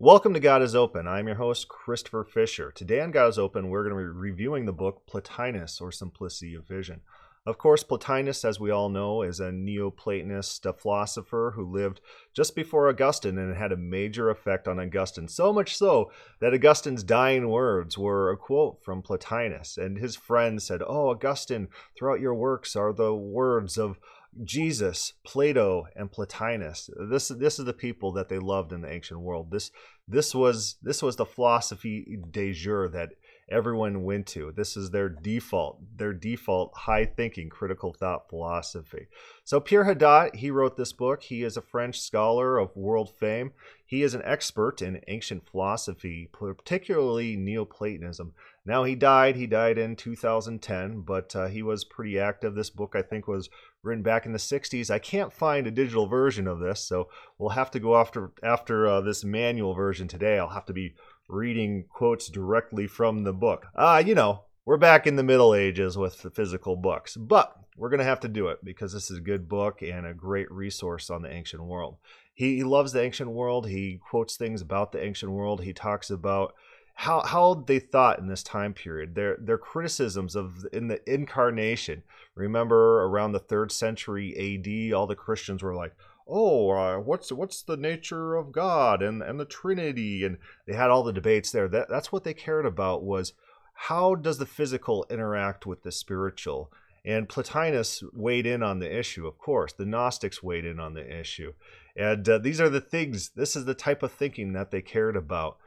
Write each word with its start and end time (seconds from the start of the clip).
Welcome 0.00 0.32
to 0.34 0.38
God 0.38 0.62
is 0.62 0.76
Open. 0.76 1.08
I'm 1.08 1.26
your 1.26 1.34
host, 1.34 1.66
Christopher 1.66 2.22
Fisher. 2.22 2.70
Today 2.70 3.00
on 3.00 3.10
God 3.10 3.30
is 3.30 3.36
Open, 3.36 3.68
we're 3.68 3.82
going 3.82 3.96
to 3.96 4.12
be 4.12 4.16
reviewing 4.16 4.64
the 4.64 4.72
book 4.72 5.02
Plotinus 5.10 5.80
or 5.80 5.90
Simplicity 5.90 6.54
of 6.54 6.68
Vision. 6.68 7.00
Of 7.44 7.58
course, 7.58 7.82
Plotinus, 7.82 8.44
as 8.44 8.60
we 8.60 8.70
all 8.70 8.90
know, 8.90 9.22
is 9.22 9.40
a 9.40 9.50
Neoplatonist 9.50 10.64
a 10.66 10.72
philosopher 10.72 11.54
who 11.56 11.64
lived 11.64 12.00
just 12.32 12.54
before 12.54 12.88
Augustine 12.88 13.38
and 13.38 13.56
had 13.56 13.72
a 13.72 13.76
major 13.76 14.30
effect 14.30 14.68
on 14.68 14.78
Augustine. 14.78 15.26
So 15.26 15.52
much 15.52 15.76
so 15.76 16.12
that 16.38 16.54
Augustine's 16.54 17.02
dying 17.02 17.48
words 17.48 17.98
were 17.98 18.30
a 18.30 18.36
quote 18.36 18.84
from 18.84 19.02
Plotinus. 19.02 19.76
And 19.76 19.98
his 19.98 20.14
friends 20.14 20.62
said, 20.62 20.80
Oh, 20.86 21.08
Augustine, 21.08 21.70
throughout 21.96 22.20
your 22.20 22.36
works 22.36 22.76
are 22.76 22.92
the 22.92 23.16
words 23.16 23.76
of 23.76 23.98
Jesus, 24.44 25.14
Plato, 25.24 25.86
and 25.96 26.10
Plotinus. 26.10 26.90
This 27.10 27.28
this 27.28 27.58
is 27.58 27.64
the 27.64 27.72
people 27.72 28.12
that 28.12 28.28
they 28.28 28.38
loved 28.38 28.72
in 28.72 28.82
the 28.82 28.90
ancient 28.90 29.20
world. 29.20 29.50
This 29.50 29.70
this 30.06 30.34
was 30.34 30.76
this 30.82 31.02
was 31.02 31.16
the 31.16 31.26
philosophy 31.26 32.18
de 32.30 32.52
jour 32.52 32.88
that 32.88 33.10
everyone 33.50 34.04
went 34.04 34.26
to. 34.26 34.52
This 34.52 34.76
is 34.76 34.90
their 34.90 35.08
default, 35.08 35.80
their 35.96 36.12
default 36.12 36.72
high 36.76 37.06
thinking, 37.06 37.48
critical 37.48 37.92
thought 37.92 38.28
philosophy. 38.28 39.06
So 39.44 39.60
Pierre 39.60 39.84
Hadot, 39.84 40.36
he 40.36 40.50
wrote 40.50 40.76
this 40.76 40.92
book. 40.92 41.22
He 41.22 41.42
is 41.42 41.56
a 41.56 41.62
French 41.62 42.00
scholar 42.00 42.58
of 42.58 42.76
world 42.76 43.10
fame. 43.18 43.52
He 43.86 44.02
is 44.02 44.12
an 44.12 44.22
expert 44.24 44.82
in 44.82 45.00
ancient 45.08 45.48
philosophy, 45.48 46.28
particularly 46.32 47.36
Neoplatonism. 47.36 48.34
Now 48.66 48.84
he 48.84 48.94
died. 48.94 49.36
He 49.36 49.46
died 49.46 49.78
in 49.78 49.96
2010, 49.96 51.00
but 51.00 51.34
uh, 51.34 51.46
he 51.46 51.62
was 51.62 51.84
pretty 51.84 52.18
active. 52.18 52.54
This 52.54 52.68
book, 52.68 52.94
I 52.94 53.00
think, 53.00 53.26
was 53.26 53.48
written 53.82 54.02
back 54.02 54.26
in 54.26 54.32
the 54.32 54.38
60s. 54.38 54.90
I 54.90 54.98
can't 54.98 55.32
find 55.32 55.66
a 55.66 55.70
digital 55.70 56.06
version 56.06 56.46
of 56.46 56.58
this, 56.58 56.84
so 56.84 57.08
we'll 57.38 57.50
have 57.50 57.70
to 57.72 57.80
go 57.80 57.96
after 57.96 58.32
after 58.42 58.86
uh, 58.86 59.00
this 59.00 59.24
manual 59.24 59.74
version 59.74 60.08
today. 60.08 60.38
I'll 60.38 60.48
have 60.48 60.66
to 60.66 60.72
be 60.72 60.94
reading 61.28 61.84
quotes 61.90 62.28
directly 62.28 62.86
from 62.86 63.24
the 63.24 63.32
book. 63.32 63.66
Ah, 63.76 63.96
uh, 63.96 63.98
you 63.98 64.14
know, 64.14 64.44
we're 64.64 64.76
back 64.76 65.06
in 65.06 65.16
the 65.16 65.22
Middle 65.22 65.54
Ages 65.54 65.96
with 65.96 66.22
the 66.22 66.30
physical 66.30 66.76
books, 66.76 67.16
but 67.16 67.54
we're 67.76 67.90
going 67.90 67.98
to 67.98 68.04
have 68.04 68.20
to 68.20 68.28
do 68.28 68.48
it 68.48 68.58
because 68.64 68.92
this 68.92 69.10
is 69.10 69.18
a 69.18 69.22
good 69.22 69.48
book 69.48 69.82
and 69.82 70.04
a 70.04 70.12
great 70.12 70.50
resource 70.50 71.10
on 71.10 71.22
the 71.22 71.32
ancient 71.32 71.62
world. 71.62 71.96
He, 72.34 72.56
he 72.56 72.64
loves 72.64 72.92
the 72.92 73.02
ancient 73.02 73.30
world. 73.30 73.68
He 73.68 74.00
quotes 74.10 74.36
things 74.36 74.60
about 74.60 74.92
the 74.92 75.02
ancient 75.02 75.32
world. 75.32 75.62
He 75.62 75.72
talks 75.72 76.10
about 76.10 76.54
how 77.00 77.22
how 77.24 77.54
they 77.54 77.78
thought 77.78 78.18
in 78.18 78.26
this 78.26 78.42
time 78.42 78.74
period. 78.74 79.14
Their 79.14 79.36
their 79.40 79.56
criticisms 79.56 80.34
of 80.34 80.66
in 80.72 80.88
the 80.88 81.00
incarnation. 81.08 82.02
Remember, 82.34 83.04
around 83.04 83.30
the 83.30 83.38
third 83.38 83.70
century 83.70 84.34
A.D., 84.36 84.92
all 84.92 85.06
the 85.06 85.14
Christians 85.14 85.62
were 85.62 85.76
like, 85.76 85.94
"Oh, 86.26 86.70
uh, 86.70 86.98
what's 86.98 87.30
what's 87.30 87.62
the 87.62 87.76
nature 87.76 88.34
of 88.34 88.50
God 88.50 89.00
and 89.00 89.22
and 89.22 89.38
the 89.38 89.44
Trinity?" 89.44 90.24
And 90.24 90.38
they 90.66 90.74
had 90.74 90.90
all 90.90 91.04
the 91.04 91.12
debates 91.12 91.52
there. 91.52 91.68
That 91.68 91.88
that's 91.88 92.10
what 92.10 92.24
they 92.24 92.34
cared 92.34 92.66
about 92.66 93.04
was 93.04 93.32
how 93.74 94.16
does 94.16 94.38
the 94.38 94.46
physical 94.46 95.06
interact 95.08 95.66
with 95.66 95.84
the 95.84 95.92
spiritual. 95.92 96.72
And 97.04 97.28
Plotinus 97.28 98.02
weighed 98.12 98.44
in 98.44 98.60
on 98.60 98.80
the 98.80 98.98
issue, 98.98 99.28
of 99.28 99.38
course. 99.38 99.72
The 99.72 99.86
Gnostics 99.86 100.42
weighed 100.42 100.64
in 100.64 100.80
on 100.80 100.94
the 100.94 101.20
issue. 101.20 101.52
And 101.96 102.28
uh, 102.28 102.38
these 102.38 102.60
are 102.60 102.68
the 102.68 102.80
things, 102.80 103.30
this 103.30 103.54
is 103.54 103.66
the 103.66 103.74
type 103.74 104.02
of 104.02 104.10
thinking 104.10 104.52
that 104.54 104.72
they 104.72 104.82
cared 104.82 105.16
about. 105.16 105.58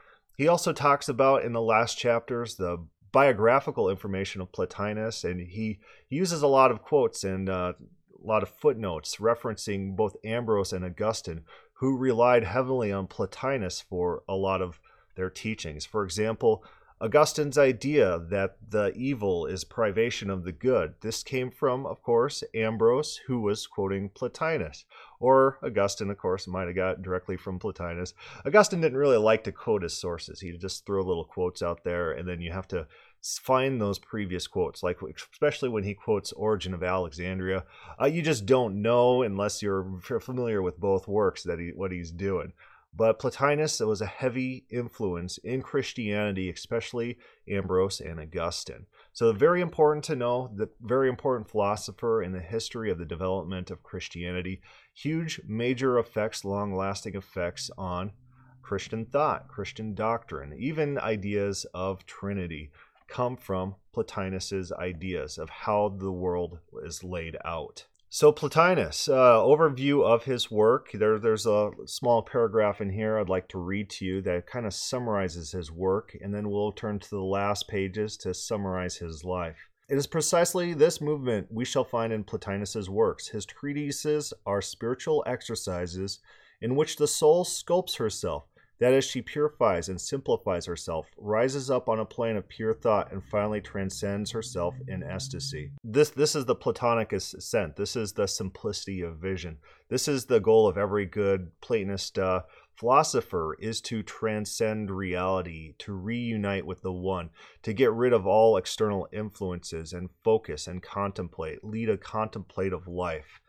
He 0.42 0.48
also 0.48 0.72
talks 0.72 1.08
about 1.08 1.44
in 1.44 1.52
the 1.52 1.62
last 1.62 1.96
chapters 1.96 2.56
the 2.56 2.84
biographical 3.12 3.88
information 3.88 4.40
of 4.40 4.50
Plotinus, 4.50 5.22
and 5.22 5.40
he 5.40 5.78
uses 6.08 6.42
a 6.42 6.48
lot 6.48 6.72
of 6.72 6.82
quotes 6.82 7.22
and 7.22 7.48
uh, 7.48 7.74
a 7.78 8.26
lot 8.26 8.42
of 8.42 8.48
footnotes 8.48 9.18
referencing 9.18 9.94
both 9.94 10.16
Ambrose 10.24 10.72
and 10.72 10.84
Augustine, 10.84 11.42
who 11.74 11.96
relied 11.96 12.42
heavily 12.42 12.90
on 12.90 13.06
Plotinus 13.06 13.80
for 13.80 14.24
a 14.28 14.34
lot 14.34 14.60
of 14.60 14.80
their 15.14 15.30
teachings. 15.30 15.86
For 15.86 16.02
example, 16.02 16.64
Augustine's 17.02 17.58
idea 17.58 18.20
that 18.30 18.58
the 18.70 18.92
evil 18.94 19.44
is 19.44 19.64
privation 19.64 20.30
of 20.30 20.44
the 20.44 20.52
good. 20.52 20.94
This 21.00 21.24
came 21.24 21.50
from, 21.50 21.84
of 21.84 22.00
course, 22.00 22.44
Ambrose, 22.54 23.18
who 23.26 23.40
was 23.40 23.66
quoting 23.66 24.08
Plotinus. 24.08 24.84
Or 25.18 25.58
Augustine, 25.64 26.10
of 26.10 26.18
course, 26.18 26.46
might 26.46 26.68
have 26.68 26.76
got 26.76 27.02
directly 27.02 27.36
from 27.36 27.58
Plotinus. 27.58 28.14
Augustine 28.46 28.80
didn't 28.80 28.98
really 28.98 29.16
like 29.16 29.42
to 29.44 29.52
quote 29.52 29.82
his 29.82 29.94
sources. 29.94 30.40
He'd 30.40 30.60
just 30.60 30.86
throw 30.86 31.02
little 31.02 31.24
quotes 31.24 31.60
out 31.60 31.82
there, 31.82 32.12
and 32.12 32.28
then 32.28 32.40
you 32.40 32.52
have 32.52 32.68
to 32.68 32.86
find 33.20 33.80
those 33.80 33.98
previous 33.98 34.46
quotes, 34.46 34.84
like 34.84 34.98
especially 35.32 35.68
when 35.68 35.82
he 35.82 35.94
quotes 35.94 36.30
Origen 36.32 36.72
of 36.72 36.84
Alexandria. 36.84 37.64
Uh, 38.00 38.06
you 38.06 38.22
just 38.22 38.46
don't 38.46 38.80
know 38.80 39.22
unless 39.22 39.60
you're 39.60 40.00
familiar 40.20 40.62
with 40.62 40.78
both 40.78 41.08
works 41.08 41.42
that 41.42 41.58
he 41.58 41.70
what 41.74 41.90
he's 41.90 42.12
doing. 42.12 42.52
But 42.94 43.18
Plotinus 43.18 43.80
was 43.80 44.02
a 44.02 44.06
heavy 44.06 44.66
influence 44.68 45.38
in 45.38 45.62
Christianity, 45.62 46.50
especially 46.50 47.16
Ambrose 47.48 48.00
and 48.00 48.20
Augustine. 48.20 48.86
So, 49.14 49.32
very 49.32 49.62
important 49.62 50.04
to 50.04 50.16
know 50.16 50.50
the 50.54 50.68
very 50.80 51.08
important 51.08 51.48
philosopher 51.48 52.22
in 52.22 52.32
the 52.32 52.40
history 52.40 52.90
of 52.90 52.98
the 52.98 53.06
development 53.06 53.70
of 53.70 53.82
Christianity. 53.82 54.60
Huge, 54.94 55.40
major 55.46 55.98
effects, 55.98 56.44
long 56.44 56.74
lasting 56.74 57.14
effects 57.14 57.70
on 57.78 58.12
Christian 58.60 59.06
thought, 59.06 59.48
Christian 59.48 59.94
doctrine, 59.94 60.54
even 60.58 60.98
ideas 60.98 61.64
of 61.72 62.04
Trinity 62.04 62.70
come 63.08 63.36
from 63.36 63.74
Plotinus's 63.92 64.70
ideas 64.72 65.38
of 65.38 65.50
how 65.50 65.88
the 65.88 66.12
world 66.12 66.58
is 66.84 67.02
laid 67.02 67.36
out. 67.44 67.86
So 68.14 68.30
Plotinus, 68.30 69.08
uh, 69.08 69.40
overview 69.40 70.04
of 70.04 70.24
his 70.24 70.50
work. 70.50 70.90
There, 70.92 71.18
there's 71.18 71.46
a 71.46 71.70
small 71.86 72.20
paragraph 72.20 72.82
in 72.82 72.90
here 72.90 73.16
I'd 73.16 73.30
like 73.30 73.48
to 73.48 73.58
read 73.58 73.88
to 73.88 74.04
you 74.04 74.20
that 74.20 74.46
kind 74.46 74.66
of 74.66 74.74
summarizes 74.74 75.52
his 75.52 75.72
work, 75.72 76.14
and 76.20 76.34
then 76.34 76.50
we'll 76.50 76.72
turn 76.72 76.98
to 76.98 77.08
the 77.08 77.22
last 77.22 77.68
pages 77.68 78.18
to 78.18 78.34
summarize 78.34 78.96
his 78.96 79.24
life. 79.24 79.70
It 79.88 79.96
is 79.96 80.06
precisely 80.06 80.74
this 80.74 81.00
movement 81.00 81.46
we 81.50 81.64
shall 81.64 81.84
find 81.84 82.12
in 82.12 82.22
Plotinus's 82.22 82.90
works. 82.90 83.28
His 83.28 83.46
treatises 83.46 84.34
are 84.44 84.60
spiritual 84.60 85.24
exercises 85.26 86.18
in 86.60 86.76
which 86.76 86.96
the 86.96 87.08
soul 87.08 87.46
sculpts 87.46 87.96
herself 87.96 88.44
that 88.82 88.94
as 88.94 89.04
she 89.04 89.22
purifies 89.22 89.88
and 89.88 90.00
simplifies 90.00 90.66
herself, 90.66 91.06
rises 91.16 91.70
up 91.70 91.88
on 91.88 92.00
a 92.00 92.04
plane 92.04 92.34
of 92.34 92.48
pure 92.48 92.74
thought, 92.74 93.12
and 93.12 93.22
finally 93.24 93.60
transcends 93.60 94.32
herself 94.32 94.74
in 94.88 95.04
ecstasy. 95.04 95.70
This, 95.84 96.10
this 96.10 96.34
is 96.34 96.46
the 96.46 96.56
Platonic 96.56 97.12
ascent. 97.12 97.76
This 97.76 97.94
is 97.94 98.14
the 98.14 98.26
simplicity 98.26 99.00
of 99.02 99.18
vision. 99.18 99.58
This 99.88 100.08
is 100.08 100.24
the 100.24 100.40
goal 100.40 100.66
of 100.66 100.76
every 100.76 101.06
good 101.06 101.52
Platonist 101.60 102.18
uh, 102.18 102.40
philosopher 102.74 103.56
is 103.60 103.80
to 103.82 104.02
transcend 104.02 104.90
reality, 104.90 105.74
to 105.78 105.92
reunite 105.92 106.66
with 106.66 106.82
the 106.82 106.90
one, 106.90 107.30
to 107.62 107.72
get 107.72 107.92
rid 107.92 108.12
of 108.12 108.26
all 108.26 108.56
external 108.56 109.06
influences 109.12 109.92
and 109.92 110.10
focus 110.24 110.66
and 110.66 110.82
contemplate, 110.82 111.62
lead 111.62 111.88
a 111.88 111.96
contemplative 111.96 112.88
life. 112.88 113.40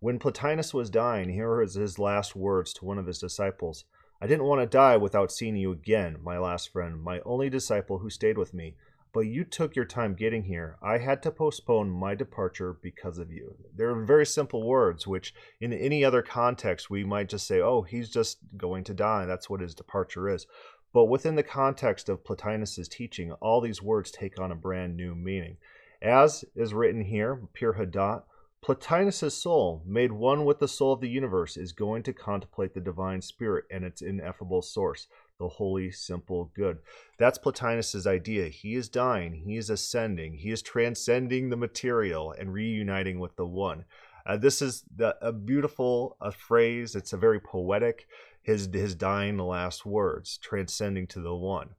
When 0.00 0.18
Plotinus 0.18 0.74
was 0.74 0.90
dying, 0.90 1.28
here 1.28 1.48
are 1.48 1.60
his 1.60 1.96
last 1.96 2.34
words 2.34 2.72
to 2.72 2.84
one 2.84 2.98
of 2.98 3.06
his 3.06 3.20
disciples. 3.20 3.84
I 4.20 4.26
didn't 4.26 4.44
want 4.44 4.60
to 4.60 4.66
die 4.66 4.96
without 4.96 5.32
seeing 5.32 5.56
you 5.56 5.72
again, 5.72 6.18
my 6.22 6.38
last 6.38 6.72
friend, 6.72 7.02
my 7.02 7.20
only 7.24 7.48
disciple 7.48 7.98
who 7.98 8.10
stayed 8.10 8.36
with 8.36 8.52
me. 8.52 8.74
But 9.12 9.20
you 9.20 9.44
took 9.44 9.74
your 9.74 9.86
time 9.86 10.14
getting 10.14 10.44
here. 10.44 10.76
I 10.82 10.98
had 10.98 11.22
to 11.24 11.32
postpone 11.32 11.90
my 11.90 12.14
departure 12.14 12.76
because 12.80 13.18
of 13.18 13.32
you. 13.32 13.56
They're 13.74 13.94
very 14.04 14.26
simple 14.26 14.64
words, 14.64 15.06
which 15.06 15.34
in 15.60 15.72
any 15.72 16.04
other 16.04 16.22
context 16.22 16.90
we 16.90 17.02
might 17.02 17.28
just 17.28 17.46
say, 17.46 17.60
oh, 17.60 17.82
he's 17.82 18.08
just 18.08 18.38
going 18.56 18.84
to 18.84 18.94
die. 18.94 19.24
That's 19.24 19.50
what 19.50 19.62
his 19.62 19.74
departure 19.74 20.28
is. 20.28 20.46
But 20.92 21.06
within 21.06 21.34
the 21.34 21.42
context 21.42 22.08
of 22.08 22.24
Plotinus's 22.24 22.88
teaching, 22.88 23.32
all 23.32 23.60
these 23.60 23.82
words 23.82 24.10
take 24.10 24.38
on 24.38 24.52
a 24.52 24.56
brand 24.56 24.96
new 24.96 25.14
meaning. 25.14 25.56
As 26.02 26.44
is 26.54 26.72
written 26.72 27.02
here, 27.02 27.40
Pierre 27.52 27.74
Hadot, 27.74 28.22
Plotinus's 28.62 29.34
soul, 29.34 29.82
made 29.86 30.12
one 30.12 30.44
with 30.44 30.58
the 30.58 30.68
soul 30.68 30.92
of 30.92 31.00
the 31.00 31.08
universe, 31.08 31.56
is 31.56 31.72
going 31.72 32.02
to 32.02 32.12
contemplate 32.12 32.74
the 32.74 32.80
divine 32.80 33.22
spirit 33.22 33.64
and 33.70 33.84
its 33.84 34.02
ineffable 34.02 34.60
source, 34.60 35.06
the 35.38 35.48
holy, 35.48 35.90
simple 35.90 36.50
good. 36.54 36.78
That's 37.18 37.38
Plotinus's 37.38 38.06
idea. 38.06 38.48
He 38.48 38.74
is 38.74 38.90
dying, 38.90 39.32
he 39.32 39.56
is 39.56 39.70
ascending, 39.70 40.34
he 40.34 40.50
is 40.50 40.60
transcending 40.60 41.48
the 41.48 41.56
material 41.56 42.32
and 42.32 42.52
reuniting 42.52 43.18
with 43.18 43.34
the 43.36 43.46
one. 43.46 43.86
Uh, 44.26 44.36
this 44.36 44.60
is 44.60 44.84
the, 44.94 45.16
a 45.22 45.32
beautiful 45.32 46.18
uh, 46.20 46.30
phrase. 46.30 46.94
It's 46.94 47.14
a 47.14 47.16
very 47.16 47.40
poetic. 47.40 48.06
His 48.42 48.68
his 48.72 48.94
dying 48.94 49.38
last 49.38 49.86
words, 49.86 50.38
transcending 50.38 51.06
to 51.08 51.20
the 51.20 51.34
one. 51.34 51.70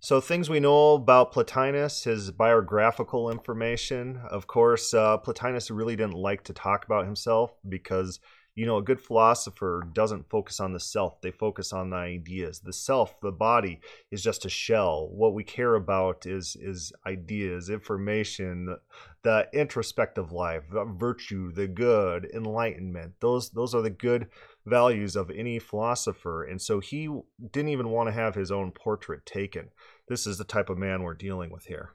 So, 0.00 0.20
things 0.20 0.48
we 0.48 0.60
know 0.60 0.94
about 0.94 1.32
Plotinus, 1.32 2.04
his 2.04 2.30
biographical 2.30 3.30
information. 3.30 4.20
Of 4.30 4.46
course, 4.46 4.94
uh, 4.94 5.18
Plotinus 5.18 5.70
really 5.70 5.96
didn't 5.96 6.14
like 6.14 6.44
to 6.44 6.52
talk 6.52 6.84
about 6.84 7.04
himself 7.04 7.52
because 7.68 8.20
you 8.58 8.66
know, 8.66 8.78
a 8.78 8.82
good 8.82 9.00
philosopher 9.00 9.86
doesn't 9.92 10.28
focus 10.28 10.58
on 10.58 10.72
the 10.72 10.80
self, 10.80 11.20
they 11.20 11.30
focus 11.30 11.72
on 11.72 11.90
the 11.90 11.96
ideas. 11.96 12.58
The 12.58 12.72
self, 12.72 13.20
the 13.20 13.30
body, 13.30 13.80
is 14.10 14.20
just 14.20 14.44
a 14.46 14.48
shell. 14.48 15.08
What 15.12 15.32
we 15.32 15.44
care 15.44 15.76
about 15.76 16.26
is 16.26 16.56
is 16.60 16.92
ideas, 17.06 17.70
information, 17.70 18.76
the, 19.22 19.46
introspective 19.52 20.32
life, 20.32 20.64
the 20.72 20.84
virtue, 20.86 21.52
the 21.52 21.68
good, 21.68 22.28
enlightenment. 22.34 23.14
Those 23.20 23.50
those 23.50 23.76
are 23.76 23.82
the 23.82 23.90
good 23.90 24.26
values 24.68 25.16
of 25.16 25.30
any 25.30 25.58
philosopher. 25.58 26.44
And 26.44 26.60
so 26.60 26.80
he 26.80 27.08
didn't 27.52 27.70
even 27.70 27.88
want 27.88 28.08
to 28.08 28.12
have 28.12 28.34
his 28.34 28.50
own 28.50 28.72
portrait 28.72 29.26
taken. 29.26 29.70
This 30.08 30.26
is 30.26 30.38
the 30.38 30.44
type 30.44 30.70
of 30.70 30.78
man 30.78 31.02
we're 31.02 31.14
dealing 31.14 31.50
with 31.50 31.66
here. 31.66 31.94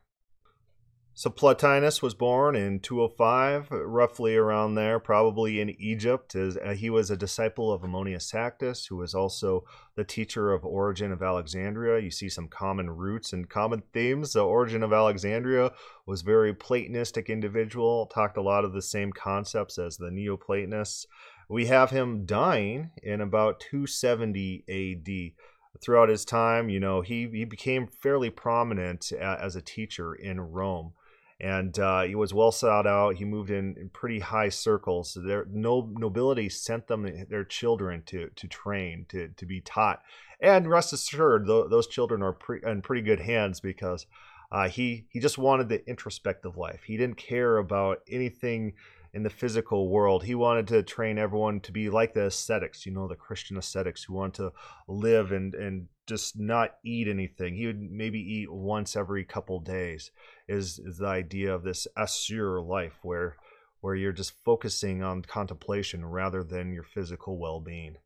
So 1.15 1.29
Plotinus 1.29 2.01
was 2.01 2.15
born 2.15 2.55
in 2.55 2.79
205, 2.79 3.67
roughly 3.69 4.35
around 4.35 4.73
there, 4.73 4.99
probably 4.99 5.61
in 5.61 5.69
Egypt. 5.79 6.35
Uh, 6.35 6.73
he 6.73 6.89
was 6.89 7.11
a 7.11 7.17
disciple 7.17 7.71
of 7.71 7.83
Ammonius 7.83 8.31
Saccas, 8.31 8.87
who 8.87 8.95
was 8.95 9.13
also 9.13 9.63
the 9.95 10.03
teacher 10.03 10.51
of 10.51 10.65
Origen 10.65 11.11
of 11.11 11.21
Alexandria. 11.21 12.01
You 12.01 12.09
see 12.09 12.29
some 12.29 12.47
common 12.47 12.89
roots 12.89 13.31
and 13.31 13.47
common 13.47 13.83
themes. 13.93 14.33
The 14.33 14.43
Origen 14.43 14.81
of 14.81 14.91
Alexandria 14.91 15.71
was 16.07 16.23
very 16.23 16.51
Platonistic 16.51 17.29
individual, 17.29 18.07
talked 18.07 18.37
a 18.37 18.41
lot 18.41 18.65
of 18.65 18.73
the 18.73 18.81
same 18.81 19.11
concepts 19.11 19.77
as 19.77 19.97
the 19.97 20.09
Neoplatonists. 20.09 21.05
We 21.53 21.67
have 21.67 21.91
him 21.91 22.25
dying 22.25 22.89
in 23.03 23.21
about 23.21 23.59
270 23.59 24.63
AD 24.67 25.81
throughout 25.83 26.09
his 26.09 26.25
time, 26.25 26.69
you 26.69 26.79
know, 26.79 27.01
he, 27.01 27.27
he 27.31 27.45
became 27.45 27.85
fairly 27.85 28.31
prominent 28.31 29.11
as 29.11 29.55
a 29.55 29.61
teacher 29.61 30.15
in 30.15 30.41
Rome 30.41 30.93
and 31.39 31.77
uh, 31.77 32.03
he 32.03 32.15
was 32.15 32.33
well 32.33 32.51
sought 32.51 32.87
out. 32.87 33.17
He 33.17 33.25
moved 33.25 33.51
in, 33.51 33.75
in 33.77 33.89
pretty 33.89 34.19
high 34.19 34.49
circles. 34.49 35.15
There, 35.21 35.45
no 35.51 35.91
nobility 35.93 36.49
sent 36.49 36.87
them 36.87 37.05
their 37.29 37.43
children 37.43 38.01
to 38.07 38.29
to 38.29 38.47
train 38.47 39.05
to 39.09 39.27
to 39.27 39.45
be 39.45 39.59
taught, 39.59 40.01
and 40.39 40.69
rest 40.69 40.93
assured, 40.93 41.45
th- 41.45 41.65
those 41.69 41.87
children 41.87 42.23
are 42.23 42.33
pre- 42.33 42.61
in 42.63 42.81
pretty 42.81 43.01
good 43.01 43.19
hands 43.19 43.59
because 43.59 44.05
uh, 44.51 44.69
he 44.69 45.05
he 45.09 45.19
just 45.19 45.37
wanted 45.37 45.67
the 45.67 45.85
introspective 45.87 46.55
life. 46.55 46.83
He 46.85 46.95
didn't 46.95 47.17
care 47.17 47.57
about 47.57 47.99
anything 48.09 48.73
in 49.13 49.23
the 49.23 49.29
physical 49.29 49.89
world. 49.89 50.23
He 50.23 50.35
wanted 50.35 50.67
to 50.69 50.83
train 50.83 51.17
everyone 51.17 51.59
to 51.61 51.71
be 51.71 51.89
like 51.89 52.13
the 52.13 52.25
ascetics, 52.25 52.85
you 52.85 52.91
know, 52.91 53.07
the 53.07 53.15
Christian 53.15 53.57
ascetics 53.57 54.03
who 54.03 54.13
want 54.13 54.33
to 54.35 54.51
live 54.87 55.31
and 55.31 55.53
and 55.53 55.87
just 56.05 56.37
not 56.37 56.75
eat 56.83 57.07
anything. 57.07 57.55
He 57.55 57.67
would 57.67 57.79
maybe 57.79 58.19
eat 58.19 58.51
once 58.51 58.95
every 58.95 59.23
couple 59.23 59.59
days. 59.59 60.11
Is 60.47 60.79
is 60.79 60.97
the 60.97 61.07
idea 61.07 61.53
of 61.53 61.63
this 61.63 61.87
austere 61.97 62.59
life 62.59 62.99
where 63.03 63.37
where 63.81 63.95
you're 63.95 64.13
just 64.13 64.33
focusing 64.43 65.03
on 65.03 65.21
contemplation 65.21 66.05
rather 66.05 66.41
than 66.41 66.71
your 66.71 66.83
physical 66.83 67.37
well-being. 67.37 67.97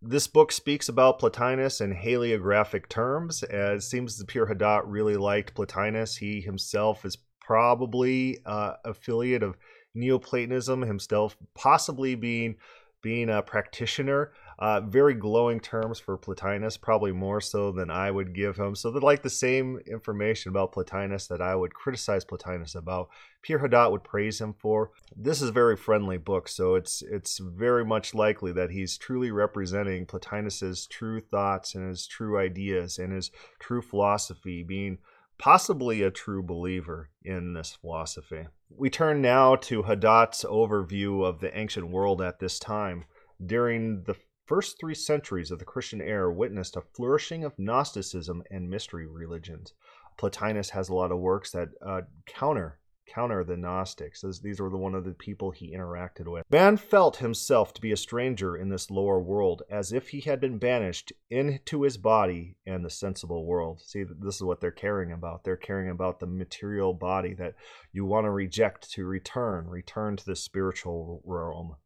This 0.00 0.28
book 0.28 0.52
speaks 0.52 0.88
about 0.88 1.18
Plotinus 1.18 1.80
in 1.80 1.92
heliographic 1.92 2.88
terms. 2.88 3.42
As 3.42 3.84
it 3.84 3.86
seems 3.88 4.16
the 4.16 4.24
Pierre 4.24 4.46
Hadot 4.46 4.82
really 4.86 5.16
liked 5.16 5.54
Plotinus. 5.54 6.16
He 6.16 6.40
himself 6.40 7.04
is 7.04 7.18
probably 7.40 8.38
uh, 8.46 8.74
affiliate 8.84 9.42
of 9.42 9.56
Neoplatonism 9.94 10.82
himself, 10.82 11.36
possibly 11.54 12.14
being 12.14 12.56
being 13.02 13.30
a 13.30 13.42
practitioner. 13.42 14.32
Uh, 14.58 14.78
very 14.82 15.14
glowing 15.14 15.58
terms 15.58 15.98
for 15.98 16.18
Plotinus, 16.18 16.78
probably 16.78 17.12
more 17.12 17.40
so 17.40 17.72
than 17.72 17.90
I 17.90 18.10
would 18.10 18.34
give 18.34 18.58
him. 18.58 18.74
So 18.74 18.90
they're 18.90 19.00
like 19.00 19.22
the 19.22 19.30
same 19.30 19.78
information 19.86 20.50
about 20.50 20.72
Plotinus 20.72 21.28
that 21.28 21.40
I 21.40 21.54
would 21.54 21.72
criticize 21.72 22.26
Plotinus 22.26 22.74
about. 22.74 23.08
Pierre 23.40 23.60
Hadot 23.60 23.90
would 23.90 24.04
praise 24.04 24.38
him 24.38 24.52
for. 24.52 24.90
This 25.16 25.40
is 25.40 25.48
a 25.48 25.52
very 25.52 25.76
friendly 25.76 26.18
book, 26.18 26.46
so 26.46 26.74
it's 26.74 27.00
it's 27.00 27.38
very 27.38 27.86
much 27.86 28.12
likely 28.14 28.52
that 28.52 28.70
he's 28.70 28.98
truly 28.98 29.30
representing 29.30 30.04
Plotinus's 30.04 30.86
true 30.86 31.22
thoughts 31.22 31.74
and 31.74 31.88
his 31.88 32.06
true 32.06 32.38
ideas 32.38 32.98
and 32.98 33.14
his 33.14 33.30
true 33.60 33.80
philosophy, 33.80 34.62
being 34.62 34.98
possibly 35.40 36.02
a 36.02 36.10
true 36.10 36.42
believer 36.42 37.08
in 37.24 37.54
this 37.54 37.78
philosophy. 37.80 38.46
We 38.68 38.90
turn 38.90 39.22
now 39.22 39.56
to 39.56 39.84
Hadot's 39.84 40.44
overview 40.44 41.24
of 41.24 41.40
the 41.40 41.56
ancient 41.58 41.88
world 41.88 42.20
at 42.20 42.40
this 42.40 42.58
time. 42.58 43.04
During 43.44 44.02
the 44.04 44.16
first 44.44 44.78
three 44.78 44.94
centuries 44.94 45.50
of 45.50 45.58
the 45.58 45.64
Christian 45.64 46.02
era, 46.02 46.30
witnessed 46.30 46.76
a 46.76 46.82
flourishing 46.94 47.44
of 47.44 47.58
Gnosticism 47.58 48.42
and 48.50 48.68
mystery 48.68 49.06
religions. 49.06 49.72
Plotinus 50.18 50.70
has 50.70 50.90
a 50.90 50.94
lot 50.94 51.10
of 51.10 51.18
works 51.18 51.52
that 51.52 51.68
uh, 51.84 52.02
counter 52.26 52.79
counter 53.12 53.42
the 53.42 53.56
Gnostics, 53.56 54.22
as 54.22 54.40
these 54.40 54.60
were 54.60 54.70
the 54.70 54.76
one 54.76 54.94
of 54.94 55.04
the 55.04 55.12
people 55.12 55.50
he 55.50 55.74
interacted 55.74 56.28
with. 56.28 56.44
Man 56.50 56.76
felt 56.76 57.16
himself 57.16 57.74
to 57.74 57.80
be 57.80 57.92
a 57.92 57.96
stranger 57.96 58.56
in 58.56 58.68
this 58.68 58.90
lower 58.90 59.20
world, 59.20 59.62
as 59.68 59.92
if 59.92 60.10
he 60.10 60.20
had 60.20 60.40
been 60.40 60.58
banished 60.58 61.12
into 61.28 61.82
his 61.82 61.96
body 61.96 62.56
and 62.64 62.84
the 62.84 62.90
sensible 62.90 63.44
world. 63.44 63.80
See, 63.80 64.04
this 64.04 64.36
is 64.36 64.42
what 64.42 64.60
they're 64.60 64.70
caring 64.70 65.12
about. 65.12 65.44
They're 65.44 65.56
caring 65.56 65.90
about 65.90 66.20
the 66.20 66.26
material 66.26 66.94
body 66.94 67.34
that 67.34 67.54
you 67.92 68.04
want 68.04 68.26
to 68.26 68.30
reject 68.30 68.90
to 68.92 69.04
return, 69.04 69.66
return 69.66 70.16
to 70.16 70.24
the 70.24 70.36
spiritual 70.36 71.20
realm. 71.24 71.76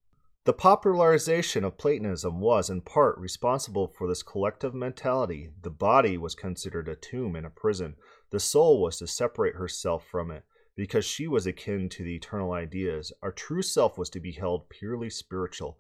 The 0.45 0.53
popularization 0.53 1.65
of 1.65 1.79
Platonism 1.79 2.39
was, 2.39 2.69
in 2.69 2.83
part, 2.83 3.17
responsible 3.17 3.89
for 3.89 4.07
this 4.07 4.23
collective 4.23 4.75
mentality. 4.75 5.49
The 5.63 5.71
body 5.71 6.19
was 6.19 6.35
considered 6.35 6.87
a 6.87 6.97
tomb 6.97 7.35
and 7.35 7.47
a 7.47 7.51
prison. 7.51 7.97
The 8.31 8.41
soul 8.41 8.83
was 8.83 8.99
to 8.99 9.07
separate 9.07 9.55
herself 9.55 10.07
from 10.07 10.31
it 10.31 10.45
because 10.77 11.05
she 11.05 11.29
was 11.29 11.47
akin 11.47 11.89
to 11.91 12.03
the 12.03 12.17
eternal 12.17 12.53
ideas, 12.53 13.13
our 13.23 13.33
true 13.33 13.63
self 13.63 13.97
was 13.97 14.11
to 14.11 14.21
be 14.21 14.33
held 14.33 14.69
purely 14.69 15.11
spiritual. 15.11 15.79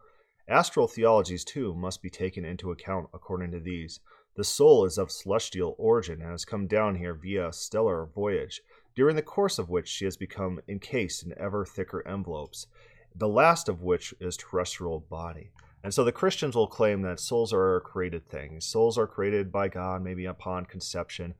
Astral 0.48 0.86
theologies, 0.86 1.44
too, 1.44 1.74
must 1.74 2.02
be 2.02 2.10
taken 2.10 2.44
into 2.44 2.70
account 2.70 3.08
according 3.12 3.50
to 3.52 3.60
these. 3.60 4.00
The 4.36 4.44
soul 4.44 4.84
is 4.84 4.98
of 4.98 5.10
celestial 5.10 5.74
origin 5.78 6.20
and 6.20 6.30
has 6.30 6.44
come 6.44 6.66
down 6.66 6.96
here 6.96 7.14
via 7.14 7.48
a 7.48 7.52
stellar 7.52 8.06
voyage, 8.14 8.60
during 8.94 9.16
the 9.16 9.22
course 9.22 9.58
of 9.58 9.70
which 9.70 9.88
she 9.88 10.04
has 10.04 10.16
become 10.16 10.60
encased 10.68 11.24
in 11.24 11.34
ever 11.38 11.64
thicker 11.64 12.06
envelopes, 12.06 12.66
the 13.14 13.28
last 13.28 13.68
of 13.68 13.82
which 13.82 14.14
is 14.20 14.36
terrestrial 14.36 15.00
body. 15.00 15.50
And 15.82 15.92
so 15.92 16.02
the 16.02 16.12
Christians 16.12 16.56
will 16.56 16.66
claim 16.66 17.02
that 17.02 17.20
souls 17.20 17.52
are 17.52 17.80
created 17.80 18.26
things. 18.26 18.64
Souls 18.64 18.96
are 18.96 19.06
created 19.06 19.52
by 19.52 19.68
God, 19.68 20.02
maybe 20.02 20.24
upon 20.24 20.64
conception. 20.64 21.34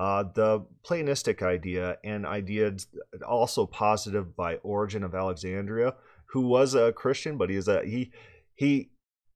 Uh, 0.00 0.22
the 0.34 0.64
Platonistic 0.82 1.42
idea 1.42 1.98
and 2.02 2.24
ideas 2.24 2.86
also 3.28 3.66
positive 3.66 4.34
by 4.34 4.54
Origen 4.62 5.04
of 5.04 5.14
Alexandria, 5.14 5.94
who 6.24 6.40
was 6.40 6.74
a 6.74 6.90
Christian, 6.90 7.36
but 7.36 7.50
he 7.50 7.56
is 7.56 7.68
a 7.68 7.84
he 7.84 8.10
he 8.54 8.92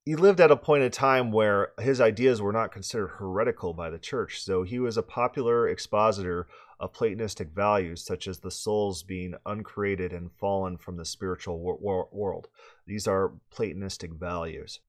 he 0.06 0.16
lived 0.16 0.40
at 0.40 0.50
a 0.50 0.56
point 0.56 0.82
in 0.82 0.90
time 0.90 1.30
where 1.30 1.72
his 1.78 2.00
ideas 2.00 2.40
were 2.40 2.50
not 2.50 2.72
considered 2.72 3.08
heretical 3.18 3.74
by 3.74 3.90
the 3.90 3.98
church. 3.98 4.40
So 4.40 4.62
he 4.62 4.78
was 4.78 4.96
a 4.96 5.02
popular 5.02 5.68
expositor 5.68 6.46
of 6.80 6.94
Platonistic 6.94 7.50
values, 7.50 8.02
such 8.02 8.26
as 8.26 8.38
the 8.38 8.50
souls 8.50 9.02
being 9.02 9.34
uncreated 9.44 10.14
and 10.14 10.32
fallen 10.32 10.78
from 10.78 10.96
the 10.96 11.04
spiritual 11.04 11.58
wor- 11.58 12.08
world. 12.10 12.48
These 12.86 13.06
are 13.06 13.34
Platonistic 13.50 14.14
values. 14.14 14.80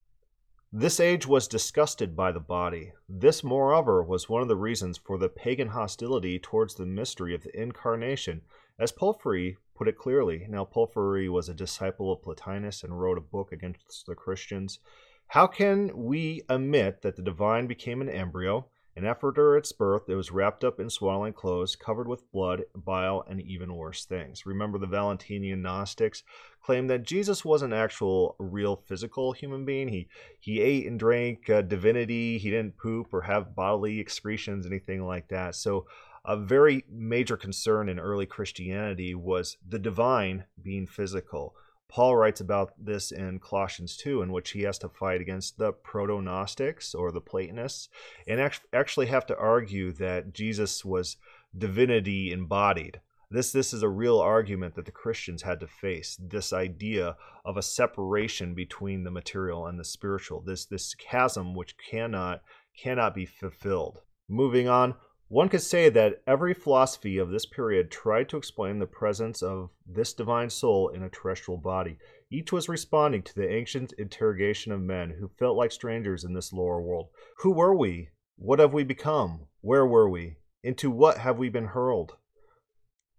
This 0.73 0.99
age 0.99 1.25
was 1.25 1.47
disgusted 1.47 2.15
by 2.15 2.31
the 2.31 2.39
body. 2.39 2.91
This, 3.07 3.43
moreover, 3.43 4.03
was 4.03 4.27
one 4.27 4.41
of 4.41 4.47
the 4.47 4.55
reasons 4.57 4.97
for 4.97 5.17
the 5.17 5.29
pagan 5.29 5.69
hostility 5.69 6.39
towards 6.39 6.75
the 6.75 6.85
mystery 6.85 7.33
of 7.33 7.43
the 7.43 7.59
Incarnation, 7.59 8.41
as 8.77 8.91
Porphyry 8.91 9.57
put 9.75 9.87
it 9.87 9.97
clearly. 9.97 10.47
Now, 10.49 10.65
Porphyry 10.65 11.29
was 11.29 11.47
a 11.47 11.53
disciple 11.53 12.11
of 12.11 12.21
Plotinus 12.21 12.83
and 12.83 12.99
wrote 12.99 13.17
a 13.17 13.21
book 13.21 13.51
against 13.51 14.05
the 14.05 14.15
Christians. 14.15 14.79
How 15.27 15.47
can 15.47 15.91
we 15.95 16.41
admit 16.49 17.01
that 17.03 17.15
the 17.15 17.21
divine 17.21 17.67
became 17.67 18.01
an 18.01 18.09
embryo, 18.09 18.67
and 18.95 19.05
after 19.05 19.57
its 19.57 19.73
birth, 19.73 20.07
it 20.07 20.15
was 20.15 20.31
wrapped 20.31 20.63
up 20.63 20.79
in 20.79 20.89
swaddling 20.89 21.33
clothes, 21.33 21.75
covered 21.75 22.07
with 22.07 22.31
blood, 22.31 22.63
bile, 22.73 23.25
and 23.29 23.41
even 23.41 23.75
worse 23.75 24.05
things. 24.05 24.45
Remember, 24.45 24.77
the 24.77 24.87
Valentinian 24.87 25.61
Gnostics 25.61 26.23
claimed 26.61 26.89
that 26.89 27.03
Jesus 27.03 27.43
was 27.43 27.61
an 27.61 27.73
actual, 27.73 28.37
real, 28.39 28.77
physical 28.77 29.33
human 29.33 29.65
being. 29.65 29.89
He 29.89 30.07
he 30.39 30.61
ate 30.61 30.87
and 30.87 30.97
drank 30.97 31.49
uh, 31.49 31.61
divinity. 31.61 32.37
He 32.37 32.49
didn't 32.49 32.77
poop 32.77 33.13
or 33.13 33.21
have 33.21 33.53
bodily 33.53 33.99
excretions, 33.99 34.65
anything 34.65 35.05
like 35.05 35.27
that. 35.27 35.55
So, 35.55 35.87
a 36.23 36.37
very 36.37 36.85
major 36.89 37.35
concern 37.35 37.89
in 37.89 37.99
early 37.99 38.25
Christianity 38.25 39.13
was 39.13 39.57
the 39.67 39.77
divine 39.77 40.45
being 40.61 40.87
physical. 40.87 41.53
Paul 41.87 42.15
writes 42.15 42.41
about 42.41 42.73
this 42.77 43.11
in 43.11 43.39
Colossians 43.39 43.95
2, 43.97 44.21
in 44.21 44.31
which 44.31 44.51
he 44.51 44.63
has 44.63 44.77
to 44.79 44.89
fight 44.89 45.21
against 45.21 45.57
the 45.57 45.71
proto 45.71 46.21
Gnostics 46.21 46.93
or 46.93 47.11
the 47.11 47.21
Platonists 47.21 47.89
and 48.27 48.39
actually 48.73 49.05
have 49.05 49.25
to 49.27 49.37
argue 49.37 49.91
that 49.93 50.33
Jesus 50.33 50.83
was 50.83 51.17
divinity 51.57 52.31
embodied. 52.31 52.99
This, 53.29 53.51
this 53.51 53.73
is 53.73 53.81
a 53.81 53.89
real 53.89 54.19
argument 54.19 54.75
that 54.75 54.85
the 54.85 54.91
Christians 54.91 55.41
had 55.41 55.59
to 55.59 55.67
face 55.67 56.17
this 56.21 56.53
idea 56.53 57.17
of 57.43 57.57
a 57.57 57.61
separation 57.61 58.53
between 58.53 59.03
the 59.03 59.11
material 59.11 59.65
and 59.65 59.79
the 59.79 59.83
spiritual, 59.83 60.41
this, 60.41 60.65
this 60.65 60.93
chasm 60.95 61.55
which 61.55 61.75
cannot, 61.77 62.41
cannot 62.77 63.15
be 63.15 63.25
fulfilled. 63.25 64.01
Moving 64.27 64.67
on, 64.67 64.95
One 65.27 65.49
could 65.49 65.61
say 65.61 65.89
that 65.89 66.21
every 66.27 66.53
philosophy 66.53 67.17
of 67.17 67.31
this 67.31 67.47
period 67.47 67.89
tried 67.89 68.29
to 68.29 68.37
explain 68.37 68.77
the 68.77 68.85
presence 68.85 69.41
of 69.41 69.71
this 69.85 70.13
divine 70.13 70.51
soul 70.51 70.89
in 70.89 71.01
a 71.01 71.09
terrestrial 71.09 71.57
body. 71.57 71.97
Each 72.29 72.51
was 72.51 72.69
responding 72.69 73.23
to 73.23 73.35
the 73.35 73.51
ancient 73.51 73.93
interrogation 73.93 74.71
of 74.71 74.81
men 74.81 75.15
who 75.19 75.27
felt 75.39 75.57
like 75.57 75.71
strangers 75.71 76.23
in 76.23 76.33
this 76.33 76.53
lower 76.53 76.79
world. 76.79 77.07
Who 77.39 77.51
were 77.51 77.75
we? 77.75 78.09
What 78.35 78.59
have 78.59 78.73
we 78.73 78.83
become? 78.83 79.47
Where 79.61 79.85
were 79.85 80.07
we? 80.07 80.37
Into 80.63 80.91
what 80.91 81.17
have 81.17 81.39
we 81.39 81.49
been 81.49 81.67
hurled? 81.67 82.17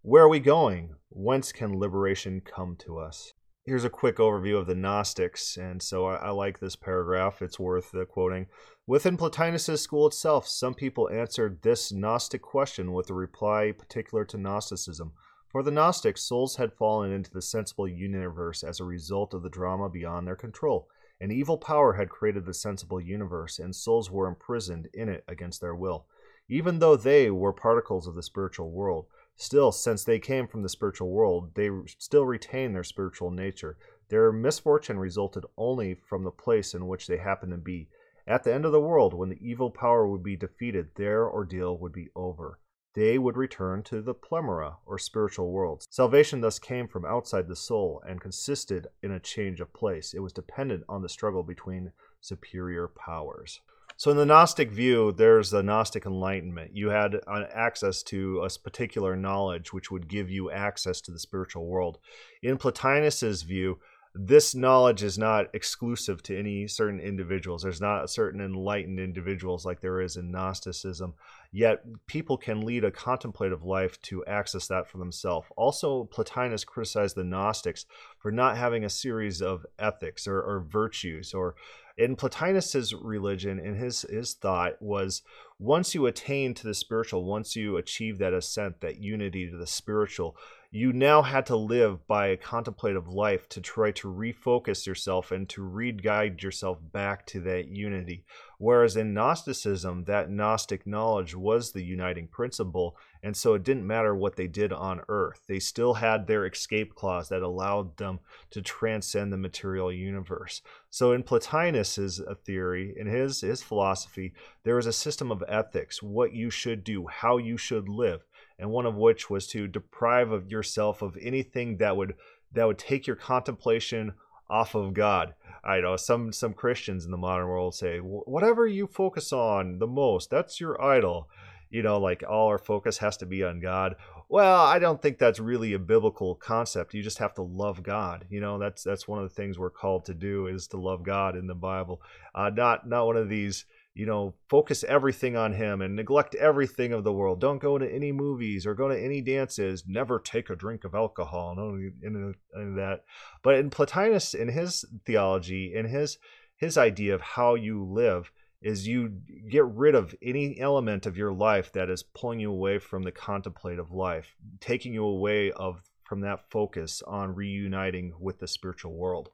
Where 0.02 0.25
are 0.25 0.28
we 0.28 0.38
going? 0.38 0.94
Whence 1.10 1.50
can 1.50 1.76
liberation 1.76 2.40
come 2.40 2.76
to 2.80 2.98
us? 2.98 3.32
Here's 3.66 3.85
a 3.85 3.90
quick 3.90 4.18
overview 4.18 4.56
of 4.56 4.68
the 4.68 4.76
Gnostics, 4.76 5.56
and 5.56 5.82
so 5.82 6.06
I, 6.06 6.14
I 6.14 6.30
like 6.30 6.61
this 6.61 6.76
paragraph. 6.76 7.42
It's 7.42 7.58
worth 7.58 7.92
uh, 7.96 8.04
quoting. 8.04 8.46
Within 8.87 9.16
Plotinus' 9.16 9.82
school 9.82 10.06
itself, 10.06 10.46
some 10.46 10.73
people 10.73 11.11
answered 11.11 11.62
this 11.62 11.90
Gnostic 11.90 12.42
question 12.42 12.92
with 12.92 13.11
a 13.11 13.14
reply 13.14 13.73
particular 13.76 14.25
to 14.26 14.38
Gnosticism. 14.38 15.14
For 15.49 15.64
the 15.64 15.73
Gnostics, 15.73 16.23
souls 16.23 16.54
had 16.54 16.75
fallen 16.75 17.11
into 17.11 17.32
the 17.32 17.42
sensible 17.42 17.88
universe 17.88 18.62
as 18.62 18.78
a 18.78 18.85
result 18.85 19.35
of 19.35 19.42
the 19.42 19.50
drama 19.50 19.88
beyond 19.88 20.28
their 20.28 20.37
control. 20.37 20.88
An 21.20 21.32
evil 21.32 21.58
power 21.58 21.94
had 21.94 22.08
created 22.08 22.46
the 22.46 22.54
sensible 22.54 23.00
universe, 23.00 23.58
and 23.58 23.75
souls 23.75 24.12
were 24.12 24.28
imprisoned 24.28 24.88
in 24.94 25.08
it 25.08 25.25
against 25.26 25.61
their 25.61 25.75
will. 25.75 26.06
Even 26.49 26.78
though 26.78 26.94
they 26.94 27.32
were 27.32 27.52
particles 27.52 28.06
of 28.06 28.14
the 28.14 28.23
spiritual 28.23 28.70
world, 28.70 29.06
still, 29.37 29.73
since 29.73 30.05
they 30.05 30.19
came 30.19 30.47
from 30.47 30.62
the 30.62 30.69
spiritual 30.69 31.11
world, 31.11 31.55
they 31.55 31.71
still 31.99 32.26
retain 32.26 32.73
their 32.73 32.85
spiritual 32.85 33.31
nature. 33.31 33.76
Their 34.09 34.33
misfortune 34.33 34.99
resulted 34.99 35.45
only 35.57 35.95
from 35.95 36.25
the 36.25 36.31
place 36.31 36.75
in 36.75 36.87
which 36.87 37.07
they 37.07 37.19
happened 37.19 37.52
to 37.52 37.59
be. 37.59 37.88
At 38.26 38.43
the 38.43 38.52
end 38.52 38.64
of 38.64 38.73
the 38.73 38.81
world, 38.81 39.14
when 39.14 39.28
the 39.28 39.38
evil 39.40 39.71
power 39.71 40.07
would 40.07 40.23
be 40.23 40.37
defeated, 40.37 40.88
their 40.97 41.31
ordeal 41.31 41.78
would 41.78 41.93
be 41.93 42.09
over. 42.16 42.59
They 42.95 43.19
would 43.19 43.37
return 43.37 43.83
to 43.85 44.00
the 44.00 44.14
pleroma, 44.14 44.78
or 44.87 44.99
spiritual 44.99 45.52
worlds. 45.52 45.87
Salvation 45.90 46.40
thus 46.40 46.59
came 46.59 46.88
from 46.88 47.05
outside 47.05 47.47
the 47.47 47.55
soul 47.55 48.02
and 48.09 48.21
consisted 48.21 48.87
in 49.02 49.11
a 49.11 49.21
change 49.21 49.61
of 49.61 49.75
place. 49.75 50.14
It 50.14 50.21
was 50.21 50.33
dependent 50.33 50.85
on 50.88 51.02
the 51.02 51.09
struggle 51.09 51.43
between 51.43 51.93
superior 52.23 52.88
powers. 52.88 53.61
So, 53.99 54.11
in 54.11 54.19
the 54.19 54.26
Gnostic 54.26 54.71
view, 54.71 55.12
there's 55.12 55.50
the 55.50 55.62
Gnostic 55.62 56.05
Enlightenment. 56.05 56.76
You 56.76 56.91
had 56.91 57.19
access 57.55 58.03
to 58.05 58.43
a 58.43 58.50
particular 58.59 59.17
knowledge 59.17 59.73
which 59.73 59.91
would 59.91 60.07
give 60.07 60.31
you 60.31 60.50
access 60.50 61.00
to 61.03 61.12
the 61.12 61.19
spiritual 61.19 61.65
world. 61.65 61.99
In 62.43 62.59
Plotinus's 62.59 63.43
view, 63.43 63.79
this 64.19 64.55
knowledge 64.55 65.03
is 65.03 65.19
not 65.19 65.47
exclusive 65.55 66.23
to 66.25 66.38
any 66.38 66.67
certain 66.67 67.00
individuals. 67.00 67.62
There's 67.62 67.81
not 67.81 68.09
certain 68.11 68.41
enlightened 68.41 68.99
individuals 68.99 69.67
like 69.67 69.81
there 69.81 70.00
is 70.00 70.17
in 70.17 70.31
Gnosticism. 70.31 71.15
Yet 71.53 71.83
people 72.07 72.37
can 72.37 72.62
lead 72.62 72.85
a 72.85 72.91
contemplative 72.91 73.65
life 73.65 74.00
to 74.03 74.25
access 74.26 74.67
that 74.69 74.88
for 74.88 74.99
themselves. 74.99 75.49
Also, 75.57 76.05
Plotinus 76.05 76.65
criticized 76.65 77.17
the 77.17 77.25
Gnostics 77.25 77.87
for 78.19 78.31
not 78.31 78.57
having 78.57 78.85
a 78.85 78.91
series 78.91 79.43
of 79.43 79.67
ethics 79.79 80.26
or, 80.26 80.41
or 80.41 80.61
virtues. 80.61 81.35
Or 81.35 81.55
in 81.97 82.17
Plotinus's 82.17 82.95
religion, 82.95 83.59
in 83.59 83.76
his 83.76 84.03
his 84.03 84.35
thought 84.35 84.81
was 84.81 85.23
once 85.59 85.95
you 85.95 86.07
attain 86.07 86.53
to 86.55 86.67
the 86.67 86.75
spiritual, 86.75 87.25
once 87.25 87.57
you 87.57 87.76
achieve 87.76 88.19
that 88.19 88.35
ascent, 88.35 88.81
that 88.81 89.00
unity 89.00 89.49
to 89.50 89.57
the 89.57 89.67
spiritual, 89.67 90.37
you 90.71 90.93
now 90.93 91.23
had 91.23 91.47
to 91.47 91.57
live 91.57 92.07
by 92.07 92.26
a 92.26 92.37
contemplative 92.37 93.09
life 93.09 93.49
to 93.49 93.61
try 93.61 93.91
to 93.93 94.12
refocus 94.12 94.87
yourself 94.87 95.31
and 95.33 95.49
to 95.49 95.62
re-guide 95.62 96.43
yourself 96.43 96.79
back 96.93 97.25
to 97.25 97.41
that 97.41 97.69
unity. 97.69 98.25
Whereas 98.58 98.96
in 98.96 99.12
Gnosticism, 99.12 100.04
that 100.04 100.30
Gnostic 100.30 100.86
knowledge 100.86 101.34
was 101.34 101.72
the 101.72 101.84
uniting 101.84 102.26
principle, 102.26 102.96
and 103.22 103.36
so 103.36 103.54
it 103.54 103.64
didn't 103.64 103.86
matter 103.86 104.14
what 104.14 104.36
they 104.36 104.46
did 104.46 104.72
on 104.72 105.02
earth. 105.08 105.42
They 105.46 105.58
still 105.58 105.94
had 105.94 106.26
their 106.26 106.46
escape 106.46 106.94
clause 106.94 107.28
that 107.28 107.42
allowed 107.42 107.96
them 107.96 108.20
to 108.50 108.62
transcend 108.62 109.32
the 109.32 109.36
material 109.36 109.92
universe. 109.92 110.62
So 110.90 111.12
in 111.12 111.22
Plotinus's 111.22 112.20
uh, 112.20 112.34
theory, 112.44 112.94
in 112.96 113.06
his 113.06 113.42
his 113.42 113.62
philosophy, 113.62 114.32
there 114.64 114.76
was 114.76 114.86
a 114.86 114.92
system 114.92 115.30
of 115.30 115.44
ethics, 115.48 116.02
what 116.02 116.32
you 116.32 116.50
should 116.50 116.84
do, 116.84 117.06
how 117.06 117.36
you 117.36 117.56
should 117.56 117.88
live 117.88 118.25
and 118.58 118.70
one 118.70 118.86
of 118.86 118.96
which 118.96 119.28
was 119.28 119.46
to 119.48 119.66
deprive 119.66 120.30
of 120.30 120.50
yourself 120.50 121.02
of 121.02 121.16
anything 121.20 121.76
that 121.76 121.96
would 121.96 122.14
that 122.52 122.66
would 122.66 122.78
take 122.78 123.06
your 123.06 123.16
contemplation 123.16 124.14
off 124.49 124.75
of 124.75 124.95
God. 124.95 125.35
I 125.65 125.81
know 125.81 125.97
some 125.97 126.33
some 126.33 126.55
Christians 126.55 127.05
in 127.05 127.11
the 127.11 127.17
modern 127.17 127.49
world 127.49 127.75
say 127.75 127.99
whatever 127.99 128.67
you 128.67 128.87
focus 128.87 129.33
on 129.33 129.79
the 129.79 129.87
most, 129.87 130.31
that's 130.31 130.61
your 130.61 130.81
idol. 130.81 131.29
You 131.69 131.83
know, 131.83 131.99
like 131.99 132.23
all 132.29 132.47
our 132.47 132.59
focus 132.59 132.99
has 132.99 133.17
to 133.19 133.26
be 133.26 133.43
on 133.43 133.59
God. 133.59 133.97
Well, 134.29 134.65
I 134.65 134.79
don't 134.79 135.03
think 135.03 135.19
that's 135.19 135.41
really 135.41 135.73
a 135.73 135.79
biblical 135.79 136.37
concept. 136.37 136.95
You 136.95 137.03
just 137.03 137.19
have 137.19 137.35
to 137.35 137.43
love 137.43 137.83
God. 137.83 138.25
You 138.31 138.41
know, 138.41 138.59
that's 138.59 138.85
that's 138.85 139.09
one 139.09 139.19
of 139.21 139.29
the 139.29 139.35
things 139.35 139.59
we're 139.59 139.71
called 139.71 140.05
to 140.07 140.15
do 140.15 140.47
is 140.47 140.69
to 140.69 140.76
love 140.76 141.03
God 141.03 141.37
in 141.37 141.49
the 141.49 141.55
Bible. 141.55 142.00
Uh, 142.35 142.50
not 142.50 142.88
not 142.88 143.07
one 143.07 143.17
of 143.17 143.29
these 143.29 143.65
you 143.97 144.05
know, 144.05 144.35
focus 144.50 144.85
everything 144.85 145.37
on 145.37 145.55
him 145.55 145.81
and 145.81 145.97
neglect 145.97 146.35
everything 146.35 146.93
of 146.93 147.03
the 147.03 147.12
world. 147.15 147.41
Don't 147.41 147.62
go 147.62 147.79
to 147.79 147.91
any 147.91 148.12
movies 148.12 148.67
or 148.67 148.75
go 148.75 148.88
to 148.88 148.99
any 148.99 149.23
dances. 149.23 149.85
Never 149.87 150.19
take 150.19 150.50
a 150.50 150.55
drink 150.55 150.85
of 150.85 150.95
alcohol. 150.95 151.55
No, 151.57 151.79
any 152.05 152.35
of 152.55 152.75
that. 152.75 153.05
But 153.43 153.55
in 153.55 153.71
Plotinus, 153.71 154.35
in 154.35 154.49
his 154.49 154.85
theology, 155.07 155.73
in 155.75 155.87
his 155.87 156.19
his 156.59 156.76
idea 156.76 157.15
of 157.15 157.23
how 157.23 157.55
you 157.55 157.85
live, 157.85 158.31
is 158.61 158.87
you 158.87 159.09
get 159.50 159.65
rid 159.65 159.95
of 159.95 160.15
any 160.23 160.61
element 160.61 161.07
of 161.07 161.17
your 161.17 161.33
life 161.33 161.73
that 161.73 161.88
is 161.88 162.03
pulling 162.03 162.41
you 162.41 162.50
away 162.50 162.79
from 162.79 163.03
the 163.03 163.12
contemplative 163.12 163.93
life, 163.93 164.37
taking 164.61 164.93
you 164.93 165.05
away 165.05 165.53
of 165.53 165.81
from 166.05 166.21
that 166.21 166.50
focus 166.50 167.03
on 167.07 167.35
reuniting 167.35 168.12
with 168.21 168.41
the 168.41 168.49
spiritual 168.49 168.93
world. 168.93 169.31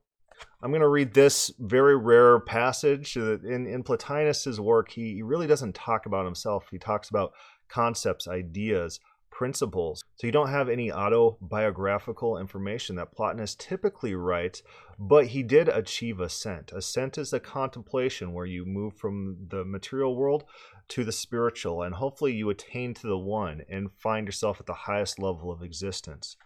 I'm 0.63 0.71
going 0.71 0.83
to 0.83 0.89
read 0.89 1.15
this 1.15 1.51
very 1.59 1.97
rare 1.97 2.39
passage. 2.41 3.17
In, 3.17 3.67
in 3.67 3.83
Plotinus's 3.83 4.61
work, 4.61 4.91
he, 4.91 5.15
he 5.15 5.23
really 5.23 5.47
doesn't 5.47 5.75
talk 5.75 6.07
about 6.07 6.25
himself. 6.25 6.69
He 6.71 6.79
talks 6.79 7.11
about 7.11 7.33
concepts, 7.69 8.29
ideas, 8.29 9.01
principles. 9.31 10.05
So 10.17 10.27
you 10.27 10.33
don't 10.33 10.51
have 10.51 10.69
any 10.69 10.93
autobiographical 10.93 12.39
information 12.39 12.97
that 12.97 13.13
Plotinus 13.13 13.57
typically 13.57 14.15
writes, 14.15 14.63
but 14.99 15.29
he 15.29 15.43
did 15.43 15.69
achieve 15.69 16.21
ascent. 16.21 16.71
Ascent 16.71 17.19
is 17.19 17.33
a 17.33 17.41
contemplation 17.41 18.35
where 18.35 18.47
you 18.47 18.65
move 18.65 18.95
from 18.95 19.39
the 19.49 19.65
material 19.65 20.15
world 20.15 20.45
to 20.89 21.03
the 21.03 21.13
spiritual, 21.13 21.83
and 21.83 21.95
hopefully 21.95 22.35
you 22.35 22.51
attain 22.51 22.93
to 22.95 23.07
the 23.07 23.19
one 23.19 23.63
and 23.69 23.91
find 23.99 24.29
yourself 24.29 24.61
at 24.61 24.67
the 24.67 24.75
highest 24.75 25.19
level 25.19 25.51
of 25.51 25.63
existence. 25.63 26.37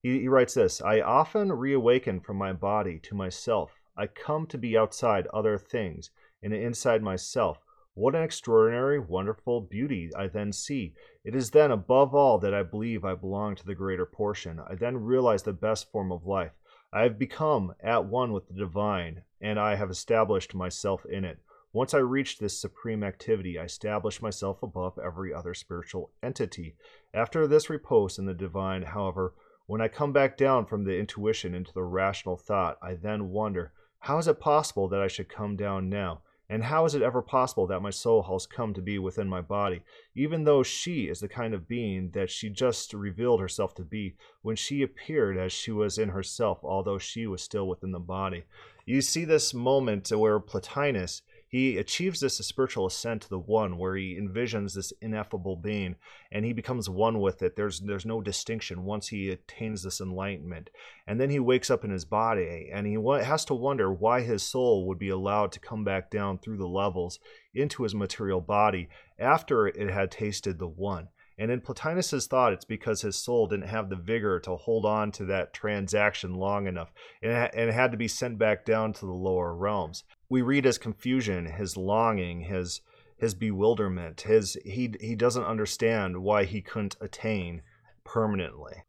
He, 0.00 0.20
he 0.20 0.28
writes 0.28 0.54
this 0.54 0.80
I 0.80 1.00
often 1.00 1.50
reawaken 1.50 2.20
from 2.20 2.36
my 2.36 2.52
body 2.52 3.00
to 3.00 3.16
myself. 3.16 3.80
I 3.96 4.06
come 4.06 4.46
to 4.46 4.56
be 4.56 4.78
outside 4.78 5.26
other 5.28 5.58
things 5.58 6.10
and 6.40 6.54
inside 6.54 7.02
myself. 7.02 7.58
What 7.94 8.14
an 8.14 8.22
extraordinary, 8.22 9.00
wonderful 9.00 9.60
beauty 9.60 10.10
I 10.16 10.28
then 10.28 10.52
see. 10.52 10.94
It 11.24 11.34
is 11.34 11.50
then, 11.50 11.72
above 11.72 12.14
all, 12.14 12.38
that 12.38 12.54
I 12.54 12.62
believe 12.62 13.04
I 13.04 13.16
belong 13.16 13.56
to 13.56 13.66
the 13.66 13.74
greater 13.74 14.06
portion. 14.06 14.60
I 14.60 14.76
then 14.76 14.98
realize 14.98 15.42
the 15.42 15.52
best 15.52 15.90
form 15.90 16.12
of 16.12 16.24
life. 16.24 16.52
I 16.92 17.02
have 17.02 17.18
become 17.18 17.74
at 17.80 18.04
one 18.04 18.32
with 18.32 18.46
the 18.46 18.54
divine, 18.54 19.24
and 19.40 19.58
I 19.58 19.74
have 19.74 19.90
established 19.90 20.54
myself 20.54 21.04
in 21.06 21.24
it. 21.24 21.40
Once 21.72 21.92
I 21.92 21.98
reach 21.98 22.38
this 22.38 22.56
supreme 22.56 23.02
activity, 23.02 23.58
I 23.58 23.64
establish 23.64 24.22
myself 24.22 24.62
above 24.62 24.96
every 24.98 25.34
other 25.34 25.52
spiritual 25.52 26.12
entity. 26.22 26.76
After 27.12 27.48
this 27.48 27.68
repose 27.68 28.16
in 28.16 28.26
the 28.26 28.32
divine, 28.32 28.82
however, 28.82 29.34
when 29.68 29.82
I 29.82 29.88
come 29.88 30.14
back 30.14 30.38
down 30.38 30.64
from 30.64 30.84
the 30.84 30.98
intuition 30.98 31.54
into 31.54 31.74
the 31.74 31.82
rational 31.82 32.38
thought, 32.38 32.78
I 32.80 32.94
then 32.94 33.28
wonder, 33.28 33.74
how 33.98 34.16
is 34.16 34.26
it 34.26 34.40
possible 34.40 34.88
that 34.88 35.02
I 35.02 35.08
should 35.08 35.28
come 35.28 35.56
down 35.56 35.90
now? 35.90 36.22
And 36.48 36.64
how 36.64 36.86
is 36.86 36.94
it 36.94 37.02
ever 37.02 37.20
possible 37.20 37.66
that 37.66 37.82
my 37.82 37.90
soul 37.90 38.22
has 38.22 38.46
come 38.46 38.72
to 38.72 38.80
be 38.80 38.98
within 38.98 39.28
my 39.28 39.42
body, 39.42 39.82
even 40.14 40.44
though 40.44 40.62
she 40.62 41.02
is 41.06 41.20
the 41.20 41.28
kind 41.28 41.52
of 41.52 41.68
being 41.68 42.12
that 42.12 42.30
she 42.30 42.48
just 42.48 42.94
revealed 42.94 43.42
herself 43.42 43.74
to 43.74 43.82
be 43.82 44.16
when 44.40 44.56
she 44.56 44.80
appeared 44.80 45.36
as 45.36 45.52
she 45.52 45.70
was 45.70 45.98
in 45.98 46.08
herself, 46.08 46.60
although 46.62 46.98
she 46.98 47.26
was 47.26 47.42
still 47.42 47.68
within 47.68 47.92
the 47.92 47.98
body? 47.98 48.44
You 48.86 49.02
see 49.02 49.26
this 49.26 49.52
moment 49.52 50.10
where 50.10 50.40
Plotinus 50.40 51.20
he 51.48 51.78
achieves 51.78 52.20
this 52.20 52.36
spiritual 52.36 52.86
ascent 52.86 53.22
to 53.22 53.28
the 53.30 53.38
one 53.38 53.78
where 53.78 53.96
he 53.96 54.18
envisions 54.20 54.74
this 54.74 54.92
ineffable 55.00 55.56
being 55.56 55.96
and 56.30 56.44
he 56.44 56.52
becomes 56.52 56.90
one 56.90 57.20
with 57.20 57.42
it. 57.42 57.56
There's 57.56 57.80
there's 57.80 58.04
no 58.04 58.20
distinction 58.20 58.84
once 58.84 59.08
he 59.08 59.30
attains 59.30 59.82
this 59.82 60.00
enlightenment. 60.00 60.68
And 61.06 61.18
then 61.18 61.30
he 61.30 61.40
wakes 61.40 61.70
up 61.70 61.84
in 61.84 61.90
his 61.90 62.04
body 62.04 62.68
and 62.70 62.86
he 62.86 62.94
has 63.24 63.46
to 63.46 63.54
wonder 63.54 63.90
why 63.90 64.20
his 64.20 64.42
soul 64.42 64.86
would 64.86 64.98
be 64.98 65.08
allowed 65.08 65.52
to 65.52 65.60
come 65.60 65.84
back 65.84 66.10
down 66.10 66.38
through 66.38 66.58
the 66.58 66.68
levels 66.68 67.18
into 67.54 67.82
his 67.82 67.94
material 67.94 68.42
body 68.42 68.90
after 69.18 69.66
it 69.66 69.90
had 69.90 70.10
tasted 70.10 70.58
the 70.58 70.68
one. 70.68 71.08
And 71.40 71.52
in 71.52 71.60
Plotinus's 71.60 72.26
thought, 72.26 72.52
it's 72.52 72.64
because 72.64 73.00
his 73.00 73.14
soul 73.14 73.46
didn't 73.46 73.68
have 73.68 73.88
the 73.88 73.96
vigor 73.96 74.40
to 74.40 74.56
hold 74.56 74.84
on 74.84 75.12
to 75.12 75.24
that 75.26 75.54
transaction 75.54 76.34
long 76.34 76.66
enough, 76.66 76.90
and 77.22 77.30
it 77.54 77.72
had 77.72 77.92
to 77.92 77.96
be 77.96 78.08
sent 78.08 78.38
back 78.38 78.64
down 78.64 78.92
to 78.94 79.06
the 79.06 79.12
lower 79.12 79.54
realms 79.54 80.02
we 80.28 80.42
read 80.42 80.64
his 80.64 80.78
confusion, 80.78 81.46
his 81.46 81.76
longing, 81.76 82.42
his 82.42 82.80
his 83.16 83.34
bewilderment, 83.34 84.22
his 84.22 84.56
he 84.64 84.94
he 85.00 85.14
doesn't 85.14 85.44
understand 85.44 86.22
why 86.22 86.44
he 86.44 86.60
couldn't 86.60 86.96
attain 87.00 87.62
permanently. 88.04 88.84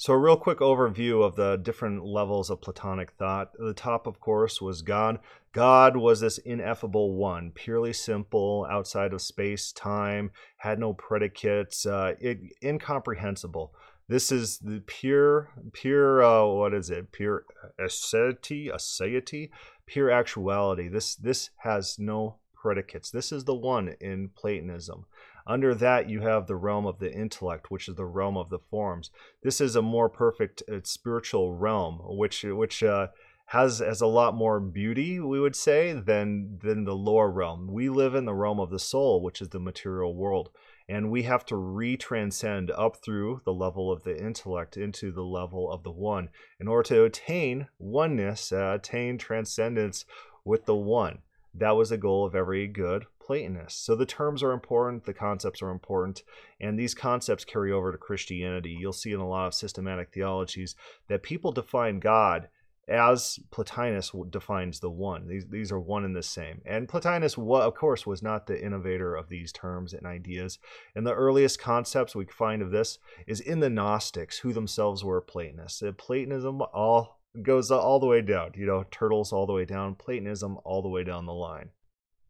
So, 0.00 0.12
a 0.12 0.18
real 0.18 0.36
quick 0.36 0.58
overview 0.58 1.24
of 1.24 1.34
the 1.34 1.56
different 1.56 2.04
levels 2.04 2.50
of 2.50 2.60
Platonic 2.60 3.10
thought. 3.18 3.50
The 3.58 3.74
top, 3.74 4.06
of 4.06 4.20
course, 4.20 4.60
was 4.60 4.80
God. 4.80 5.18
God 5.52 5.96
was 5.96 6.20
this 6.20 6.38
ineffable 6.38 7.16
one, 7.16 7.50
purely 7.50 7.92
simple, 7.92 8.64
outside 8.70 9.12
of 9.12 9.20
space, 9.20 9.72
time, 9.72 10.30
had 10.58 10.78
no 10.78 10.92
predicates, 10.92 11.84
uh, 11.84 12.14
it, 12.20 12.38
incomprehensible. 12.62 13.74
This 14.06 14.30
is 14.30 14.58
the 14.58 14.84
pure, 14.86 15.50
pure, 15.72 16.22
uh, 16.22 16.46
what 16.46 16.74
is 16.74 16.90
it? 16.90 17.10
Pure 17.10 17.44
aseity, 17.80 18.72
aseity, 18.72 19.50
pure 19.88 20.10
actuality. 20.10 20.88
This, 20.88 21.16
this 21.16 21.50
has 21.56 21.98
no 21.98 22.36
predicates. 22.54 23.10
This 23.10 23.32
is 23.32 23.44
the 23.44 23.54
one 23.54 23.94
in 24.00 24.30
Platonism. 24.36 25.06
Under 25.46 25.74
that, 25.74 26.10
you 26.10 26.20
have 26.20 26.46
the 26.46 26.56
realm 26.56 26.86
of 26.86 26.98
the 26.98 27.12
intellect, 27.12 27.70
which 27.70 27.88
is 27.88 27.94
the 27.94 28.04
realm 28.04 28.36
of 28.36 28.50
the 28.50 28.58
forms. 28.58 29.10
This 29.42 29.60
is 29.60 29.76
a 29.76 29.82
more 29.82 30.10
perfect 30.10 30.62
uh, 30.70 30.80
spiritual 30.82 31.54
realm, 31.54 32.00
which 32.04 32.44
which 32.44 32.82
uh, 32.82 33.06
has 33.46 33.78
has 33.78 34.02
a 34.02 34.06
lot 34.06 34.34
more 34.34 34.60
beauty, 34.60 35.18
we 35.20 35.40
would 35.40 35.56
say, 35.56 35.94
than 35.94 36.58
than 36.62 36.84
the 36.84 36.94
lower 36.94 37.30
realm. 37.30 37.72
We 37.72 37.88
live 37.88 38.14
in 38.14 38.26
the 38.26 38.34
realm 38.34 38.60
of 38.60 38.68
the 38.68 38.78
soul, 38.78 39.22
which 39.22 39.40
is 39.40 39.48
the 39.48 39.58
material 39.58 40.14
world, 40.14 40.50
and 40.88 41.10
we 41.10 41.22
have 41.24 41.44
to 41.46 41.56
re-transcend 41.56 42.70
up 42.70 42.96
through 42.96 43.42
the 43.44 43.52
level 43.52 43.92
of 43.92 44.04
the 44.04 44.16
intellect 44.16 44.76
into 44.76 45.12
the 45.12 45.22
level 45.22 45.70
of 45.70 45.82
the 45.82 45.90
one 45.90 46.30
in 46.58 46.66
order 46.66 46.88
to 46.88 47.04
attain 47.04 47.68
oneness, 47.78 48.52
uh, 48.52 48.72
attain 48.76 49.18
transcendence 49.18 50.04
with 50.44 50.64
the 50.64 50.76
one. 50.76 51.18
That 51.54 51.76
was 51.76 51.90
the 51.90 51.98
goal 51.98 52.24
of 52.24 52.34
every 52.34 52.66
good 52.66 53.06
Platonist. 53.28 53.84
So 53.84 53.94
the 53.94 54.06
terms 54.06 54.42
are 54.42 54.52
important, 54.52 55.04
the 55.04 55.12
concepts 55.12 55.60
are 55.60 55.70
important, 55.70 56.22
and 56.62 56.78
these 56.78 56.94
concepts 56.94 57.44
carry 57.44 57.70
over 57.70 57.92
to 57.92 57.98
Christianity. 57.98 58.70
You'll 58.70 58.94
see 58.94 59.12
in 59.12 59.20
a 59.20 59.28
lot 59.28 59.48
of 59.48 59.54
systematic 59.54 60.14
theologies 60.14 60.74
that 61.08 61.22
people 61.22 61.52
define 61.52 62.00
God 62.00 62.48
as 62.88 63.38
Plotinus 63.50 64.12
defines 64.30 64.80
the 64.80 64.90
one. 64.90 65.28
These, 65.28 65.46
these 65.50 65.70
are 65.70 65.80
one 65.80 66.04
and 66.04 66.16
the 66.16 66.22
same. 66.22 66.62
And 66.64 66.88
Plotinus, 66.88 67.36
of 67.36 67.74
course, 67.74 68.06
was 68.06 68.22
not 68.22 68.46
the 68.46 68.62
innovator 68.62 69.14
of 69.14 69.28
these 69.28 69.52
terms 69.52 69.92
and 69.92 70.06
ideas. 70.06 70.58
And 70.94 71.06
the 71.06 71.14
earliest 71.14 71.58
concepts 71.58 72.14
we 72.14 72.26
find 72.26 72.62
of 72.62 72.70
this 72.70 72.98
is 73.26 73.40
in 73.40 73.60
the 73.60 73.70
Gnostics, 73.70 74.38
who 74.38 74.52
themselves 74.52 75.04
were 75.04 75.20
Platonists. 75.20 75.82
Platonism 75.98 76.62
all 76.72 77.20
goes 77.42 77.70
all 77.70 78.00
the 78.00 78.06
way 78.06 78.22
down, 78.22 78.52
you 78.54 78.66
know, 78.66 78.84
turtles 78.90 79.32
all 79.32 79.46
the 79.46 79.52
way 79.52 79.64
down, 79.64 79.94
Platonism 79.94 80.58
all 80.64 80.82
the 80.82 80.88
way 80.88 81.04
down 81.04 81.26
the 81.26 81.32
line. 81.32 81.70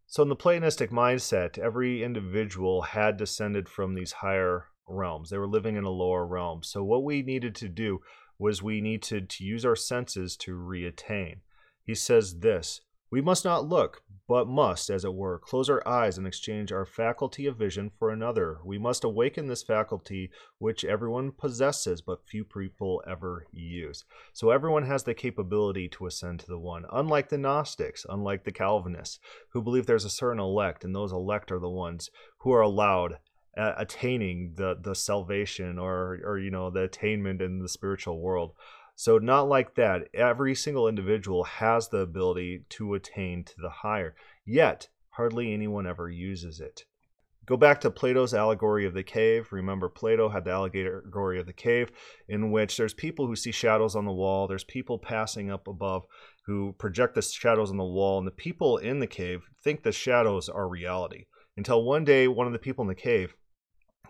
So, 0.07 0.23
in 0.23 0.29
the 0.29 0.37
Platonistic 0.37 0.91
mindset, 0.91 1.59
every 1.59 2.03
individual 2.03 2.83
had 2.83 3.17
descended 3.17 3.69
from 3.69 3.95
these 3.95 4.13
higher 4.13 4.67
realms. 4.89 5.31
They 5.31 5.39
were 5.39 5.47
living 5.47 5.77
in 5.77 5.85
a 5.85 5.91
lower 5.91 6.27
realm. 6.27 6.63
So, 6.63 6.83
what 6.83 7.05
we 7.05 7.23
needed 7.23 7.55
to 7.57 7.69
do 7.69 8.01
was 8.39 8.63
we 8.63 8.81
needed 8.81 9.29
to 9.29 9.45
use 9.45 9.65
our 9.65 9.77
senses 9.77 10.37
to 10.37 10.57
reattain. 10.57 11.41
He 11.83 11.95
says 11.95 12.41
this 12.41 12.81
we 13.11 13.23
must 13.23 13.43
not 13.43 13.67
look, 13.67 14.03
but 14.29 14.47
must, 14.47 14.91
as 14.91 15.03
it 15.03 15.15
were, 15.15 15.39
close 15.39 15.71
our 15.71 15.87
eyes 15.89 16.19
and 16.19 16.27
exchange 16.27 16.71
our 16.71 16.85
faculty 16.85 17.47
of 17.47 17.57
vision 17.57 17.91
for 17.99 18.11
another. 18.11 18.59
We 18.63 18.77
must 18.77 19.03
awaken 19.03 19.47
this 19.47 19.63
faculty 19.63 20.31
which 20.59 20.85
everyone 20.85 21.33
possesses, 21.33 22.03
but 22.03 22.27
few 22.27 22.45
people 22.45 23.03
ever 23.07 23.47
use. 23.51 24.05
So 24.35 24.51
everyone 24.51 24.85
has 24.85 25.05
the 25.05 25.15
capability 25.15 25.89
to 25.89 26.05
ascend 26.05 26.41
to 26.41 26.47
the 26.47 26.59
one, 26.59 26.85
unlike 26.93 27.31
the 27.31 27.39
Gnostics, 27.39 28.05
unlike 28.07 28.45
the 28.45 28.53
Calvinists, 28.53 29.21
who 29.53 29.63
believe 29.63 29.87
there's 29.87 30.05
a 30.05 30.11
certain 30.11 30.41
elect, 30.41 30.85
and 30.85 30.95
those 30.95 31.13
elect 31.13 31.51
are 31.51 31.61
the 31.61 31.71
ones 31.71 32.11
who 32.41 32.53
are 32.53 32.61
allowed 32.61 33.17
uh, 33.59 33.75
attaining 33.77 34.55
the 34.57 34.77
the 34.81 34.95
salvation 34.95 35.79
or 35.79 36.19
or 36.25 36.39
you 36.39 36.51
know 36.51 36.71
the 36.71 36.83
attainment 36.83 37.43
in 37.43 37.59
the 37.59 37.69
spiritual 37.69 38.21
world 38.21 38.53
so, 39.01 39.19
not 39.19 39.49
like 39.49 39.77
that. 39.77 40.09
Every 40.13 40.57
single 40.57 40.89
individual 40.89 41.45
has 41.45 41.89
the 41.89 41.99
ability 41.99 42.65
to 42.71 42.95
attain 42.95 43.45
to 43.45 43.55
the 43.57 43.71
higher, 43.71 44.17
yet, 44.45 44.89
hardly 45.11 45.55
anyone 45.55 45.87
ever 45.87 46.11
uses 46.11 46.59
it. 46.59 46.85
Go 47.47 47.57
back 47.57 47.81
to 47.83 47.93
Plato's 47.93 48.35
allegory 48.35 48.85
of 48.87 48.95
the 48.95 49.05
cave. 49.05 49.53
Remember, 49.53 49.89
Plato 49.89 50.31
had 50.31 50.45
the 50.45 50.51
allegory 50.51 51.39
of 51.39 51.47
the 51.47 51.53
cave, 51.53 51.93
in 52.29 52.51
which 52.51 52.77
there's 52.77 52.93
people 52.93 53.29
who 53.29 53.37
see 53.37 53.53
shadows 53.53 53.95
on 53.95 54.05
the 54.05 54.11
wall, 54.11 54.49
there's 54.49 54.65
people 54.65 54.99
passing 54.99 55.49
up 55.49 55.69
above 55.69 56.05
who 56.47 56.73
project 56.73 57.15
the 57.15 57.23
shadows 57.23 57.71
on 57.71 57.77
the 57.77 57.85
wall, 57.85 58.19
and 58.19 58.27
the 58.27 58.33
people 58.33 58.79
in 58.79 58.99
the 58.99 59.07
cave 59.07 59.43
think 59.63 59.85
the 59.85 59.93
shadows 59.93 60.49
are 60.49 60.69
reality. 60.69 61.27
Until 61.57 61.85
one 61.85 62.05
day, 62.05 62.27
one 62.27 62.49
of 62.49 62.53
the 62.53 62.59
people 62.59 62.83
in 62.83 62.89
the 62.89 62.97
cave 62.97 63.37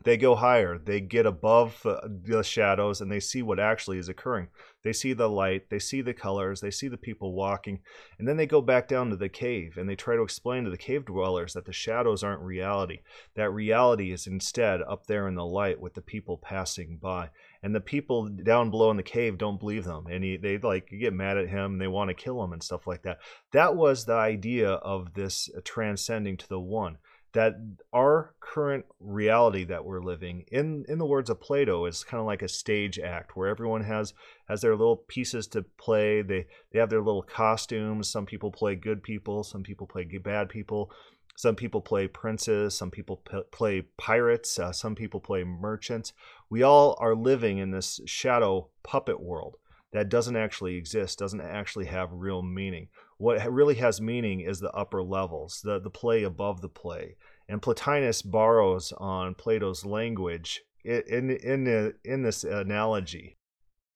they 0.05 0.17
go 0.17 0.35
higher. 0.35 0.79
They 0.79 1.01
get 1.01 1.27
above 1.27 1.81
the 1.83 2.43
shadows 2.43 3.01
and 3.01 3.11
they 3.11 3.21
see 3.21 3.43
what 3.43 3.61
actually 3.61 3.99
is 3.99 4.09
occurring. 4.09 4.49
They 4.85 4.93
see 4.93 5.13
the 5.13 5.29
light 5.29 5.69
they 5.71 5.81
see 5.81 6.01
the 6.01 6.15
colors 6.15 6.61
they 6.61 6.71
see 6.71 6.89
the 6.89 6.97
people 6.97 7.35
walking 7.35 7.81
and 8.19 8.27
then 8.27 8.37
they 8.37 8.47
go 8.47 8.63
back 8.63 8.89
down 8.89 9.11
to 9.11 9.17
the 9.17 9.29
cave 9.29 9.77
and 9.77 9.89
they 9.89 9.97
try 9.97 10.15
to 10.15 10.23
explain 10.23 10.65
to 10.65 10.71
the 10.71 10.79
cave 10.79 11.05
dwellers 11.05 11.53
that 11.53 11.67
the 11.67 11.73
shadows 11.73 12.23
aren't 12.23 12.41
reality 12.41 13.01
that 13.35 13.51
reality 13.51 14.13
is 14.13 14.27
instead 14.27 14.81
up 14.83 15.07
there 15.07 15.29
in 15.29 15.35
the 15.35 15.45
light 15.45 15.81
with 15.81 15.95
the 15.95 16.01
people 16.01 16.39
passing 16.39 16.99
by. 17.01 17.31
And 17.63 17.75
the 17.75 17.81
people 17.81 18.29
down 18.29 18.71
below 18.71 18.91
in 18.91 18.97
the 18.97 19.03
cave 19.03 19.37
don't 19.37 19.59
believe 19.59 19.85
them. 19.85 20.07
And 20.09 20.23
he, 20.23 20.37
they 20.37 20.59
like 20.59 20.89
get 20.89 21.13
mad 21.13 21.37
at 21.37 21.49
him 21.49 21.73
and 21.73 21.81
they 21.81 21.89
want 21.89 22.09
to 22.09 22.15
kill 22.15 22.43
him 22.43 22.53
and 22.53 22.63
stuff 22.63 22.87
like 22.87 23.03
that. 23.03 23.19
That 23.53 23.77
was 23.77 24.05
the 24.05 24.15
idea 24.15 24.71
of 24.71 25.15
this 25.15 25.51
transcending 25.65 26.37
to 26.39 26.49
the 26.49 26.61
one 26.61 26.99
that 27.33 27.55
our 27.93 28.35
current 28.41 28.87
reality 29.01 29.65
that 29.65 29.85
we're 29.85 30.03
living 30.03 30.45
in 30.51 30.85
in 30.89 30.99
the 30.99 31.07
words 31.07 31.29
of 31.29 31.41
plato 31.41 31.85
is 31.85 32.05
kind 32.05 32.21
of 32.21 32.27
like 32.27 32.43
a 32.43 32.49
stage 32.49 32.99
act 32.99 33.37
where 33.37 33.49
everyone 33.49 33.83
has 33.83 34.15
has 34.49 34.61
their 34.61 34.77
little 34.77 34.97
pieces 34.97 35.47
to 35.49 35.63
play. 35.77 36.23
They 36.23 36.47
they 36.73 36.79
have 36.79 36.91
their 36.91 37.03
little 37.03 37.23
costumes. 37.23 38.11
Some 38.11 38.27
people 38.27 38.51
play 38.51 38.75
good 38.75 39.03
people. 39.03 39.45
Some 39.45 39.63
people 39.63 39.87
play 39.87 40.05
bad 40.05 40.49
people. 40.49 40.91
Some 41.37 41.55
people 41.55 41.81
play 41.81 42.09
princes. 42.09 42.77
Some 42.77 42.91
people 42.91 43.19
p- 43.19 43.43
play 43.53 43.83
pirates. 43.97 44.59
Uh, 44.59 44.73
some 44.73 44.95
people 44.95 45.21
play 45.21 45.45
merchants. 45.45 46.13
We 46.51 46.63
all 46.63 46.97
are 46.99 47.15
living 47.15 47.59
in 47.59 47.71
this 47.71 48.01
shadow 48.07 48.71
puppet 48.83 49.21
world 49.21 49.57
that 49.93 50.09
doesn't 50.09 50.37
actually 50.37 50.77
exist 50.77 51.19
doesn't 51.19 51.41
actually 51.41 51.87
have 51.87 52.09
real 52.13 52.43
meaning 52.43 52.89
what 53.19 53.53
really 53.53 53.75
has 53.75 54.01
meaning 54.01 54.41
is 54.41 54.61
the 54.61 54.73
upper 54.73 55.03
levels, 55.03 55.61
the, 55.63 55.79
the 55.79 55.91
play 55.91 56.23
above 56.23 56.61
the 56.61 56.69
play. 56.69 57.17
And 57.49 57.61
Plotinus 57.61 58.23
borrows 58.23 58.93
on 58.97 59.35
Plato's 59.35 59.85
language 59.85 60.63
in, 60.85 61.03
in, 61.09 61.31
in, 61.31 61.95
in 62.05 62.23
this 62.23 62.45
analogy. 62.45 63.37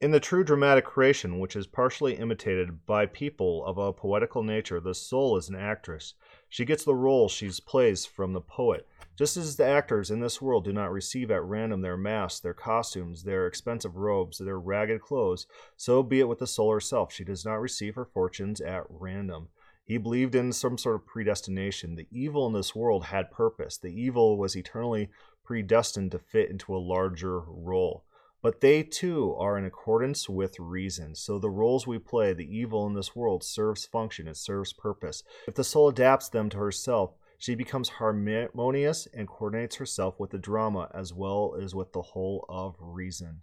In 0.01 0.11
the 0.11 0.19
true 0.19 0.43
dramatic 0.43 0.85
creation, 0.85 1.39
which 1.39 1.55
is 1.55 1.69
partially 1.69 2.15
imitated 2.15 2.85
by 2.87 3.07
people 3.07 3.65
of 3.65 3.79
a 3.79 3.93
poetical 3.93 4.43
nature, 4.43 4.81
the 4.81 4.95
soul 4.95 5.37
is 5.37 5.49
an 5.49 5.55
actress. 5.55 6.15
She 6.53 6.67
gets 6.67 6.85
the 6.85 6.95
role 6.95 7.31
she 7.31 7.51
plays 7.65 8.05
from 8.05 8.35
the 8.35 8.41
poet. 8.43 8.87
Just 9.17 9.39
as 9.39 9.57
the 9.57 9.65
actors 9.65 10.11
in 10.11 10.21
this 10.21 10.43
world 10.43 10.65
do 10.65 10.73
not 10.75 10.93
receive 10.93 11.31
at 11.31 11.43
random 11.43 11.81
their 11.81 11.97
masks, 11.97 12.41
their 12.41 12.53
costumes, 12.53 13.23
their 13.23 13.47
expensive 13.47 13.97
robes, 13.97 14.37
their 14.37 14.59
ragged 14.59 15.01
clothes, 15.01 15.47
so 15.79 16.03
be 16.03 16.21
it 16.21 16.29
with 16.29 16.41
the 16.41 16.47
soul 16.47 16.71
herself. 16.71 17.11
She 17.11 17.25
does 17.25 17.47
not 17.47 17.55
receive 17.55 17.95
her 17.95 18.05
fortunes 18.05 18.61
at 18.61 18.85
random. 18.91 19.49
He 19.83 19.97
believed 19.97 20.35
in 20.35 20.53
some 20.53 20.77
sort 20.77 20.97
of 20.97 21.07
predestination. 21.07 21.95
The 21.95 22.07
evil 22.11 22.47
in 22.47 22.53
this 22.53 22.75
world 22.75 23.07
had 23.07 23.31
purpose. 23.31 23.79
The 23.79 23.89
evil 23.89 24.37
was 24.37 24.55
eternally 24.55 25.09
predestined 25.45 26.11
to 26.11 26.19
fit 26.19 26.51
into 26.51 26.77
a 26.77 26.77
larger 26.77 27.41
role. 27.41 28.05
But 28.43 28.61
they 28.61 28.83
too 28.83 29.35
are 29.39 29.57
in 29.57 29.65
accordance 29.65 30.29
with 30.29 30.59
reason. 30.59 31.15
So 31.15 31.39
the 31.39 31.49
roles 31.49 31.87
we 31.87 31.99
play, 31.99 32.33
the 32.33 32.45
evil 32.45 32.87
in 32.89 32.95
this 32.95 33.15
world, 33.15 33.45
serves 33.45 33.87
function, 33.87 34.27
it 34.27 34.37
serves 34.37 34.73
purpose. 34.73 35.23
If 35.47 35.55
the 35.55 35.65
soul 35.65 35.89
adapts 35.89 36.29
them 36.29 36.51
to 36.51 36.59
herself, 36.59 37.15
she 37.39 37.55
becomes 37.55 37.89
harmonious 37.89 39.09
and 39.15 39.29
coordinates 39.29 39.77
herself 39.77 40.19
with 40.19 40.31
the 40.31 40.39
drama 40.39 40.91
as 40.95 41.13
well 41.13 41.57
as 41.61 41.75
with 41.75 41.93
the 41.93 42.03
whole 42.03 42.45
of 42.49 42.77
reason. 42.81 43.43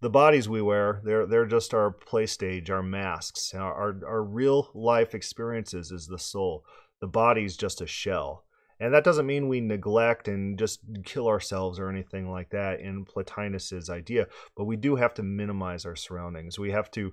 The 0.00 0.10
bodies 0.10 0.48
we 0.48 0.62
wear, 0.62 1.00
they're, 1.04 1.26
they're 1.26 1.46
just 1.46 1.72
our 1.72 1.90
play 1.90 2.26
stage, 2.26 2.70
our 2.70 2.82
masks. 2.82 3.54
Our, 3.54 3.72
our, 3.72 4.00
our 4.06 4.22
real 4.22 4.70
life 4.74 5.14
experiences 5.14 5.90
is 5.90 6.06
the 6.06 6.18
soul. 6.18 6.64
The 7.00 7.06
body's 7.06 7.56
just 7.56 7.80
a 7.80 7.86
shell. 7.86 8.44
And 8.80 8.94
that 8.94 9.04
doesn't 9.04 9.26
mean 9.26 9.48
we 9.48 9.60
neglect 9.60 10.28
and 10.28 10.58
just 10.58 10.80
kill 11.04 11.26
ourselves 11.26 11.78
or 11.78 11.88
anything 11.88 12.30
like 12.30 12.50
that 12.50 12.80
in 12.80 13.04
Plotinus's 13.04 13.90
idea, 13.90 14.28
but 14.56 14.64
we 14.64 14.76
do 14.76 14.96
have 14.96 15.14
to 15.14 15.22
minimize 15.22 15.84
our 15.84 15.96
surroundings. 15.96 16.58
We 16.58 16.70
have 16.70 16.90
to 16.92 17.12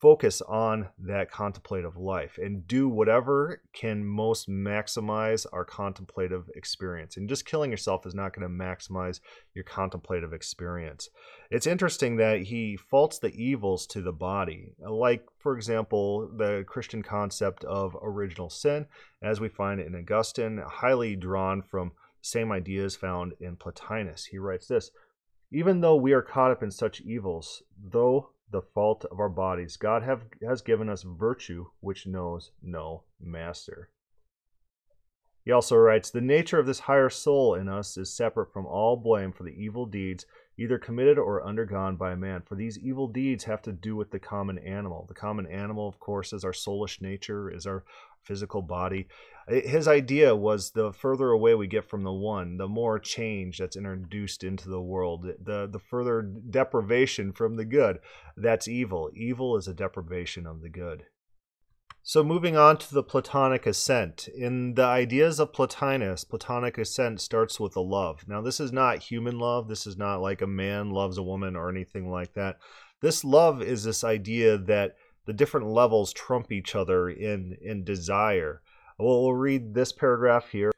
focus 0.00 0.42
on 0.42 0.88
that 0.98 1.30
contemplative 1.30 1.96
life 1.96 2.38
and 2.38 2.66
do 2.66 2.88
whatever 2.88 3.62
can 3.72 4.04
most 4.04 4.48
maximize 4.48 5.46
our 5.52 5.64
contemplative 5.64 6.48
experience. 6.54 7.16
And 7.16 7.28
just 7.28 7.46
killing 7.46 7.70
yourself 7.70 8.06
is 8.06 8.14
not 8.14 8.34
going 8.34 8.46
to 8.46 8.64
maximize 8.64 9.20
your 9.54 9.64
contemplative 9.64 10.32
experience. 10.32 11.08
It's 11.50 11.66
interesting 11.66 12.16
that 12.16 12.42
he 12.42 12.76
faults 12.76 13.18
the 13.18 13.34
evils 13.34 13.86
to 13.88 14.02
the 14.02 14.12
body, 14.12 14.72
like, 14.78 15.24
for 15.38 15.56
example, 15.56 16.28
the 16.36 16.64
Christian 16.66 17.02
concept 17.02 17.64
of 17.64 17.96
original 18.02 18.50
sin, 18.50 18.86
as 19.22 19.40
we 19.40 19.48
find 19.48 19.80
in 19.80 19.94
Augustine, 19.94 20.62
highly 20.66 21.14
drawn 21.14 21.62
from 21.62 21.92
same 22.20 22.50
ideas 22.50 22.96
found 22.96 23.34
in 23.40 23.56
Plotinus. 23.56 24.24
He 24.24 24.38
writes 24.38 24.66
this 24.66 24.90
Even 25.52 25.80
though 25.80 25.96
we 25.96 26.12
are 26.12 26.22
caught 26.22 26.50
up 26.50 26.62
in 26.62 26.70
such 26.70 27.00
evils, 27.00 27.62
though 27.80 28.30
the 28.50 28.62
fault 28.62 29.04
of 29.10 29.18
our 29.20 29.28
bodies. 29.28 29.76
God 29.76 30.02
have, 30.02 30.22
has 30.46 30.62
given 30.62 30.88
us 30.88 31.02
virtue 31.02 31.66
which 31.80 32.06
knows 32.06 32.52
no 32.62 33.04
master. 33.20 33.90
He 35.44 35.52
also 35.52 35.76
writes 35.76 36.10
The 36.10 36.20
nature 36.20 36.58
of 36.58 36.66
this 36.66 36.80
higher 36.80 37.08
soul 37.08 37.54
in 37.54 37.68
us 37.68 37.96
is 37.96 38.12
separate 38.12 38.52
from 38.52 38.66
all 38.66 38.96
blame 38.96 39.32
for 39.32 39.44
the 39.44 39.54
evil 39.54 39.86
deeds 39.86 40.26
either 40.58 40.78
committed 40.78 41.18
or 41.18 41.44
undergone 41.44 41.96
by 41.96 42.14
man. 42.14 42.42
For 42.42 42.54
these 42.54 42.78
evil 42.78 43.08
deeds 43.08 43.44
have 43.44 43.62
to 43.62 43.72
do 43.72 43.94
with 43.94 44.10
the 44.10 44.18
common 44.18 44.58
animal. 44.58 45.04
The 45.06 45.14
common 45.14 45.46
animal, 45.46 45.86
of 45.88 46.00
course, 46.00 46.32
is 46.32 46.44
our 46.44 46.52
soulish 46.52 47.00
nature, 47.00 47.50
is 47.50 47.66
our 47.66 47.84
physical 48.26 48.62
body. 48.62 49.06
His 49.48 49.86
idea 49.86 50.34
was 50.34 50.72
the 50.72 50.92
further 50.92 51.30
away 51.30 51.54
we 51.54 51.68
get 51.68 51.88
from 51.88 52.02
the 52.02 52.12
one, 52.12 52.56
the 52.56 52.66
more 52.66 52.98
change 52.98 53.58
that's 53.58 53.76
introduced 53.76 54.42
into 54.42 54.68
the 54.68 54.82
world, 54.82 55.22
the, 55.22 55.68
the 55.70 55.78
further 55.78 56.22
deprivation 56.22 57.32
from 57.32 57.56
the 57.56 57.64
good. 57.64 58.00
That's 58.36 58.66
evil. 58.66 59.10
Evil 59.14 59.56
is 59.56 59.68
a 59.68 59.74
deprivation 59.74 60.46
of 60.46 60.62
the 60.62 60.68
good. 60.68 61.04
So, 62.08 62.22
moving 62.22 62.56
on 62.56 62.76
to 62.78 62.94
the 62.94 63.02
Platonic 63.02 63.66
ascent. 63.66 64.28
In 64.28 64.74
the 64.74 64.84
ideas 64.84 65.40
of 65.40 65.52
Plotinus, 65.52 66.22
Platonic 66.22 66.78
ascent 66.78 67.20
starts 67.20 67.58
with 67.58 67.74
a 67.74 67.80
love. 67.80 68.24
Now, 68.28 68.40
this 68.40 68.60
is 68.60 68.70
not 68.70 69.02
human 69.02 69.40
love. 69.40 69.66
This 69.66 69.88
is 69.88 69.96
not 69.96 70.20
like 70.20 70.40
a 70.40 70.46
man 70.46 70.90
loves 70.90 71.18
a 71.18 71.24
woman 71.24 71.56
or 71.56 71.68
anything 71.68 72.08
like 72.08 72.34
that. 72.34 72.58
This 73.00 73.24
love 73.24 73.60
is 73.60 73.82
this 73.82 74.04
idea 74.04 74.56
that 74.56 74.94
the 75.26 75.32
different 75.32 75.66
levels 75.66 76.12
trump 76.12 76.50
each 76.50 76.74
other 76.74 77.08
in, 77.08 77.56
in 77.60 77.84
desire. 77.84 78.62
Well, 78.98 79.22
we'll 79.22 79.34
read 79.34 79.74
this 79.74 79.92
paragraph 79.92 80.48
here. 80.50 80.72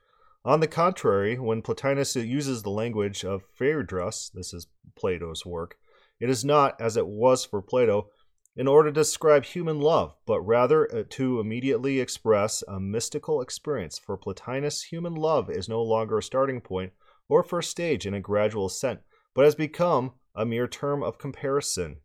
On 0.44 0.60
the 0.60 0.66
contrary, 0.66 1.38
when 1.38 1.62
Plotinus 1.62 2.16
uses 2.16 2.62
the 2.62 2.70
language 2.70 3.24
of 3.24 3.42
Phaedrus, 3.58 4.30
this 4.34 4.54
is 4.54 4.66
Plato's 4.96 5.44
work, 5.44 5.76
it 6.20 6.30
is 6.30 6.44
not, 6.44 6.80
as 6.80 6.96
it 6.96 7.06
was 7.06 7.44
for 7.44 7.62
Plato, 7.62 8.08
in 8.56 8.66
order 8.66 8.90
to 8.90 9.00
describe 9.00 9.44
human 9.44 9.80
love, 9.80 10.14
but 10.26 10.40
rather 10.40 10.92
uh, 10.92 11.04
to 11.10 11.38
immediately 11.38 12.00
express 12.00 12.64
a 12.66 12.80
mystical 12.80 13.40
experience. 13.40 13.98
For 13.98 14.16
Plotinus, 14.16 14.82
human 14.82 15.14
love 15.14 15.48
is 15.48 15.68
no 15.68 15.80
longer 15.80 16.18
a 16.18 16.22
starting 16.22 16.60
point 16.60 16.92
or 17.28 17.44
first 17.44 17.70
stage 17.70 18.04
in 18.04 18.14
a 18.14 18.20
gradual 18.20 18.66
ascent, 18.66 19.00
but 19.34 19.44
has 19.44 19.54
become 19.54 20.12
a 20.34 20.44
mere 20.44 20.66
term 20.66 21.04
of 21.04 21.18
comparison. 21.18 21.98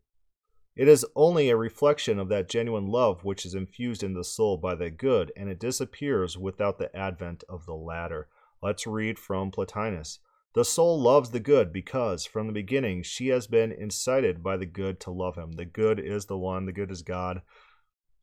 It 0.76 0.88
is 0.88 1.06
only 1.14 1.50
a 1.50 1.56
reflection 1.56 2.18
of 2.18 2.28
that 2.30 2.48
genuine 2.48 2.88
love 2.88 3.24
which 3.24 3.46
is 3.46 3.54
infused 3.54 4.02
in 4.02 4.14
the 4.14 4.24
soul 4.24 4.56
by 4.56 4.74
the 4.74 4.90
good, 4.90 5.30
and 5.36 5.48
it 5.48 5.60
disappears 5.60 6.36
without 6.36 6.78
the 6.78 6.94
advent 6.96 7.44
of 7.48 7.64
the 7.64 7.74
latter. 7.74 8.28
Let's 8.60 8.86
read 8.86 9.18
from 9.18 9.52
Plotinus. 9.52 10.18
The 10.54 10.64
soul 10.64 11.00
loves 11.00 11.30
the 11.30 11.40
good 11.40 11.72
because, 11.72 12.26
from 12.26 12.48
the 12.48 12.52
beginning, 12.52 13.04
she 13.04 13.28
has 13.28 13.46
been 13.46 13.70
incited 13.70 14.42
by 14.42 14.56
the 14.56 14.66
good 14.66 14.98
to 15.00 15.12
love 15.12 15.36
him. 15.36 15.52
The 15.52 15.64
good 15.64 16.00
is 16.00 16.26
the 16.26 16.38
one, 16.38 16.66
the 16.66 16.72
good 16.72 16.90
is 16.90 17.02
God. 17.02 17.42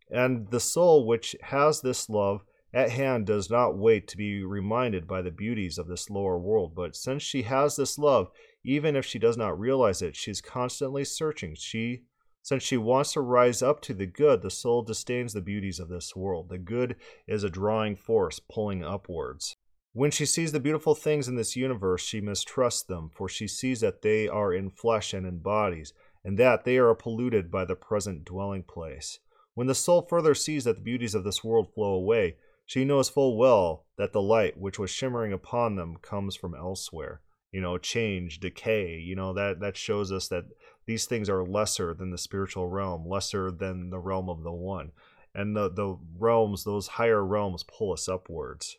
And 0.09 0.49
the 0.51 0.59
soul 0.59 1.05
which 1.05 1.35
has 1.41 1.81
this 1.81 2.09
love 2.09 2.43
at 2.73 2.89
hand 2.89 3.27
does 3.27 3.49
not 3.49 3.77
wait 3.77 4.07
to 4.09 4.17
be 4.17 4.43
reminded 4.43 5.07
by 5.07 5.21
the 5.21 5.31
beauties 5.31 5.77
of 5.77 5.87
this 5.87 6.09
lower 6.09 6.37
world, 6.37 6.73
but 6.75 6.95
since 6.95 7.21
she 7.21 7.43
has 7.43 7.75
this 7.75 7.97
love, 7.97 8.29
even 8.63 8.95
if 8.95 9.05
she 9.05 9.19
does 9.19 9.37
not 9.37 9.59
realize 9.59 10.01
it, 10.01 10.15
she 10.15 10.31
is 10.31 10.41
constantly 10.41 11.03
searching. 11.03 11.55
She 11.55 12.03
since 12.41 12.63
she 12.63 12.77
wants 12.77 13.13
to 13.13 13.21
rise 13.21 13.62
up 13.62 13.82
to 13.82 13.93
the 13.93 14.06
good, 14.06 14.41
the 14.41 14.49
soul 14.49 14.82
disdains 14.82 15.34
the 15.34 15.41
beauties 15.41 15.80
of 15.80 15.89
this 15.89 16.15
world. 16.15 16.49
The 16.49 16.58
good 16.58 16.95
is 17.27 17.43
a 17.43 17.49
drawing 17.49 17.95
force 17.95 18.39
pulling 18.39 18.84
upwards. 18.84 19.56
When 19.93 20.12
she 20.12 20.25
sees 20.25 20.51
the 20.51 20.60
beautiful 20.60 20.95
things 20.95 21.27
in 21.27 21.36
this 21.36 21.56
universe, 21.56 22.01
she 22.01 22.21
mistrusts 22.21 22.84
them, 22.84 23.10
for 23.13 23.27
she 23.27 23.47
sees 23.47 23.82
that 23.82 24.01
they 24.01 24.27
are 24.27 24.54
in 24.54 24.69
flesh 24.69 25.13
and 25.13 25.25
in 25.27 25.39
bodies, 25.39 25.93
and 26.23 26.38
that 26.38 26.63
they 26.63 26.77
are 26.77 26.95
polluted 26.95 27.51
by 27.51 27.65
the 27.65 27.75
present 27.75 28.23
dwelling 28.23 28.63
place. 28.63 29.19
When 29.54 29.67
the 29.67 29.75
soul 29.75 30.01
further 30.01 30.34
sees 30.34 30.63
that 30.63 30.77
the 30.77 30.82
beauties 30.82 31.13
of 31.13 31.25
this 31.25 31.43
world 31.43 31.73
flow 31.73 31.93
away, 31.93 32.38
she 32.65 32.86
knows 32.86 33.10
full 33.10 33.38
well 33.38 33.86
that 33.97 34.13
the 34.13 34.21
light 34.21 34.58
which 34.58 34.80
was 34.80 34.89
shimmering 34.89 35.34
upon 35.34 35.75
them 35.75 35.97
comes 36.01 36.38
from 36.38 36.56
elsewhere. 36.56 37.21
You 37.51 37.60
know, 37.60 37.77
change, 37.77 38.39
decay, 38.39 38.97
you 38.97 39.13
know, 39.13 39.34
that, 39.34 39.60
that 39.60 39.75
shows 39.75 40.10
us 40.10 40.30
that 40.30 40.45
these 40.85 41.05
things 41.05 41.29
are 41.29 41.45
lesser 41.45 41.93
than 41.93 42.11
the 42.11 42.17
spiritual 42.17 42.67
realm, 42.67 43.07
lesser 43.07 43.51
than 43.51 43.89
the 43.89 43.99
realm 43.99 44.29
of 44.29 44.43
the 44.43 44.51
one. 44.51 44.91
And 45.33 45.55
the, 45.55 45.69
the 45.69 45.97
realms, 46.17 46.63
those 46.63 46.87
higher 46.87 47.23
realms, 47.23 47.63
pull 47.63 47.93
us 47.93 48.09
upwards. 48.09 48.77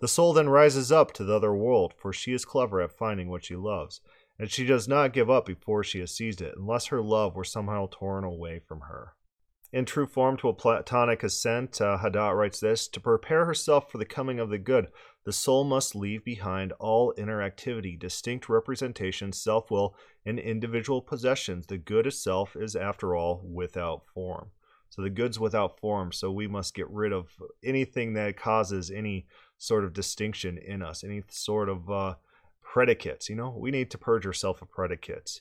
The 0.00 0.08
soul 0.08 0.32
then 0.32 0.48
rises 0.48 0.92
up 0.92 1.12
to 1.14 1.24
the 1.24 1.34
other 1.34 1.54
world, 1.54 1.94
for 1.96 2.12
she 2.12 2.32
is 2.32 2.44
clever 2.44 2.80
at 2.80 2.92
finding 2.92 3.28
what 3.28 3.44
she 3.44 3.56
loves, 3.56 4.00
and 4.38 4.50
she 4.50 4.64
does 4.64 4.86
not 4.86 5.12
give 5.12 5.30
up 5.30 5.46
before 5.46 5.82
she 5.82 6.00
has 6.00 6.14
seized 6.14 6.40
it, 6.40 6.54
unless 6.56 6.86
her 6.86 7.00
love 7.00 7.34
were 7.34 7.44
somehow 7.44 7.88
torn 7.90 8.24
away 8.24 8.58
from 8.58 8.82
her. 8.82 9.14
In 9.74 9.84
true 9.84 10.06
form 10.06 10.36
to 10.36 10.46
a 10.46 10.54
Platonic 10.54 11.24
ascent, 11.24 11.80
uh, 11.80 11.98
Hadot 11.98 12.36
writes 12.36 12.60
this 12.60 12.86
To 12.86 13.00
prepare 13.00 13.44
herself 13.44 13.90
for 13.90 13.98
the 13.98 14.04
coming 14.04 14.38
of 14.38 14.48
the 14.48 14.56
good, 14.56 14.86
the 15.24 15.32
soul 15.32 15.64
must 15.64 15.96
leave 15.96 16.24
behind 16.24 16.70
all 16.78 17.12
inner 17.18 17.42
activity, 17.42 17.96
distinct 17.96 18.48
representations, 18.48 19.36
self 19.36 19.72
will, 19.72 19.96
and 20.24 20.38
individual 20.38 21.02
possessions. 21.02 21.66
The 21.66 21.76
good 21.76 22.06
itself 22.06 22.54
is, 22.54 22.76
after 22.76 23.16
all, 23.16 23.42
without 23.44 24.06
form. 24.14 24.52
So 24.90 25.02
the 25.02 25.10
good's 25.10 25.40
without 25.40 25.80
form, 25.80 26.12
so 26.12 26.30
we 26.30 26.46
must 26.46 26.76
get 26.76 26.88
rid 26.88 27.12
of 27.12 27.30
anything 27.64 28.12
that 28.12 28.36
causes 28.36 28.92
any 28.92 29.26
sort 29.58 29.84
of 29.84 29.92
distinction 29.92 30.56
in 30.56 30.82
us, 30.82 31.02
any 31.02 31.24
sort 31.28 31.68
of 31.68 31.90
uh, 31.90 32.14
predicates. 32.62 33.28
You 33.28 33.34
know, 33.34 33.52
we 33.58 33.72
need 33.72 33.90
to 33.90 33.98
purge 33.98 34.24
ourselves 34.24 34.62
of 34.62 34.70
predicates. 34.70 35.40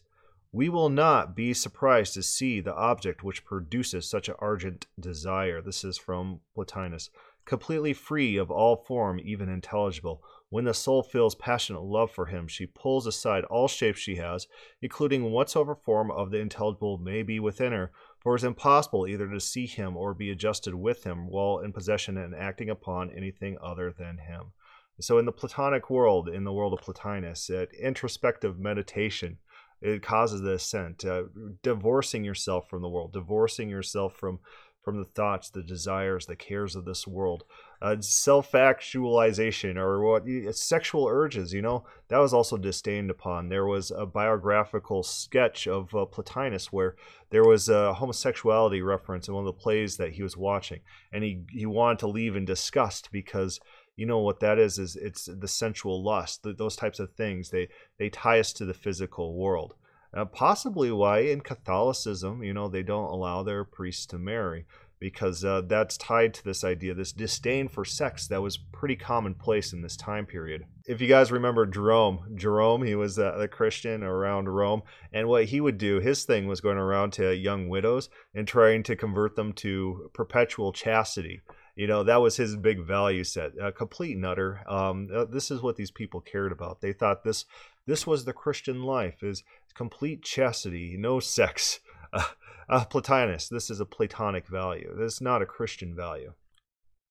We 0.55 0.69
will 0.69 0.89
not 0.89 1.35
be 1.35 1.51
surprised 1.55 2.13
to 2.13 2.21
see 2.21 2.59
the 2.59 2.75
object 2.75 3.23
which 3.23 3.43
produces 3.43 4.07
such 4.07 4.29
an 4.29 4.35
ardent 4.37 4.85
desire. 4.99 5.63
This 5.63 5.83
is 5.83 5.97
from 5.97 6.41
Plotinus. 6.55 7.09
Completely 7.43 7.91
free 7.91 8.37
of 8.37 8.51
all 8.51 8.75
form, 8.75 9.19
even 9.23 9.49
intelligible. 9.49 10.23
When 10.49 10.65
the 10.65 10.75
soul 10.75 11.01
feels 11.01 11.33
passionate 11.33 11.81
love 11.81 12.11
for 12.11 12.27
him, 12.27 12.47
she 12.47 12.67
pulls 12.67 13.07
aside 13.07 13.45
all 13.45 13.67
shapes 13.67 13.97
she 13.99 14.17
has, 14.17 14.47
including 14.79 15.31
whatsoever 15.31 15.73
form 15.73 16.11
of 16.11 16.29
the 16.29 16.37
intelligible 16.37 16.99
may 16.99 17.23
be 17.23 17.39
within 17.39 17.71
her, 17.71 17.91
for 18.19 18.35
it 18.35 18.41
is 18.41 18.43
impossible 18.43 19.07
either 19.07 19.27
to 19.27 19.39
see 19.39 19.65
him 19.65 19.97
or 19.97 20.13
be 20.13 20.29
adjusted 20.29 20.75
with 20.75 21.03
him 21.03 21.27
while 21.31 21.61
in 21.61 21.73
possession 21.73 22.15
and 22.15 22.35
acting 22.35 22.69
upon 22.69 23.09
anything 23.09 23.57
other 23.59 23.91
than 23.91 24.19
him. 24.19 24.51
So, 24.99 25.17
in 25.17 25.25
the 25.25 25.31
Platonic 25.31 25.89
world, 25.89 26.29
in 26.29 26.43
the 26.43 26.53
world 26.53 26.73
of 26.73 26.81
Plotinus, 26.81 27.49
uh, 27.49 27.65
introspective 27.81 28.59
meditation, 28.59 29.39
it 29.83 30.01
causes 30.01 30.41
the 30.41 30.53
ascent, 30.53 31.03
uh, 31.03 31.23
divorcing 31.61 32.23
yourself 32.23 32.69
from 32.69 32.81
the 32.81 32.89
world, 32.89 33.11
divorcing 33.11 33.69
yourself 33.69 34.15
from 34.15 34.39
from 34.81 34.97
the 34.97 35.05
thoughts, 35.05 35.49
the 35.49 35.63
desires, 35.63 36.25
the 36.25 36.35
cares 36.35 36.75
of 36.75 36.83
this 36.83 37.07
world. 37.07 37.45
Uh, 37.81 37.95
Self 38.01 38.53
actualization 38.53 39.77
or 39.77 40.01
what 40.01 40.25
sexual 40.55 41.07
urges, 41.07 41.53
you 41.53 41.61
know, 41.61 41.85
that 42.09 42.17
was 42.17 42.33
also 42.33 42.57
disdained 42.57 43.09
upon. 43.09 43.47
There 43.47 43.65
was 43.65 43.91
a 43.91 44.05
biographical 44.05 45.03
sketch 45.03 45.67
of 45.67 45.95
uh, 45.95 46.05
Plotinus 46.05 46.65
where 46.67 46.95
there 47.29 47.45
was 47.45 47.69
a 47.69 47.93
homosexuality 47.93 48.81
reference 48.81 49.27
in 49.27 49.33
one 49.33 49.47
of 49.47 49.55
the 49.55 49.61
plays 49.61 49.95
that 49.97 50.11
he 50.11 50.23
was 50.23 50.35
watching, 50.35 50.81
and 51.13 51.23
he, 51.23 51.43
he 51.49 51.65
wanted 51.65 51.99
to 51.99 52.07
leave 52.07 52.35
in 52.35 52.45
disgust 52.45 53.09
because 53.11 53.61
you 53.95 54.05
know 54.05 54.19
what 54.19 54.39
that 54.39 54.57
is 54.57 54.77
is 54.77 54.95
it's 54.95 55.25
the 55.25 55.47
sensual 55.47 56.03
lust 56.03 56.45
those 56.57 56.75
types 56.75 56.99
of 56.99 57.13
things 57.13 57.49
they 57.49 57.67
they 57.99 58.09
tie 58.09 58.39
us 58.39 58.53
to 58.53 58.65
the 58.65 58.73
physical 58.73 59.35
world 59.35 59.75
uh, 60.15 60.25
possibly 60.25 60.91
why 60.91 61.19
in 61.19 61.41
Catholicism, 61.41 62.43
you 62.43 62.53
know, 62.53 62.67
they 62.67 62.83
don't 62.83 63.09
allow 63.09 63.41
their 63.41 63.63
priests 63.63 64.05
to 64.05 64.19
marry 64.19 64.65
because 64.99 65.43
uh, 65.43 65.61
that's 65.67 65.97
tied 65.97 66.33
to 66.33 66.43
this 66.45 66.63
idea, 66.63 66.93
this 66.93 67.11
disdain 67.11 67.67
for 67.67 67.83
sex 67.83 68.27
that 68.27 68.41
was 68.41 68.57
pretty 68.57 68.95
commonplace 68.95 69.73
in 69.73 69.81
this 69.81 69.97
time 69.97 70.25
period. 70.25 70.63
If 70.85 71.01
you 71.01 71.09
guys 71.09 71.29
remember 71.29 71.65
Jerome, 71.65 72.35
Jerome, 72.35 72.83
he 72.83 72.95
was 72.95 73.17
a, 73.17 73.25
a 73.31 73.47
Christian 73.49 74.01
around 74.01 74.47
Rome, 74.47 74.83
and 75.11 75.27
what 75.27 75.45
he 75.45 75.59
would 75.59 75.77
do, 75.77 75.99
his 75.99 76.23
thing 76.23 76.47
was 76.47 76.61
going 76.61 76.77
around 76.77 77.11
to 77.13 77.35
young 77.35 77.67
widows 77.67 78.09
and 78.33 78.47
trying 78.47 78.83
to 78.83 78.95
convert 78.95 79.35
them 79.35 79.51
to 79.53 80.09
perpetual 80.13 80.71
chastity. 80.71 81.41
You 81.75 81.87
know, 81.87 82.03
that 82.03 82.21
was 82.21 82.37
his 82.37 82.55
big 82.55 82.85
value 82.85 83.23
set, 83.23 83.51
a 83.59 83.71
complete 83.71 84.17
nutter. 84.17 84.61
Um, 84.69 85.07
this 85.31 85.49
is 85.49 85.61
what 85.61 85.75
these 85.75 85.91
people 85.91 86.21
cared 86.21 86.51
about. 86.51 86.81
They 86.81 86.93
thought 86.93 87.23
this 87.23 87.45
this 87.87 88.07
was 88.07 88.23
the 88.23 88.33
Christian 88.33 88.83
life 88.83 89.23
is 89.23 89.43
complete 89.73 90.23
chastity, 90.23 90.95
no 90.97 91.19
sex. 91.19 91.79
uh, 92.13 92.23
uh, 92.69 92.85
Plotinus. 92.85 93.49
This 93.49 93.69
is 93.69 93.79
a 93.79 93.85
Platonic 93.85 94.47
value. 94.47 94.95
This 94.97 95.15
is 95.15 95.21
not 95.21 95.41
a 95.41 95.47
Christian 95.47 95.95
value. 95.95 96.33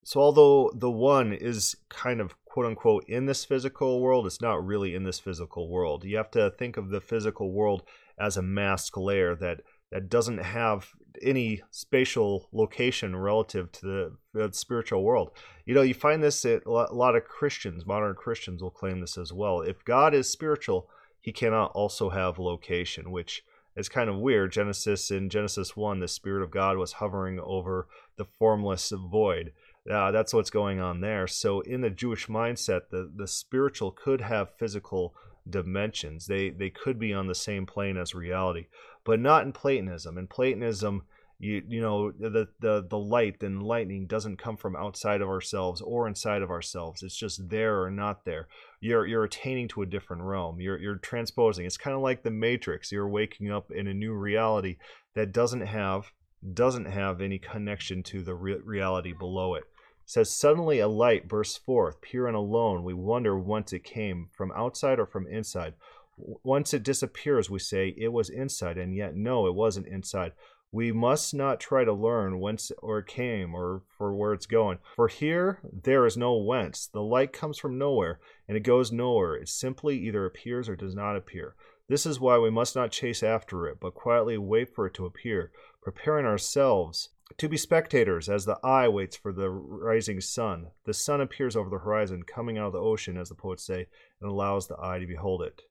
So, 0.04 0.20
although 0.20 0.72
the 0.74 0.90
one 0.90 1.32
is 1.32 1.76
kind 1.88 2.20
of 2.20 2.34
quote 2.44 2.66
unquote 2.66 3.04
in 3.08 3.26
this 3.26 3.44
physical 3.44 4.00
world, 4.00 4.26
it's 4.26 4.40
not 4.40 4.64
really 4.64 4.94
in 4.94 5.04
this 5.04 5.20
physical 5.20 5.68
world. 5.68 6.04
You 6.04 6.16
have 6.16 6.30
to 6.32 6.50
think 6.50 6.76
of 6.76 6.90
the 6.90 7.00
physical 7.00 7.52
world 7.52 7.82
as 8.18 8.36
a 8.36 8.42
mask 8.42 8.96
layer 8.96 9.34
that 9.36 9.60
that 9.90 10.08
doesn't 10.08 10.38
have 10.38 10.88
any 11.20 11.62
spatial 11.70 12.48
location 12.52 13.14
relative 13.16 13.70
to 13.72 13.86
the, 13.86 14.16
the, 14.32 14.52
spiritual 14.52 15.02
world. 15.02 15.30
You 15.66 15.74
know, 15.74 15.82
you 15.82 15.94
find 15.94 16.22
this 16.22 16.44
at 16.44 16.64
a 16.66 16.70
lot 16.70 17.16
of 17.16 17.24
Christians, 17.24 17.86
modern 17.86 18.14
Christians 18.14 18.62
will 18.62 18.70
claim 18.70 19.00
this 19.00 19.18
as 19.18 19.32
well. 19.32 19.60
If 19.60 19.84
God 19.84 20.14
is 20.14 20.30
spiritual, 20.30 20.88
he 21.20 21.32
cannot 21.32 21.72
also 21.72 22.10
have 22.10 22.38
location, 22.38 23.10
which 23.10 23.44
is 23.76 23.88
kind 23.88 24.10
of 24.10 24.18
weird. 24.18 24.52
Genesis 24.52 25.10
in 25.10 25.28
Genesis 25.28 25.76
1, 25.76 26.00
the 26.00 26.08
Spirit 26.08 26.42
of 26.42 26.50
God 26.50 26.76
was 26.76 26.92
hovering 26.94 27.40
over 27.40 27.88
the 28.16 28.24
formless 28.24 28.90
void. 28.90 29.52
Uh, 29.90 30.10
that's 30.10 30.32
what's 30.32 30.50
going 30.50 30.80
on 30.80 31.00
there. 31.00 31.26
So, 31.26 31.60
in 31.60 31.80
the 31.80 31.90
Jewish 31.90 32.28
mindset, 32.28 32.82
the, 32.90 33.10
the 33.14 33.26
spiritual 33.26 33.90
could 33.90 34.20
have 34.20 34.56
physical 34.56 35.14
dimensions. 35.48 36.26
They 36.26 36.50
they 36.50 36.70
could 36.70 36.98
be 36.98 37.12
on 37.12 37.26
the 37.26 37.34
same 37.34 37.66
plane 37.66 37.96
as 37.96 38.14
reality, 38.14 38.66
but 39.04 39.20
not 39.20 39.44
in 39.44 39.52
Platonism. 39.52 40.18
In 40.18 40.26
Platonism, 40.26 41.02
you 41.38 41.62
you 41.66 41.80
know 41.80 42.12
the 42.12 42.48
the 42.60 42.86
the 42.88 42.98
light 42.98 43.42
and 43.42 43.62
lightning 43.62 44.06
doesn't 44.06 44.38
come 44.38 44.56
from 44.56 44.76
outside 44.76 45.20
of 45.20 45.28
ourselves 45.28 45.80
or 45.80 46.06
inside 46.06 46.42
of 46.42 46.50
ourselves. 46.50 47.02
It's 47.02 47.16
just 47.16 47.48
there 47.48 47.82
or 47.82 47.90
not 47.90 48.24
there. 48.24 48.46
You're 48.80 49.06
you're 49.06 49.24
attaining 49.24 49.68
to 49.68 49.82
a 49.82 49.86
different 49.86 50.22
realm. 50.22 50.60
You're 50.60 50.78
you're 50.78 50.96
transposing. 50.96 51.66
It's 51.66 51.76
kind 51.76 51.96
of 51.96 52.02
like 52.02 52.22
the 52.22 52.30
Matrix. 52.30 52.92
You're 52.92 53.08
waking 53.08 53.50
up 53.50 53.70
in 53.72 53.88
a 53.88 53.94
new 53.94 54.12
reality 54.12 54.76
that 55.14 55.32
doesn't 55.32 55.66
have 55.66 56.12
doesn't 56.54 56.86
have 56.86 57.20
any 57.20 57.38
connection 57.38 58.02
to 58.02 58.22
the 58.22 58.34
re- 58.34 58.60
reality 58.64 59.12
below 59.12 59.54
it 59.54 59.64
says 60.04 60.36
suddenly 60.36 60.80
a 60.80 60.88
light 60.88 61.28
bursts 61.28 61.56
forth 61.56 62.00
pure 62.00 62.26
and 62.26 62.36
alone 62.36 62.82
we 62.82 62.92
wonder 62.92 63.38
whence 63.38 63.72
it 63.72 63.84
came 63.84 64.28
from 64.32 64.50
outside 64.52 64.98
or 64.98 65.06
from 65.06 65.26
inside 65.28 65.74
once 66.16 66.74
it 66.74 66.82
disappears 66.82 67.48
we 67.48 67.58
say 67.58 67.94
it 67.96 68.12
was 68.12 68.28
inside 68.28 68.78
and 68.78 68.94
yet 68.94 69.14
no 69.14 69.46
it 69.46 69.54
wasn't 69.54 69.86
inside 69.86 70.32
we 70.70 70.90
must 70.90 71.34
not 71.34 71.60
try 71.60 71.84
to 71.84 71.92
learn 71.92 72.40
whence 72.40 72.72
or 72.78 72.98
it 72.98 73.06
came 73.06 73.54
or 73.54 73.82
for 73.98 74.14
where 74.14 74.32
it's 74.32 74.46
going 74.46 74.78
for 74.96 75.08
here 75.08 75.60
there 75.82 76.06
is 76.06 76.16
no 76.16 76.36
whence 76.36 76.86
the 76.86 77.02
light 77.02 77.32
comes 77.32 77.58
from 77.58 77.78
nowhere 77.78 78.18
and 78.48 78.56
it 78.56 78.62
goes 78.62 78.92
nowhere 78.92 79.34
it 79.34 79.48
simply 79.48 79.98
either 79.98 80.24
appears 80.24 80.68
or 80.68 80.76
does 80.76 80.94
not 80.94 81.16
appear 81.16 81.54
this 81.88 82.06
is 82.06 82.20
why 82.20 82.38
we 82.38 82.50
must 82.50 82.74
not 82.74 82.90
chase 82.90 83.22
after 83.22 83.66
it 83.66 83.78
but 83.80 83.94
quietly 83.94 84.38
wait 84.38 84.74
for 84.74 84.86
it 84.86 84.94
to 84.94 85.06
appear 85.06 85.50
preparing 85.82 86.24
ourselves 86.24 87.10
to 87.38 87.48
be 87.48 87.56
spectators 87.56 88.28
as 88.28 88.44
the 88.44 88.58
eye 88.62 88.88
waits 88.88 89.16
for 89.16 89.32
the 89.32 89.48
rising 89.50 90.20
sun. 90.20 90.68
The 90.84 90.94
sun 90.94 91.20
appears 91.20 91.56
over 91.56 91.70
the 91.70 91.78
horizon, 91.78 92.22
coming 92.24 92.58
out 92.58 92.68
of 92.68 92.72
the 92.72 92.80
ocean, 92.80 93.16
as 93.16 93.28
the 93.28 93.34
poets 93.34 93.64
say, 93.64 93.86
and 94.20 94.30
allows 94.30 94.66
the 94.66 94.76
eye 94.80 94.98
to 94.98 95.06
behold 95.06 95.42
it. 95.42 95.62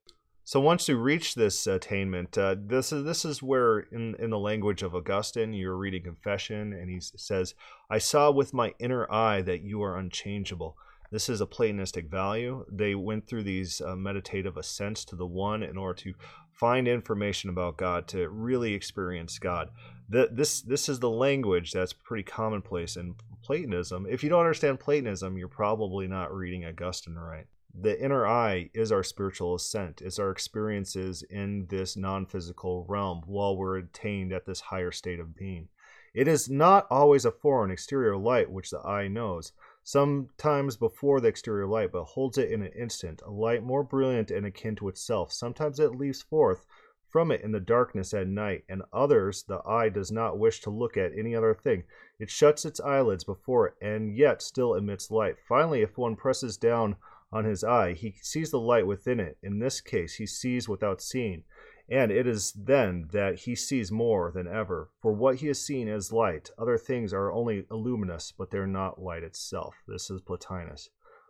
So 0.44 0.60
once 0.60 0.88
you 0.88 0.98
reach 0.98 1.36
this 1.36 1.68
attainment, 1.68 2.38
uh, 2.38 2.56
this 2.60 2.92
is 2.92 3.04
this 3.04 3.26
is 3.26 3.44
where, 3.44 3.80
in 3.80 4.16
in 4.20 4.30
the 4.30 4.40
language 4.40 4.84
of 4.84 4.96
Augustine, 4.96 5.54
you're 5.54 5.78
reading 5.78 6.04
Confession, 6.04 6.74
and 6.74 6.90
he 6.90 7.00
says, 7.00 7.54
"I 7.90 8.00
saw 8.00 8.32
with 8.32 8.54
my 8.54 8.74
inner 8.80 9.12
eye 9.12 9.42
that 9.42 9.62
you 9.62 9.82
are 9.84 9.98
unchangeable." 9.98 10.78
This 11.12 11.28
is 11.28 11.42
a 11.42 11.46
Platonistic 11.46 12.10
value. 12.10 12.66
They 12.72 12.96
went 12.96 13.28
through 13.28 13.44
these 13.44 13.82
uh, 13.82 13.98
meditative 13.98 14.56
ascents 14.56 15.04
to 15.06 15.16
the 15.16 15.26
One 15.26 15.62
in 15.62 15.78
order 15.78 16.02
to 16.04 16.14
find 16.54 16.88
information 16.88 17.50
about 17.50 17.78
God, 17.78 18.08
to 18.10 18.30
really 18.30 18.74
experience 18.74 19.38
God 19.38 19.70
this 20.12 20.62
this 20.62 20.90
is 20.90 21.00
the 21.00 21.10
language 21.10 21.72
that's 21.72 21.94
pretty 21.94 22.24
commonplace 22.24 22.98
in 22.98 23.16
Platonism. 23.44 24.06
If 24.10 24.24
you 24.24 24.30
don't 24.30 24.42
understand 24.42 24.80
Platonism, 24.80 25.38
you're 25.38 25.48
probably 25.48 26.08
not 26.08 26.34
reading 26.34 26.66
Augustine 26.66 27.16
right. 27.16 27.48
The 27.74 28.04
inner 28.04 28.28
eye 28.28 28.70
is 28.74 28.92
our 28.92 29.04
spiritual 29.04 29.56
ascent. 29.56 30.02
It's 30.02 30.20
our 30.20 30.30
experiences 30.30 31.24
in 31.24 31.68
this 31.68 31.96
non-physical 31.96 32.86
realm 32.88 33.24
while 33.26 33.56
we're 33.56 33.78
attained 33.78 34.34
at 34.34 34.46
this 34.46 34.60
higher 34.60 34.92
state 34.92 35.20
of 35.20 35.36
being. 35.36 35.70
It 36.14 36.28
is 36.28 36.50
not 36.50 36.88
always 36.90 37.24
a 37.24 37.32
foreign 37.32 37.72
exterior 37.72 38.18
light 38.18 38.52
which 38.52 38.72
the 38.72 38.86
eye 38.86 39.08
knows. 39.08 39.54
Sometimes 39.84 40.76
before 40.76 41.22
the 41.22 41.30
exterior 41.30 41.66
light, 41.66 41.94
but 41.94 42.04
holds 42.04 42.38
it 42.38 42.52
in 42.52 42.62
an 42.62 42.74
instant, 42.74 43.22
a 43.26 43.32
light 43.32 43.64
more 43.64 43.84
brilliant 43.84 44.30
and 44.30 44.46
akin 44.46 44.76
to 44.76 44.90
itself. 44.90 45.32
Sometimes 45.32 45.80
it 45.80 45.96
leaps 45.96 46.22
forth 46.22 46.66
from 47.08 47.32
it 47.32 47.42
in 47.42 47.52
the 47.52 47.60
darkness 47.60 48.14
at 48.14 48.28
night, 48.28 48.64
and 48.70 48.84
others 48.94 49.44
the 49.44 49.62
eye 49.66 49.90
does 49.90 50.12
not 50.12 50.38
wish 50.38 50.62
to 50.62 50.70
look 50.70 50.98
at 50.98 51.18
any 51.18 51.36
other 51.36 51.54
thing. 51.54 51.84
It 52.20 52.30
shuts 52.30 52.66
its 52.66 52.80
eyelids 52.80 53.24
before 53.24 53.68
it, 53.68 53.74
and 53.82 54.16
yet 54.16 54.42
still 54.42 54.76
emits 54.76 55.12
light. 55.12 55.38
Finally, 55.48 55.82
if 55.82 55.98
one 55.98 56.16
presses 56.16 56.58
down 56.58 56.96
on 57.32 57.46
his 57.46 57.64
eye, 57.64 57.94
he 57.94 58.16
sees 58.22 58.52
the 58.52 58.60
light 58.60 58.86
within 58.86 59.20
it. 59.20 59.38
In 59.42 59.60
this 59.60 59.82
case, 59.82 60.16
he 60.16 60.26
sees 60.26 60.68
without 60.68 61.02
seeing, 61.02 61.44
and 61.90 62.12
it 62.12 62.28
is 62.28 62.52
then 62.54 63.08
that 63.12 63.40
he 63.40 63.56
sees 63.56 63.92
more 63.92 64.32
than 64.32 64.48
ever. 64.48 64.90
For 65.02 65.14
what 65.14 65.38
he 65.38 65.48
has 65.48 65.60
seen 65.60 65.88
is 65.88 66.12
light. 66.12 66.52
Other 66.58 66.78
things 66.78 67.14
are 67.14 67.32
only 67.32 67.66
illuminous, 67.72 68.32
but 68.32 68.52
they're 68.52 68.68
not 68.68 69.02
light 69.02 69.24
itself. 69.24 69.76
This 69.88 70.10
is 70.10 70.22
Plotinus. 70.22 70.90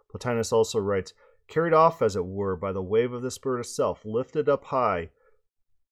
Plotinus 0.10 0.52
also 0.52 0.80
writes, 0.80 1.14
Carried 1.48 1.74
off, 1.74 2.02
as 2.02 2.16
it 2.16 2.26
were, 2.26 2.56
by 2.56 2.72
the 2.72 2.82
wave 2.82 3.12
of 3.12 3.22
the 3.22 3.32
Spirit 3.32 3.62
itself, 3.62 4.06
lifted 4.06 4.48
up 4.48 4.66
high, 4.66 5.10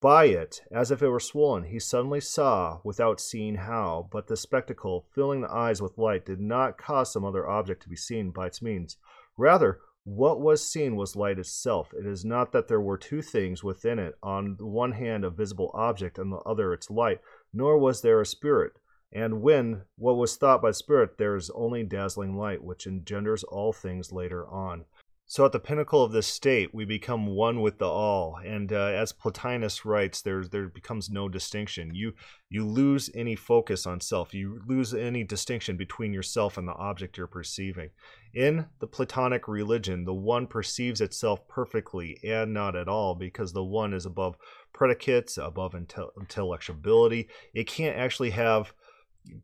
by 0.01 0.25
it, 0.25 0.61
as 0.71 0.91
if 0.91 1.01
it 1.01 1.09
were 1.09 1.19
swollen, 1.19 1.65
he 1.65 1.79
suddenly 1.79 2.21
saw, 2.21 2.79
without 2.85 3.19
seeing 3.19 3.55
how, 3.55 4.07
but 4.11 4.27
the 4.27 4.37
spectacle, 4.37 5.05
filling 5.13 5.41
the 5.41 5.51
eyes 5.51 5.81
with 5.81 5.97
light, 5.97 6.25
did 6.25 6.39
not 6.39 6.77
cause 6.77 7.11
some 7.11 7.25
other 7.25 7.45
object 7.45 7.83
to 7.83 7.89
be 7.89 7.97
seen 7.97 8.31
by 8.31 8.47
its 8.47 8.61
means. 8.61 8.95
Rather, 9.35 9.81
what 10.09 10.41
was 10.41 10.65
seen 10.65 10.95
was 10.95 11.15
light 11.15 11.37
itself. 11.37 11.93
It 11.93 12.07
is 12.07 12.25
not 12.25 12.51
that 12.51 12.67
there 12.67 12.81
were 12.81 12.97
two 12.97 13.21
things 13.21 13.63
within 13.63 13.99
it, 13.99 14.15
on 14.23 14.55
the 14.57 14.65
one 14.65 14.93
hand 14.93 15.23
a 15.23 15.29
visible 15.29 15.69
object, 15.75 16.17
and 16.17 16.31
the 16.31 16.37
other 16.37 16.73
its 16.73 16.89
light, 16.89 17.21
nor 17.53 17.77
was 17.77 18.01
there 18.01 18.19
a 18.19 18.25
spirit. 18.25 18.73
And 19.13 19.43
when 19.43 19.83
what 19.97 20.17
was 20.17 20.35
thought 20.35 20.63
by 20.63 20.71
spirit, 20.71 21.19
there 21.19 21.35
is 21.35 21.51
only 21.51 21.83
dazzling 21.83 22.35
light, 22.35 22.63
which 22.63 22.87
engenders 22.87 23.43
all 23.43 23.71
things 23.71 24.11
later 24.11 24.47
on. 24.47 24.85
So 25.27 25.45
at 25.45 25.51
the 25.51 25.59
pinnacle 25.59 26.03
of 26.03 26.11
this 26.11 26.25
state, 26.25 26.73
we 26.73 26.85
become 26.85 27.27
one 27.27 27.61
with 27.61 27.77
the 27.77 27.85
all, 27.85 28.39
and 28.43 28.73
uh, 28.73 28.77
as 28.77 29.13
Plotinus 29.13 29.85
writes, 29.85 30.23
there 30.23 30.43
there 30.43 30.69
becomes 30.69 31.11
no 31.11 31.29
distinction. 31.29 31.93
You 31.93 32.13
you 32.49 32.65
lose 32.65 33.11
any 33.13 33.35
focus 33.35 33.85
on 33.85 34.01
self. 34.01 34.33
You 34.33 34.59
lose 34.65 34.91
any 34.91 35.23
distinction 35.23 35.77
between 35.77 36.13
yourself 36.13 36.57
and 36.57 36.67
the 36.67 36.73
object 36.73 37.15
you're 37.15 37.27
perceiving. 37.27 37.91
In 38.33 38.67
the 38.79 38.87
Platonic 38.87 39.47
religion, 39.47 40.05
the 40.05 40.13
one 40.13 40.45
perceives 40.45 41.01
itself 41.01 41.47
perfectly 41.47 42.19
and 42.23 42.53
not 42.53 42.75
at 42.75 42.87
all, 42.87 43.15
because 43.15 43.53
the 43.53 43.63
one 43.63 43.93
is 43.93 44.05
above 44.05 44.37
predicates, 44.71 45.37
above 45.37 45.73
intel- 45.73 46.11
intellectuality. 46.19 47.27
It 47.53 47.67
can't 47.67 47.97
actually 47.97 48.29
have 48.31 48.73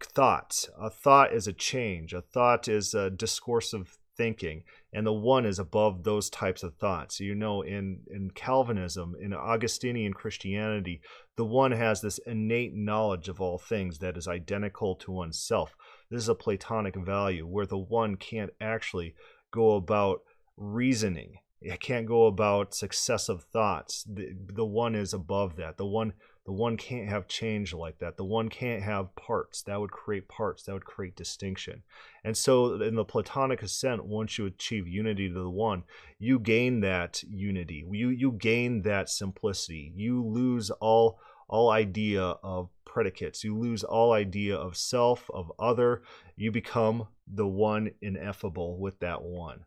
thoughts. 0.01 0.69
A 0.79 0.89
thought 0.89 1.33
is 1.33 1.47
a 1.47 1.53
change. 1.53 2.13
A 2.13 2.21
thought 2.21 2.67
is 2.67 2.93
a 2.93 3.09
discoursive 3.09 3.97
thinking 4.17 4.63
and 4.93 5.05
the 5.05 5.13
one 5.13 5.45
is 5.45 5.59
above 5.59 6.03
those 6.03 6.29
types 6.29 6.63
of 6.63 6.75
thoughts. 6.75 7.19
You 7.19 7.35
know 7.35 7.61
in 7.61 8.01
in 8.09 8.31
calvinism 8.31 9.15
in 9.21 9.33
augustinian 9.33 10.13
christianity 10.13 11.01
the 11.37 11.45
one 11.45 11.71
has 11.71 12.01
this 12.01 12.17
innate 12.19 12.73
knowledge 12.73 13.27
of 13.27 13.41
all 13.41 13.57
things 13.57 13.99
that 13.99 14.17
is 14.17 14.27
identical 14.27 14.95
to 14.95 15.11
oneself. 15.11 15.75
This 16.09 16.23
is 16.23 16.29
a 16.29 16.35
platonic 16.35 16.95
value 16.95 17.45
where 17.45 17.65
the 17.65 17.77
one 17.77 18.15
can't 18.15 18.51
actually 18.61 19.15
go 19.51 19.75
about 19.75 20.21
reasoning. 20.55 21.35
It 21.61 21.79
can't 21.79 22.05
go 22.05 22.27
about 22.27 22.73
successive 22.73 23.43
thoughts. 23.51 24.03
The, 24.03 24.29
the 24.47 24.65
one 24.65 24.95
is 24.95 25.13
above 25.13 25.55
that. 25.57 25.77
The 25.77 25.85
one 25.85 26.13
the 26.45 26.51
one 26.51 26.77
can't 26.77 27.09
have 27.09 27.27
change 27.27 27.73
like 27.73 27.97
that. 27.99 28.17
The 28.17 28.23
one 28.23 28.49
can't 28.49 28.83
have 28.83 29.15
parts. 29.15 29.63
That 29.63 29.79
would 29.79 29.91
create 29.91 30.27
parts. 30.27 30.63
That 30.63 30.73
would 30.73 30.85
create 30.85 31.15
distinction. 31.15 31.81
And 32.23 32.37
so, 32.37 32.81
in 32.81 32.95
the 32.95 33.03
Platonic 33.03 33.63
ascent, 33.63 34.05
once 34.05 34.37
you 34.37 34.45
achieve 34.45 34.87
unity 34.87 35.27
to 35.27 35.33
the 35.33 35.49
one, 35.49 35.83
you 36.19 36.37
gain 36.39 36.81
that 36.81 37.23
unity. 37.23 37.83
You 37.89 38.09
you 38.09 38.31
gain 38.31 38.83
that 38.83 39.09
simplicity. 39.09 39.91
You 39.95 40.23
lose 40.23 40.69
all 40.69 41.19
all 41.47 41.71
idea 41.71 42.21
of 42.21 42.69
predicates. 42.85 43.43
You 43.43 43.57
lose 43.57 43.83
all 43.83 44.13
idea 44.13 44.55
of 44.55 44.77
self, 44.77 45.29
of 45.33 45.51
other. 45.57 46.03
You 46.35 46.51
become 46.51 47.07
the 47.27 47.47
one 47.47 47.91
ineffable 48.01 48.77
with 48.77 48.99
that 48.99 49.23
one. 49.23 49.65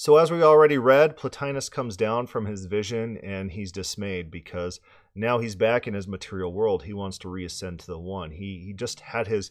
So, 0.00 0.16
as 0.16 0.30
we 0.30 0.42
already 0.42 0.78
read, 0.78 1.18
Plotinus 1.18 1.68
comes 1.68 1.94
down 1.94 2.26
from 2.26 2.46
his 2.46 2.64
vision 2.64 3.18
and 3.18 3.50
he's 3.50 3.70
dismayed 3.70 4.30
because 4.30 4.80
now 5.14 5.40
he's 5.40 5.54
back 5.54 5.86
in 5.86 5.92
his 5.92 6.08
material 6.08 6.54
world. 6.54 6.84
He 6.84 6.94
wants 6.94 7.18
to 7.18 7.28
reascend 7.28 7.80
to 7.80 7.86
the 7.86 7.98
one. 7.98 8.30
He, 8.30 8.62
he 8.64 8.72
just 8.72 9.00
had 9.00 9.26
his 9.26 9.50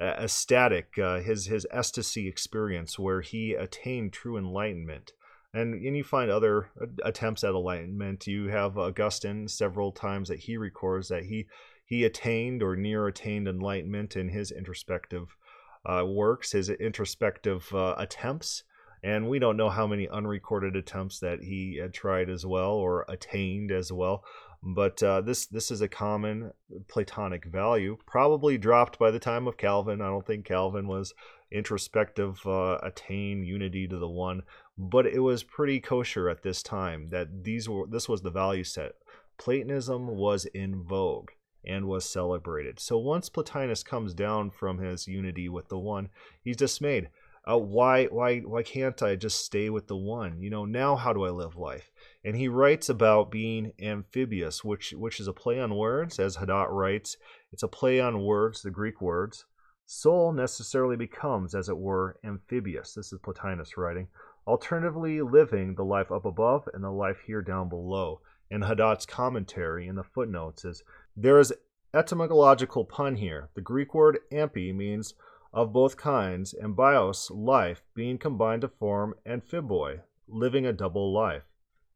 uh, 0.00 0.14
ecstatic, 0.18 0.98
uh, 0.98 1.20
his, 1.20 1.48
his 1.48 1.66
ecstasy 1.70 2.26
experience 2.28 2.98
where 2.98 3.20
he 3.20 3.52
attained 3.52 4.14
true 4.14 4.38
enlightenment. 4.38 5.12
And, 5.52 5.74
and 5.74 5.94
you 5.94 6.02
find 6.02 6.30
other 6.30 6.70
attempts 7.04 7.44
at 7.44 7.50
enlightenment. 7.50 8.26
You 8.26 8.48
have 8.48 8.78
Augustine 8.78 9.48
several 9.48 9.92
times 9.92 10.30
that 10.30 10.38
he 10.38 10.56
records 10.56 11.08
that 11.08 11.24
he 11.24 11.46
he 11.84 12.04
attained 12.04 12.62
or 12.62 12.74
near 12.74 13.06
attained 13.06 13.46
enlightenment 13.46 14.16
in 14.16 14.30
his 14.30 14.50
introspective 14.50 15.36
uh, 15.84 16.06
works, 16.06 16.52
his 16.52 16.70
introspective 16.70 17.70
uh, 17.74 17.96
attempts. 17.98 18.62
And 19.02 19.28
we 19.28 19.38
don't 19.38 19.56
know 19.56 19.70
how 19.70 19.86
many 19.86 20.08
unrecorded 20.08 20.76
attempts 20.76 21.20
that 21.20 21.42
he 21.42 21.76
had 21.76 21.94
tried 21.94 22.28
as 22.28 22.44
well 22.44 22.72
or 22.72 23.06
attained 23.08 23.72
as 23.72 23.90
well. 23.90 24.24
But 24.62 25.02
uh, 25.02 25.22
this 25.22 25.46
this 25.46 25.70
is 25.70 25.80
a 25.80 25.88
common 25.88 26.52
Platonic 26.86 27.46
value, 27.46 27.96
probably 28.06 28.58
dropped 28.58 28.98
by 28.98 29.10
the 29.10 29.18
time 29.18 29.46
of 29.46 29.56
Calvin. 29.56 30.02
I 30.02 30.08
don't 30.08 30.26
think 30.26 30.44
Calvin 30.44 30.86
was 30.86 31.14
introspective, 31.50 32.46
uh, 32.46 32.78
attain 32.82 33.42
unity 33.42 33.88
to 33.88 33.98
the 33.98 34.08
one, 34.08 34.42
but 34.76 35.06
it 35.06 35.20
was 35.20 35.42
pretty 35.42 35.80
kosher 35.80 36.28
at 36.28 36.42
this 36.42 36.62
time 36.62 37.08
that 37.08 37.42
these 37.42 37.68
were 37.70 37.86
this 37.86 38.06
was 38.06 38.20
the 38.20 38.30
value 38.30 38.64
set. 38.64 38.92
Platonism 39.38 40.08
was 40.08 40.44
in 40.44 40.82
vogue 40.82 41.30
and 41.64 41.86
was 41.86 42.04
celebrated. 42.04 42.78
So 42.78 42.98
once 42.98 43.30
Plotinus 43.30 43.82
comes 43.82 44.14
down 44.14 44.50
from 44.50 44.78
his 44.78 45.08
unity 45.08 45.48
with 45.48 45.68
the 45.68 45.78
one, 45.78 46.10
he's 46.42 46.56
dismayed. 46.56 47.08
Uh, 47.48 47.58
why 47.58 48.06
why 48.06 48.40
why 48.40 48.62
can't 48.62 49.02
I 49.02 49.16
just 49.16 49.44
stay 49.44 49.70
with 49.70 49.86
the 49.86 49.96
one? 49.96 50.40
You 50.40 50.50
know, 50.50 50.64
now 50.64 50.96
how 50.96 51.12
do 51.12 51.24
I 51.24 51.30
live 51.30 51.56
life? 51.56 51.90
and 52.24 52.36
he 52.36 52.48
writes 52.48 52.88
about 52.88 53.30
being 53.30 53.72
amphibious, 53.80 54.62
which 54.62 54.92
which 54.92 55.20
is 55.20 55.26
a 55.26 55.32
play 55.32 55.58
on 55.58 55.74
words, 55.74 56.18
as 56.18 56.36
Hadot 56.36 56.68
writes. 56.70 57.16
It's 57.52 57.62
a 57.62 57.68
play 57.68 58.00
on 58.00 58.22
words, 58.22 58.62
the 58.62 58.70
Greek 58.70 59.00
words. 59.00 59.46
Soul 59.86 60.32
necessarily 60.32 60.96
becomes, 60.96 61.54
as 61.54 61.68
it 61.68 61.78
were, 61.78 62.18
amphibious. 62.22 62.94
This 62.94 63.12
is 63.12 63.18
Plotinus 63.20 63.76
writing. 63.76 64.08
Alternatively, 64.46 65.20
living 65.20 65.74
the 65.74 65.84
life 65.84 66.12
up 66.12 66.24
above 66.24 66.68
and 66.72 66.84
the 66.84 66.90
life 66.90 67.20
here 67.26 67.42
down 67.42 67.68
below. 67.68 68.20
And 68.50 68.62
Hadot's 68.62 69.06
commentary 69.06 69.88
in 69.88 69.96
the 69.96 70.04
footnotes 70.04 70.64
is 70.64 70.82
there 71.16 71.38
is 71.38 71.52
etymological 71.94 72.84
pun 72.84 73.16
here. 73.16 73.48
The 73.54 73.60
Greek 73.60 73.94
word 73.94 74.18
amphi 74.30 74.72
means 74.72 75.14
of 75.52 75.72
both 75.72 75.96
kinds, 75.96 76.54
and 76.54 76.76
bios, 76.76 77.30
life, 77.30 77.82
being 77.94 78.18
combined 78.18 78.62
to 78.62 78.68
form 78.68 79.14
amphibioi, 79.26 80.00
living 80.28 80.64
a 80.66 80.72
double 80.72 81.12
life. 81.12 81.42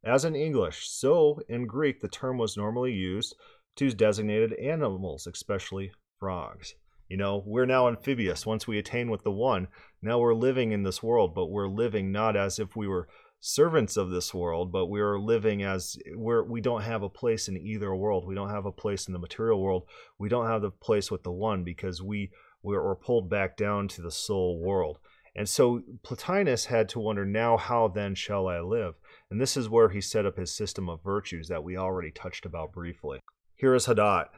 As 0.02 0.24
in 0.24 0.34
English, 0.34 0.88
so 0.88 1.40
in 1.48 1.66
Greek 1.66 2.00
the 2.00 2.08
term 2.08 2.36
was 2.36 2.56
normally 2.56 2.92
used 2.92 3.36
to 3.76 3.90
designated 3.90 4.52
animals, 4.54 5.26
especially 5.26 5.92
frogs. 6.18 6.74
You 7.08 7.16
know, 7.16 7.42
we're 7.46 7.66
now 7.66 7.88
amphibious. 7.88 8.46
Once 8.46 8.66
we 8.66 8.78
attain 8.78 9.10
with 9.10 9.22
the 9.22 9.30
one, 9.30 9.68
now 10.02 10.18
we're 10.18 10.34
living 10.34 10.72
in 10.72 10.82
this 10.82 11.02
world, 11.02 11.34
but 11.34 11.46
we're 11.46 11.68
living 11.68 12.10
not 12.10 12.36
as 12.36 12.58
if 12.58 12.74
we 12.74 12.88
were 12.88 13.08
servants 13.46 13.98
of 13.98 14.08
this 14.08 14.32
world, 14.32 14.72
but 14.72 14.86
we 14.86 15.02
are 15.02 15.18
living 15.18 15.62
as 15.62 15.98
we're 16.14 16.42
we 16.42 16.62
don't 16.62 16.80
have 16.80 17.02
a 17.02 17.10
place 17.10 17.46
in 17.46 17.58
either 17.58 17.94
world. 17.94 18.26
We 18.26 18.34
don't 18.34 18.48
have 18.48 18.64
a 18.64 18.72
place 18.72 19.06
in 19.06 19.12
the 19.12 19.18
material 19.18 19.60
world. 19.60 19.82
We 20.18 20.30
don't 20.30 20.46
have 20.46 20.62
the 20.62 20.70
place 20.70 21.10
with 21.10 21.24
the 21.24 21.30
one 21.30 21.62
because 21.62 22.02
we 22.02 22.30
we're 22.62 22.96
pulled 22.96 23.28
back 23.28 23.58
down 23.58 23.88
to 23.88 24.00
the 24.00 24.10
soul 24.10 24.58
world. 24.58 24.98
And 25.36 25.46
so 25.46 25.82
Plotinus 26.02 26.66
had 26.66 26.88
to 26.90 27.00
wonder 27.00 27.26
now 27.26 27.58
how 27.58 27.88
then 27.88 28.14
shall 28.14 28.48
I 28.48 28.60
live? 28.60 28.94
And 29.30 29.38
this 29.38 29.58
is 29.58 29.68
where 29.68 29.90
he 29.90 30.00
set 30.00 30.24
up 30.24 30.38
his 30.38 30.56
system 30.56 30.88
of 30.88 31.02
virtues 31.04 31.48
that 31.48 31.62
we 31.62 31.76
already 31.76 32.10
touched 32.10 32.46
about 32.46 32.72
briefly. 32.72 33.20
Here 33.56 33.74
is 33.74 33.86
Hadot. 33.86 34.28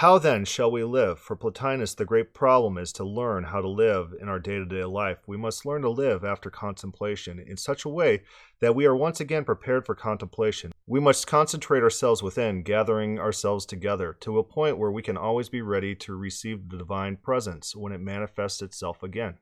How 0.00 0.18
then 0.18 0.44
shall 0.44 0.70
we 0.70 0.84
live? 0.84 1.18
For 1.18 1.36
Plotinus, 1.36 1.94
the 1.94 2.04
great 2.04 2.34
problem 2.34 2.76
is 2.76 2.92
to 2.92 3.02
learn 3.02 3.44
how 3.44 3.62
to 3.62 3.68
live 3.68 4.12
in 4.20 4.28
our 4.28 4.38
day 4.38 4.58
to 4.58 4.66
day 4.66 4.84
life. 4.84 5.20
We 5.26 5.38
must 5.38 5.64
learn 5.64 5.80
to 5.80 5.88
live 5.88 6.22
after 6.22 6.50
contemplation 6.50 7.38
in 7.40 7.56
such 7.56 7.86
a 7.86 7.88
way 7.88 8.22
that 8.60 8.74
we 8.74 8.84
are 8.84 8.94
once 8.94 9.20
again 9.20 9.46
prepared 9.46 9.86
for 9.86 9.94
contemplation. 9.94 10.72
We 10.86 11.00
must 11.00 11.26
concentrate 11.26 11.82
ourselves 11.82 12.22
within, 12.22 12.62
gathering 12.62 13.18
ourselves 13.18 13.64
together 13.64 14.14
to 14.20 14.38
a 14.38 14.44
point 14.44 14.76
where 14.76 14.92
we 14.92 15.00
can 15.00 15.16
always 15.16 15.48
be 15.48 15.62
ready 15.62 15.94
to 15.94 16.14
receive 16.14 16.68
the 16.68 16.76
divine 16.76 17.16
presence 17.16 17.74
when 17.74 17.94
it 17.94 18.00
manifests 18.02 18.60
itself 18.60 19.02
again. 19.02 19.38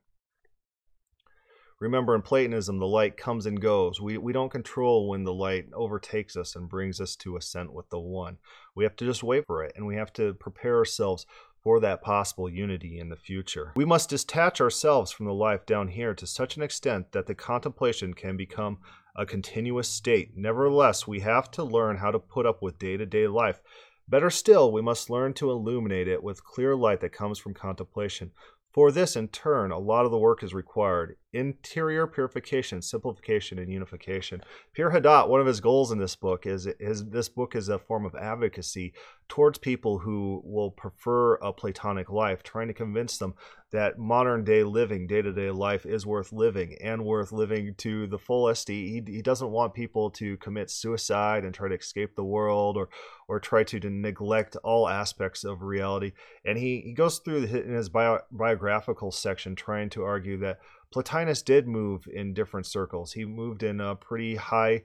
Remember, 1.80 2.14
in 2.14 2.22
Platonism, 2.22 2.78
the 2.78 2.86
light 2.86 3.16
comes 3.16 3.46
and 3.46 3.60
goes. 3.60 4.00
We, 4.00 4.16
we 4.16 4.32
don't 4.32 4.52
control 4.52 5.08
when 5.08 5.24
the 5.24 5.34
light 5.34 5.66
overtakes 5.74 6.36
us 6.36 6.54
and 6.54 6.68
brings 6.68 7.00
us 7.00 7.16
to 7.16 7.36
ascent 7.36 7.72
with 7.72 7.90
the 7.90 7.98
One. 7.98 8.38
We 8.74 8.84
have 8.84 8.96
to 8.96 9.04
just 9.04 9.22
wait 9.22 9.44
for 9.46 9.62
it, 9.64 9.72
and 9.76 9.86
we 9.86 9.96
have 9.96 10.12
to 10.14 10.34
prepare 10.34 10.76
ourselves 10.76 11.26
for 11.62 11.80
that 11.80 12.02
possible 12.02 12.48
unity 12.48 12.98
in 12.98 13.08
the 13.08 13.16
future. 13.16 13.72
We 13.74 13.84
must 13.84 14.10
detach 14.10 14.60
ourselves 14.60 15.10
from 15.10 15.26
the 15.26 15.32
life 15.32 15.66
down 15.66 15.88
here 15.88 16.14
to 16.14 16.26
such 16.26 16.56
an 16.56 16.62
extent 16.62 17.12
that 17.12 17.26
the 17.26 17.34
contemplation 17.34 18.14
can 18.14 18.36
become 18.36 18.78
a 19.16 19.26
continuous 19.26 19.88
state. 19.88 20.32
Nevertheless, 20.36 21.06
we 21.06 21.20
have 21.20 21.50
to 21.52 21.64
learn 21.64 21.96
how 21.96 22.10
to 22.10 22.18
put 22.18 22.46
up 22.46 22.62
with 22.62 22.78
day 22.78 22.96
to 22.96 23.06
day 23.06 23.26
life. 23.26 23.60
Better 24.06 24.28
still, 24.28 24.70
we 24.70 24.82
must 24.82 25.08
learn 25.08 25.32
to 25.34 25.50
illuminate 25.50 26.06
it 26.06 26.22
with 26.22 26.44
clear 26.44 26.76
light 26.76 27.00
that 27.00 27.12
comes 27.12 27.38
from 27.38 27.54
contemplation. 27.54 28.32
For 28.72 28.92
this, 28.92 29.16
in 29.16 29.28
turn, 29.28 29.70
a 29.70 29.78
lot 29.78 30.04
of 30.04 30.10
the 30.10 30.18
work 30.18 30.42
is 30.42 30.52
required 30.52 31.16
interior 31.34 32.06
purification, 32.06 32.80
simplification, 32.80 33.58
and 33.58 33.70
unification. 33.70 34.42
Pierre 34.72 34.90
Hadot, 34.90 35.28
one 35.28 35.40
of 35.40 35.46
his 35.46 35.60
goals 35.60 35.90
in 35.90 35.98
this 35.98 36.16
book 36.16 36.46
is, 36.46 36.66
is 36.78 37.04
this 37.06 37.28
book 37.28 37.54
is 37.54 37.68
a 37.68 37.78
form 37.78 38.06
of 38.06 38.14
advocacy 38.14 38.94
towards 39.28 39.58
people 39.58 39.98
who 39.98 40.42
will 40.44 40.70
prefer 40.70 41.34
a 41.36 41.52
Platonic 41.52 42.10
life, 42.10 42.42
trying 42.42 42.68
to 42.68 42.74
convince 42.74 43.18
them 43.18 43.34
that 43.72 43.98
modern 43.98 44.44
day 44.44 44.62
living, 44.62 45.06
day 45.06 45.20
to 45.20 45.32
day 45.32 45.50
life 45.50 45.84
is 45.84 46.06
worth 46.06 46.32
living 46.32 46.76
and 46.80 47.04
worth 47.04 47.32
living 47.32 47.74
to 47.76 48.06
the 48.06 48.18
fullest. 48.18 48.68
He, 48.68 49.02
he 49.04 49.20
doesn't 49.20 49.50
want 49.50 49.74
people 49.74 50.10
to 50.12 50.36
commit 50.36 50.70
suicide 50.70 51.44
and 51.44 51.52
try 51.52 51.68
to 51.68 51.74
escape 51.74 52.14
the 52.14 52.24
world 52.24 52.76
or, 52.76 52.88
or 53.26 53.40
try 53.40 53.64
to, 53.64 53.80
to 53.80 53.90
neglect 53.90 54.56
all 54.62 54.88
aspects 54.88 55.42
of 55.42 55.62
reality. 55.62 56.12
And 56.44 56.56
he, 56.56 56.82
he 56.82 56.92
goes 56.92 57.18
through 57.18 57.44
in 57.44 57.74
his 57.74 57.88
bio, 57.88 58.20
biographical 58.30 59.10
section 59.10 59.56
trying 59.56 59.90
to 59.90 60.04
argue 60.04 60.38
that 60.38 60.60
Plotinus 60.92 61.42
did 61.42 61.66
move 61.66 62.06
in 62.12 62.34
different 62.34 62.66
circles. 62.66 63.12
He 63.12 63.24
moved 63.24 63.62
in 63.62 63.80
a 63.80 63.96
pretty 63.96 64.36
high 64.36 64.84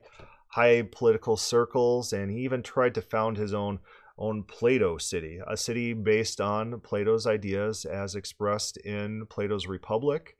high 0.49 0.81
political 0.91 1.37
circles 1.37 2.11
and 2.11 2.31
he 2.31 2.39
even 2.39 2.63
tried 2.63 2.95
to 2.95 3.01
found 3.01 3.37
his 3.37 3.53
own 3.53 3.79
own 4.17 4.43
Plato 4.43 4.97
city, 4.97 5.39
a 5.47 5.55
city 5.55 5.93
based 5.93 6.41
on 6.41 6.81
Plato's 6.81 7.25
ideas 7.25 7.85
as 7.85 8.15
expressed 8.15 8.75
in 8.77 9.25
Plato's 9.27 9.65
Republic, 9.65 10.35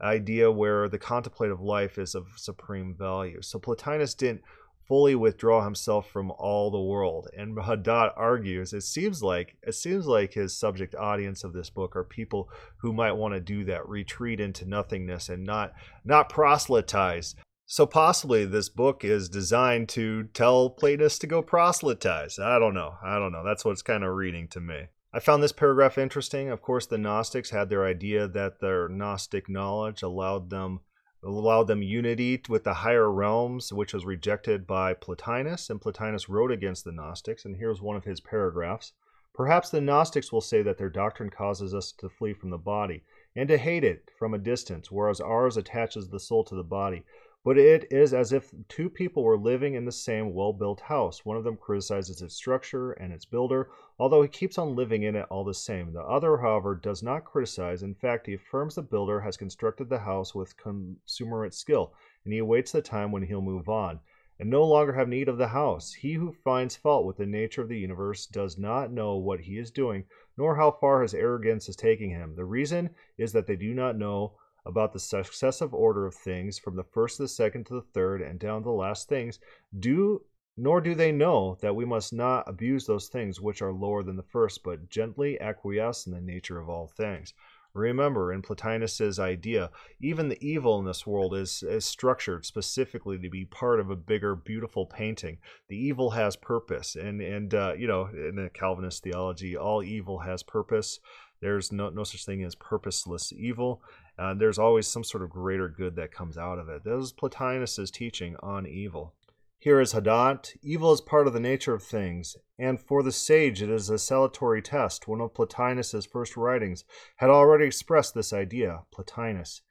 idea 0.00 0.50
where 0.50 0.88
the 0.88 0.98
contemplative 0.98 1.60
life 1.60 1.98
is 1.98 2.14
of 2.14 2.28
supreme 2.36 2.94
value. 2.94 3.42
So 3.42 3.58
Plotinus 3.58 4.14
didn't 4.14 4.42
fully 4.86 5.14
withdraw 5.14 5.64
himself 5.64 6.10
from 6.10 6.30
all 6.32 6.70
the 6.70 6.80
world. 6.80 7.28
And 7.36 7.56
Hadot 7.56 8.12
argues 8.16 8.72
it 8.72 8.82
seems 8.82 9.22
like 9.22 9.56
it 9.62 9.74
seems 9.74 10.06
like 10.06 10.34
his 10.34 10.56
subject 10.56 10.94
audience 10.94 11.44
of 11.44 11.52
this 11.52 11.70
book 11.70 11.96
are 11.96 12.04
people 12.04 12.48
who 12.78 12.92
might 12.92 13.12
want 13.12 13.34
to 13.34 13.40
do 13.40 13.64
that, 13.64 13.88
retreat 13.88 14.40
into 14.40 14.68
nothingness 14.68 15.28
and 15.28 15.44
not 15.44 15.72
not 16.04 16.28
proselytize 16.28 17.34
so 17.66 17.86
possibly 17.86 18.44
this 18.44 18.68
book 18.68 19.04
is 19.04 19.28
designed 19.28 19.88
to 19.90 20.24
tell 20.34 20.68
Platonists 20.68 21.18
to 21.20 21.26
go 21.26 21.40
proselytize. 21.40 22.38
I 22.38 22.58
don't 22.58 22.74
know. 22.74 22.96
I 23.02 23.18
don't 23.18 23.32
know. 23.32 23.42
That's 23.42 23.64
what's 23.64 23.82
kind 23.82 24.04
of 24.04 24.14
reading 24.14 24.48
to 24.48 24.60
me. 24.60 24.88
I 25.14 25.20
found 25.20 25.42
this 25.42 25.52
paragraph 25.52 25.96
interesting. 25.96 26.50
Of 26.50 26.60
course, 26.60 26.86
the 26.86 26.98
Gnostics 26.98 27.50
had 27.50 27.70
their 27.70 27.86
idea 27.86 28.28
that 28.28 28.60
their 28.60 28.88
Gnostic 28.88 29.48
knowledge 29.48 30.02
allowed 30.02 30.50
them 30.50 30.80
allowed 31.24 31.64
them 31.64 31.82
unity 31.82 32.42
with 32.48 32.64
the 32.64 32.74
higher 32.74 33.10
realms, 33.10 33.72
which 33.72 33.94
was 33.94 34.04
rejected 34.04 34.66
by 34.66 34.94
Plotinus, 34.94 35.70
and 35.70 35.80
Plotinus 35.80 36.28
wrote 36.28 36.50
against 36.50 36.84
the 36.84 36.92
Gnostics. 36.92 37.44
And 37.44 37.56
here's 37.56 37.80
one 37.80 37.96
of 37.96 38.04
his 38.04 38.20
paragraphs. 38.20 38.92
Perhaps 39.34 39.70
the 39.70 39.80
Gnostics 39.80 40.30
will 40.30 40.40
say 40.40 40.62
that 40.62 40.78
their 40.78 40.88
doctrine 40.88 41.30
causes 41.30 41.74
us 41.74 41.90
to 41.92 42.08
flee 42.08 42.34
from 42.34 42.50
the 42.50 42.58
body 42.58 43.02
and 43.34 43.48
to 43.48 43.58
hate 43.58 43.82
it 43.82 44.10
from 44.16 44.32
a 44.32 44.38
distance, 44.38 44.92
whereas 44.92 45.20
ours 45.20 45.56
attaches 45.56 46.08
the 46.08 46.20
soul 46.20 46.44
to 46.44 46.54
the 46.54 46.62
body. 46.62 47.04
But 47.44 47.58
it 47.58 47.92
is 47.92 48.14
as 48.14 48.32
if 48.32 48.54
two 48.68 48.88
people 48.88 49.22
were 49.22 49.36
living 49.36 49.74
in 49.74 49.84
the 49.84 49.92
same 49.92 50.32
well 50.32 50.54
built 50.54 50.80
house. 50.80 51.26
One 51.26 51.36
of 51.36 51.44
them 51.44 51.58
criticizes 51.58 52.22
its 52.22 52.34
structure 52.34 52.92
and 52.92 53.12
its 53.12 53.26
builder, 53.26 53.68
although 53.98 54.22
he 54.22 54.28
keeps 54.28 54.56
on 54.56 54.74
living 54.74 55.02
in 55.02 55.14
it 55.14 55.26
all 55.28 55.44
the 55.44 55.52
same. 55.52 55.92
The 55.92 56.00
other, 56.00 56.38
however, 56.38 56.74
does 56.74 57.02
not 57.02 57.24
criticize. 57.24 57.82
In 57.82 57.94
fact, 57.94 58.26
he 58.26 58.34
affirms 58.34 58.74
the 58.74 58.82
builder 58.82 59.20
has 59.20 59.36
constructed 59.36 59.90
the 59.90 59.98
house 59.98 60.34
with 60.34 60.56
consummate 60.56 61.52
skill, 61.52 61.92
and 62.24 62.32
he 62.32 62.38
awaits 62.38 62.72
the 62.72 62.80
time 62.80 63.12
when 63.12 63.24
he'll 63.24 63.42
move 63.42 63.68
on 63.68 64.00
and 64.40 64.50
no 64.50 64.64
longer 64.64 64.94
have 64.94 65.08
need 65.08 65.28
of 65.28 65.38
the 65.38 65.48
house. 65.48 65.92
He 65.92 66.14
who 66.14 66.32
finds 66.32 66.76
fault 66.76 67.06
with 67.06 67.18
the 67.18 67.26
nature 67.26 67.62
of 67.62 67.68
the 67.68 67.78
universe 67.78 68.26
does 68.26 68.58
not 68.58 68.90
know 68.90 69.16
what 69.16 69.40
he 69.40 69.58
is 69.58 69.70
doing, 69.70 70.04
nor 70.36 70.56
how 70.56 70.72
far 70.72 71.02
his 71.02 71.14
arrogance 71.14 71.68
is 71.68 71.76
taking 71.76 72.10
him. 72.10 72.34
The 72.34 72.44
reason 72.44 72.90
is 73.16 73.32
that 73.32 73.46
they 73.46 73.56
do 73.56 73.74
not 73.74 73.96
know 73.96 74.32
about 74.66 74.92
the 74.92 74.98
successive 75.00 75.74
order 75.74 76.06
of 76.06 76.14
things 76.14 76.58
from 76.58 76.76
the 76.76 76.84
first 76.84 77.16
to 77.16 77.22
the 77.22 77.28
second 77.28 77.66
to 77.66 77.74
the 77.74 77.82
third 77.92 78.22
and 78.22 78.38
down 78.38 78.62
to 78.62 78.64
the 78.64 78.70
last 78.70 79.08
things, 79.08 79.38
do 79.78 80.22
nor 80.56 80.80
do 80.80 80.94
they 80.94 81.10
know 81.10 81.58
that 81.60 81.74
we 81.74 81.84
must 81.84 82.12
not 82.12 82.48
abuse 82.48 82.86
those 82.86 83.08
things 83.08 83.40
which 83.40 83.60
are 83.60 83.72
lower 83.72 84.04
than 84.04 84.16
the 84.16 84.22
first, 84.22 84.62
but 84.62 84.88
gently 84.88 85.40
acquiesce 85.40 86.06
in 86.06 86.12
the 86.12 86.20
nature 86.20 86.60
of 86.60 86.68
all 86.68 86.86
things. 86.86 87.34
Remember, 87.74 88.32
in 88.32 88.40
Plotinus's 88.40 89.18
idea, 89.18 89.68
even 90.00 90.28
the 90.28 90.38
evil 90.40 90.78
in 90.78 90.84
this 90.84 91.04
world 91.04 91.34
is, 91.34 91.64
is 91.64 91.84
structured 91.84 92.46
specifically 92.46 93.18
to 93.18 93.28
be 93.28 93.44
part 93.44 93.80
of 93.80 93.90
a 93.90 93.96
bigger, 93.96 94.36
beautiful 94.36 94.86
painting. 94.86 95.38
The 95.68 95.76
evil 95.76 96.10
has 96.10 96.36
purpose, 96.36 96.94
and 96.94 97.20
and 97.20 97.52
uh, 97.52 97.74
you 97.76 97.88
know, 97.88 98.06
in 98.06 98.36
the 98.36 98.48
Calvinist 98.48 99.02
theology, 99.02 99.56
all 99.56 99.82
evil 99.82 100.20
has 100.20 100.44
purpose. 100.44 101.00
There's 101.40 101.72
no, 101.72 101.90
no 101.90 102.04
such 102.04 102.24
thing 102.24 102.44
as 102.44 102.54
purposeless 102.54 103.32
evil. 103.32 103.82
Uh, 104.18 104.34
there's 104.34 104.58
always 104.58 104.86
some 104.86 105.04
sort 105.04 105.22
of 105.22 105.30
greater 105.30 105.68
good 105.68 105.96
that 105.96 106.12
comes 106.12 106.38
out 106.38 106.58
of 106.58 106.68
it. 106.68 106.84
That 106.84 106.96
was 106.96 107.12
Plotinus's 107.12 107.90
teaching 107.90 108.36
on 108.42 108.66
evil. 108.66 109.14
Here 109.58 109.80
is 109.80 109.94
Hadot 109.94 110.52
Evil 110.62 110.92
is 110.92 111.00
part 111.00 111.26
of 111.26 111.32
the 111.32 111.40
nature 111.40 111.72
of 111.72 111.82
things, 111.82 112.36
and 112.58 112.78
for 112.78 113.02
the 113.02 113.10
sage 113.10 113.62
it 113.62 113.70
is 113.70 113.88
a 113.88 113.98
salutary 113.98 114.60
test. 114.60 115.08
One 115.08 115.20
of 115.20 115.32
Plotinus's 115.32 116.06
first 116.06 116.36
writings 116.36 116.84
had 117.16 117.30
already 117.30 117.64
expressed 117.64 118.14
this 118.14 118.32
idea. 118.32 118.82
Plotinus. 118.92 119.62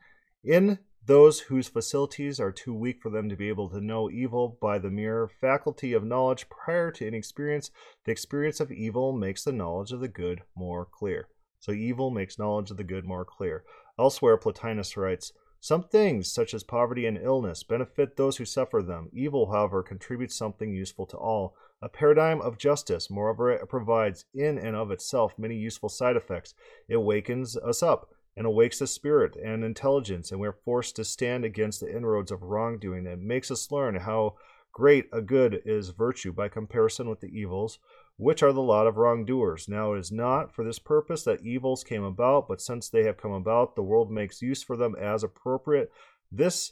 In 0.44 0.80
those 1.06 1.42
whose 1.42 1.68
faculties 1.68 2.40
are 2.40 2.52
too 2.52 2.74
weak 2.74 3.02
for 3.02 3.10
them 3.10 3.30
to 3.30 3.36
be 3.36 3.50
able 3.50 3.70
to 3.70 3.82
know 3.82 4.10
evil 4.10 4.58
by 4.62 4.80
the 4.80 4.90
mere 4.90 5.28
faculty 5.28 5.94
of 5.94 6.04
knowledge 6.04 6.50
prior 6.50 6.92
to 6.92 7.08
inexperience, 7.08 7.70
the 8.06 8.12
experience 8.12 8.60
of 8.60 8.72
evil 8.72 9.14
makes 9.14 9.44
the 9.44 9.52
knowledge 9.52 9.92
of 9.92 10.00
the 10.00 10.08
good 10.08 10.42
more 10.56 10.86
clear. 10.86 11.28
So 11.60 11.72
evil 11.72 12.10
makes 12.10 12.40
knowledge 12.40 12.72
of 12.72 12.78
the 12.78 12.84
good 12.84 13.06
more 13.06 13.26
clear. 13.26 13.64
Elsewhere, 13.98 14.38
Plotinus 14.38 14.98
writes, 14.98 15.32
some 15.64 15.84
things, 15.84 16.30
such 16.30 16.54
as 16.54 16.62
poverty 16.62 17.06
and 17.06 17.18
illness, 17.18 17.64
benefit 17.64 18.18
those 18.18 18.36
who 18.36 18.44
suffer 18.44 18.82
them. 18.82 19.08
Evil, 19.14 19.50
however, 19.50 19.82
contributes 19.82 20.36
something 20.36 20.74
useful 20.74 21.06
to 21.06 21.16
all. 21.16 21.56
A 21.82 21.88
paradigm 21.88 22.42
of 22.42 22.58
justice, 22.58 23.10
moreover, 23.10 23.50
it 23.50 23.70
provides 23.70 24.26
in 24.34 24.58
and 24.58 24.76
of 24.76 24.92
itself 24.92 25.40
many 25.40 25.56
useful 25.56 25.88
side 25.88 26.18
effects. 26.18 26.54
It 26.90 26.98
wakens 26.98 27.56
us 27.56 27.82
up 27.82 28.10
and 28.36 28.46
awakes 28.46 28.80
the 28.80 28.88
spirit 28.88 29.38
and 29.38 29.64
intelligence, 29.64 30.32
and 30.32 30.42
we 30.42 30.50
are 30.50 30.60
forced 30.66 30.98
to 30.98 31.06
stand 31.06 31.46
against 31.46 31.80
the 31.80 31.96
inroads 31.96 32.30
of 32.30 32.42
wrongdoing. 32.42 33.06
It 33.06 33.20
makes 33.20 33.50
us 33.50 33.72
learn 33.72 33.96
how 33.96 34.36
great 34.74 35.08
a 35.14 35.22
good 35.22 35.62
is 35.64 35.92
virtue 35.92 36.34
by 36.34 36.50
comparison 36.50 37.08
with 37.08 37.22
the 37.22 37.28
evils 37.28 37.80
which 38.24 38.42
are 38.42 38.54
the 38.54 38.62
lot 38.62 38.88
of 38.88 38.96
wrongdoers. 38.96 39.68
Now 39.68 39.94
it 39.94 40.00
is 40.00 40.12
not 40.12 40.56
for 40.56 40.64
this 40.64 40.80
purpose 40.80 41.24
that 41.24 41.46
evils 41.46 41.84
came 41.84 42.04
about, 42.04 42.48
but 42.48 42.62
since 42.62 42.88
they 42.88 43.04
have 43.04 43.18
come 43.18 43.34
about, 43.34 43.76
the 43.76 43.84
world 43.84 44.10
makes 44.10 44.42
use 44.42 44.64
for 44.64 44.78
them 44.78 44.96
as 44.96 45.24
appropriate. 45.24 45.92
This 46.32 46.72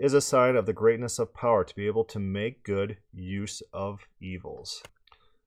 is 0.00 0.14
a 0.14 0.20
sign 0.20 0.56
of 0.56 0.66
the 0.66 0.72
greatness 0.72 1.20
of 1.20 1.32
power 1.32 1.62
to 1.62 1.74
be 1.76 1.86
able 1.86 2.04
to 2.06 2.18
make 2.18 2.64
good 2.64 2.96
use 3.12 3.62
of 3.72 4.00
evils. 4.20 4.82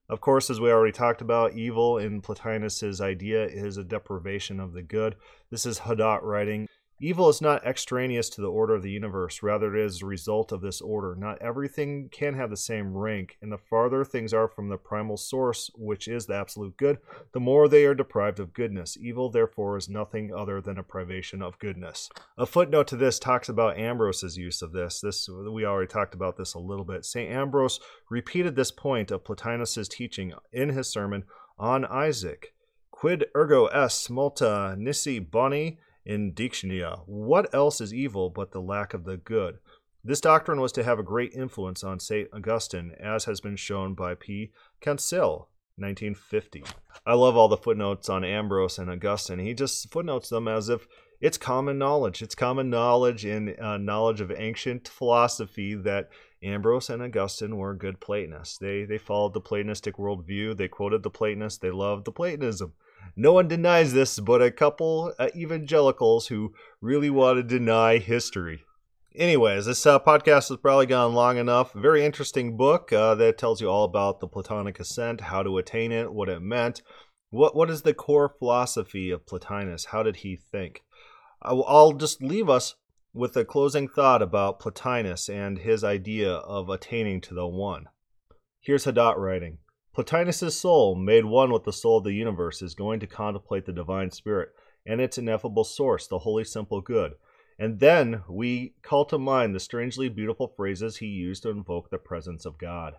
Of 0.08 0.22
course, 0.22 0.48
as 0.48 0.60
we 0.60 0.70
already 0.70 0.92
talked 0.92 1.20
about, 1.20 1.54
evil 1.54 1.98
in 1.98 2.22
Plotinus's 2.22 3.02
idea 3.02 3.44
is 3.44 3.76
a 3.76 3.84
deprivation 3.84 4.60
of 4.60 4.72
the 4.72 4.82
good. 4.82 5.16
This 5.50 5.66
is 5.66 5.80
Hadot 5.80 6.22
writing. 6.22 6.68
Evil 7.04 7.28
is 7.28 7.42
not 7.42 7.66
extraneous 7.66 8.30
to 8.30 8.40
the 8.40 8.50
order 8.50 8.74
of 8.74 8.82
the 8.82 8.90
universe, 8.90 9.42
rather, 9.42 9.76
it 9.76 9.84
is 9.84 10.00
a 10.00 10.06
result 10.06 10.52
of 10.52 10.62
this 10.62 10.80
order. 10.80 11.14
Not 11.14 11.36
everything 11.42 12.08
can 12.10 12.32
have 12.32 12.48
the 12.48 12.56
same 12.56 12.96
rank, 12.96 13.36
and 13.42 13.52
the 13.52 13.58
farther 13.58 14.06
things 14.06 14.32
are 14.32 14.48
from 14.48 14.70
the 14.70 14.78
primal 14.78 15.18
source, 15.18 15.70
which 15.74 16.08
is 16.08 16.24
the 16.24 16.34
absolute 16.34 16.78
good, 16.78 16.96
the 17.32 17.40
more 17.40 17.68
they 17.68 17.84
are 17.84 17.94
deprived 17.94 18.40
of 18.40 18.54
goodness. 18.54 18.96
Evil, 18.98 19.28
therefore, 19.28 19.76
is 19.76 19.86
nothing 19.86 20.32
other 20.32 20.62
than 20.62 20.78
a 20.78 20.82
privation 20.82 21.42
of 21.42 21.58
goodness. 21.58 22.08
A 22.38 22.46
footnote 22.46 22.86
to 22.86 22.96
this 22.96 23.18
talks 23.18 23.50
about 23.50 23.76
Ambrose's 23.76 24.38
use 24.38 24.62
of 24.62 24.72
this. 24.72 25.02
This 25.02 25.28
we 25.28 25.66
already 25.66 25.88
talked 25.88 26.14
about 26.14 26.38
this 26.38 26.54
a 26.54 26.58
little 26.58 26.86
bit. 26.86 27.04
St. 27.04 27.30
Ambrose 27.30 27.80
repeated 28.08 28.56
this 28.56 28.70
point 28.70 29.10
of 29.10 29.24
Plotinus's 29.24 29.90
teaching 29.90 30.32
in 30.54 30.70
his 30.70 30.88
sermon 30.88 31.24
on 31.58 31.84
Isaac. 31.84 32.54
Quid 32.90 33.26
ergo 33.36 33.66
est 33.66 34.10
multa 34.10 34.74
nisi 34.78 35.18
boni 35.18 35.78
indigentia. 36.08 37.02
What 37.06 37.52
else 37.54 37.80
is 37.80 37.94
evil 37.94 38.30
but 38.30 38.52
the 38.52 38.60
lack 38.60 38.94
of 38.94 39.04
the 39.04 39.16
good? 39.16 39.58
This 40.02 40.20
doctrine 40.20 40.60
was 40.60 40.72
to 40.72 40.84
have 40.84 40.98
a 40.98 41.02
great 41.02 41.32
influence 41.32 41.82
on 41.82 41.98
St. 41.98 42.28
Augustine, 42.32 42.92
as 43.00 43.24
has 43.24 43.40
been 43.40 43.56
shown 43.56 43.94
by 43.94 44.14
P. 44.14 44.52
Courcelle, 44.82 45.48
1950. 45.76 46.64
I 47.06 47.14
love 47.14 47.36
all 47.36 47.48
the 47.48 47.56
footnotes 47.56 48.10
on 48.10 48.22
Ambrose 48.22 48.78
and 48.78 48.90
Augustine. 48.90 49.38
He 49.38 49.54
just 49.54 49.90
footnotes 49.90 50.28
them 50.28 50.46
as 50.46 50.68
if 50.68 50.86
it's 51.22 51.38
common 51.38 51.78
knowledge. 51.78 52.20
It's 52.20 52.34
common 52.34 52.68
knowledge 52.68 53.24
in 53.24 53.58
uh, 53.58 53.78
knowledge 53.78 54.20
of 54.20 54.30
ancient 54.30 54.88
philosophy 54.88 55.74
that 55.74 56.10
Ambrose 56.42 56.90
and 56.90 57.02
Augustine 57.02 57.56
were 57.56 57.74
good 57.74 57.98
Platonists. 57.98 58.58
They 58.58 58.84
they 58.84 58.98
followed 58.98 59.32
the 59.32 59.40
Platonistic 59.40 59.96
worldview. 59.96 60.54
They 60.54 60.68
quoted 60.68 61.02
the 61.02 61.08
Platonists. 61.08 61.58
They 61.58 61.70
loved 61.70 62.04
the 62.04 62.12
Platonism. 62.12 62.74
No 63.16 63.32
one 63.32 63.48
denies 63.48 63.92
this 63.92 64.18
but 64.18 64.42
a 64.42 64.50
couple 64.50 65.12
uh, 65.18 65.28
evangelicals 65.34 66.28
who 66.28 66.52
really 66.80 67.10
want 67.10 67.38
to 67.38 67.42
deny 67.42 67.98
history. 67.98 68.64
Anyways, 69.16 69.66
this 69.66 69.86
uh, 69.86 70.00
podcast 70.00 70.48
has 70.48 70.56
probably 70.56 70.86
gone 70.86 71.14
long 71.14 71.36
enough. 71.36 71.72
Very 71.72 72.04
interesting 72.04 72.56
book 72.56 72.92
uh, 72.92 73.14
that 73.14 73.38
tells 73.38 73.60
you 73.60 73.68
all 73.70 73.84
about 73.84 74.18
the 74.18 74.26
Platonic 74.26 74.80
ascent, 74.80 75.20
how 75.20 75.44
to 75.44 75.58
attain 75.58 75.92
it, 75.92 76.12
what 76.12 76.28
it 76.28 76.42
meant. 76.42 76.82
What 77.30 77.54
what 77.54 77.70
is 77.70 77.82
the 77.82 77.94
core 77.94 78.34
philosophy 78.38 79.10
of 79.10 79.26
Plotinus? 79.26 79.86
How 79.86 80.02
did 80.02 80.16
he 80.16 80.36
think? 80.36 80.82
I'll 81.42 81.92
just 81.92 82.22
leave 82.22 82.48
us 82.48 82.74
with 83.12 83.36
a 83.36 83.44
closing 83.44 83.86
thought 83.86 84.22
about 84.22 84.58
Plotinus 84.58 85.28
and 85.28 85.58
his 85.58 85.84
idea 85.84 86.32
of 86.32 86.68
attaining 86.68 87.20
to 87.22 87.34
the 87.34 87.46
One. 87.46 87.86
Here's 88.60 88.84
Hadot 88.84 89.16
writing. 89.16 89.58
Plotinus's 89.94 90.58
soul, 90.58 90.96
made 90.96 91.24
one 91.24 91.52
with 91.52 91.62
the 91.62 91.72
soul 91.72 91.98
of 91.98 92.04
the 92.04 92.12
universe, 92.12 92.62
is 92.62 92.74
going 92.74 92.98
to 92.98 93.06
contemplate 93.06 93.64
the 93.64 93.72
divine 93.72 94.10
spirit 94.10 94.48
and 94.84 95.00
its 95.00 95.18
ineffable 95.18 95.62
source, 95.62 96.08
the 96.08 96.18
holy 96.18 96.42
simple 96.42 96.80
good. 96.80 97.12
And 97.60 97.78
then 97.78 98.24
we 98.28 98.74
call 98.82 99.04
to 99.04 99.18
mind 99.18 99.54
the 99.54 99.60
strangely 99.60 100.08
beautiful 100.08 100.52
phrases 100.56 100.96
he 100.96 101.06
used 101.06 101.44
to 101.44 101.50
invoke 101.50 101.90
the 101.90 101.98
presence 101.98 102.44
of 102.44 102.58
God. 102.58 102.94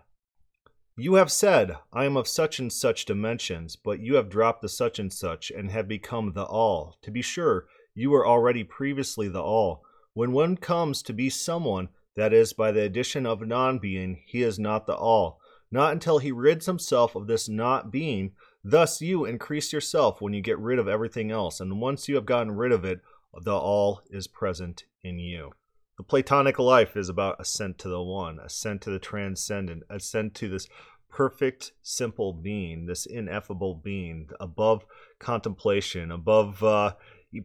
You 0.96 1.16
have 1.16 1.30
said, 1.30 1.76
I 1.92 2.06
am 2.06 2.16
of 2.16 2.26
such 2.26 2.58
and 2.58 2.72
such 2.72 3.04
dimensions, 3.04 3.76
but 3.76 4.00
you 4.00 4.14
have 4.14 4.30
dropped 4.30 4.62
the 4.62 4.68
such 4.70 4.98
and 4.98 5.12
such 5.12 5.50
and 5.50 5.70
have 5.70 5.86
become 5.86 6.32
the 6.32 6.46
all. 6.46 6.96
To 7.02 7.10
be 7.10 7.20
sure, 7.20 7.66
you 7.94 8.08
were 8.08 8.26
already 8.26 8.64
previously 8.64 9.28
the 9.28 9.42
all. 9.42 9.82
When 10.14 10.32
one 10.32 10.56
comes 10.56 11.02
to 11.02 11.12
be 11.12 11.28
someone, 11.28 11.90
that 12.14 12.32
is, 12.32 12.54
by 12.54 12.72
the 12.72 12.80
addition 12.80 13.26
of 13.26 13.46
non 13.46 13.78
being, 13.78 14.22
he 14.24 14.42
is 14.42 14.58
not 14.58 14.86
the 14.86 14.94
all 14.94 15.38
not 15.70 15.92
until 15.92 16.18
he 16.18 16.32
rids 16.32 16.66
himself 16.66 17.14
of 17.14 17.26
this 17.26 17.48
not 17.48 17.90
being. 17.90 18.32
Thus, 18.62 19.00
you 19.00 19.24
increase 19.24 19.72
yourself 19.72 20.20
when 20.20 20.32
you 20.32 20.40
get 20.40 20.58
rid 20.58 20.78
of 20.78 20.88
everything 20.88 21.30
else, 21.30 21.60
and 21.60 21.80
once 21.80 22.08
you 22.08 22.14
have 22.16 22.26
gotten 22.26 22.52
rid 22.52 22.72
of 22.72 22.84
it, 22.84 23.00
the 23.42 23.56
all 23.56 24.02
is 24.10 24.26
present 24.26 24.84
in 25.02 25.18
you. 25.18 25.52
The 25.98 26.02
Platonic 26.02 26.58
life 26.58 26.96
is 26.96 27.08
about 27.08 27.40
ascent 27.40 27.78
to 27.78 27.88
the 27.88 28.02
one, 28.02 28.38
ascent 28.38 28.82
to 28.82 28.90
the 28.90 28.98
transcendent, 28.98 29.82
ascent 29.88 30.34
to 30.34 30.48
this 30.48 30.68
perfect, 31.08 31.72
simple 31.82 32.32
being, 32.34 32.86
this 32.86 33.06
ineffable 33.06 33.74
being, 33.74 34.28
above 34.38 34.84
contemplation, 35.18 36.10
above 36.10 36.62
uh, 36.62 36.94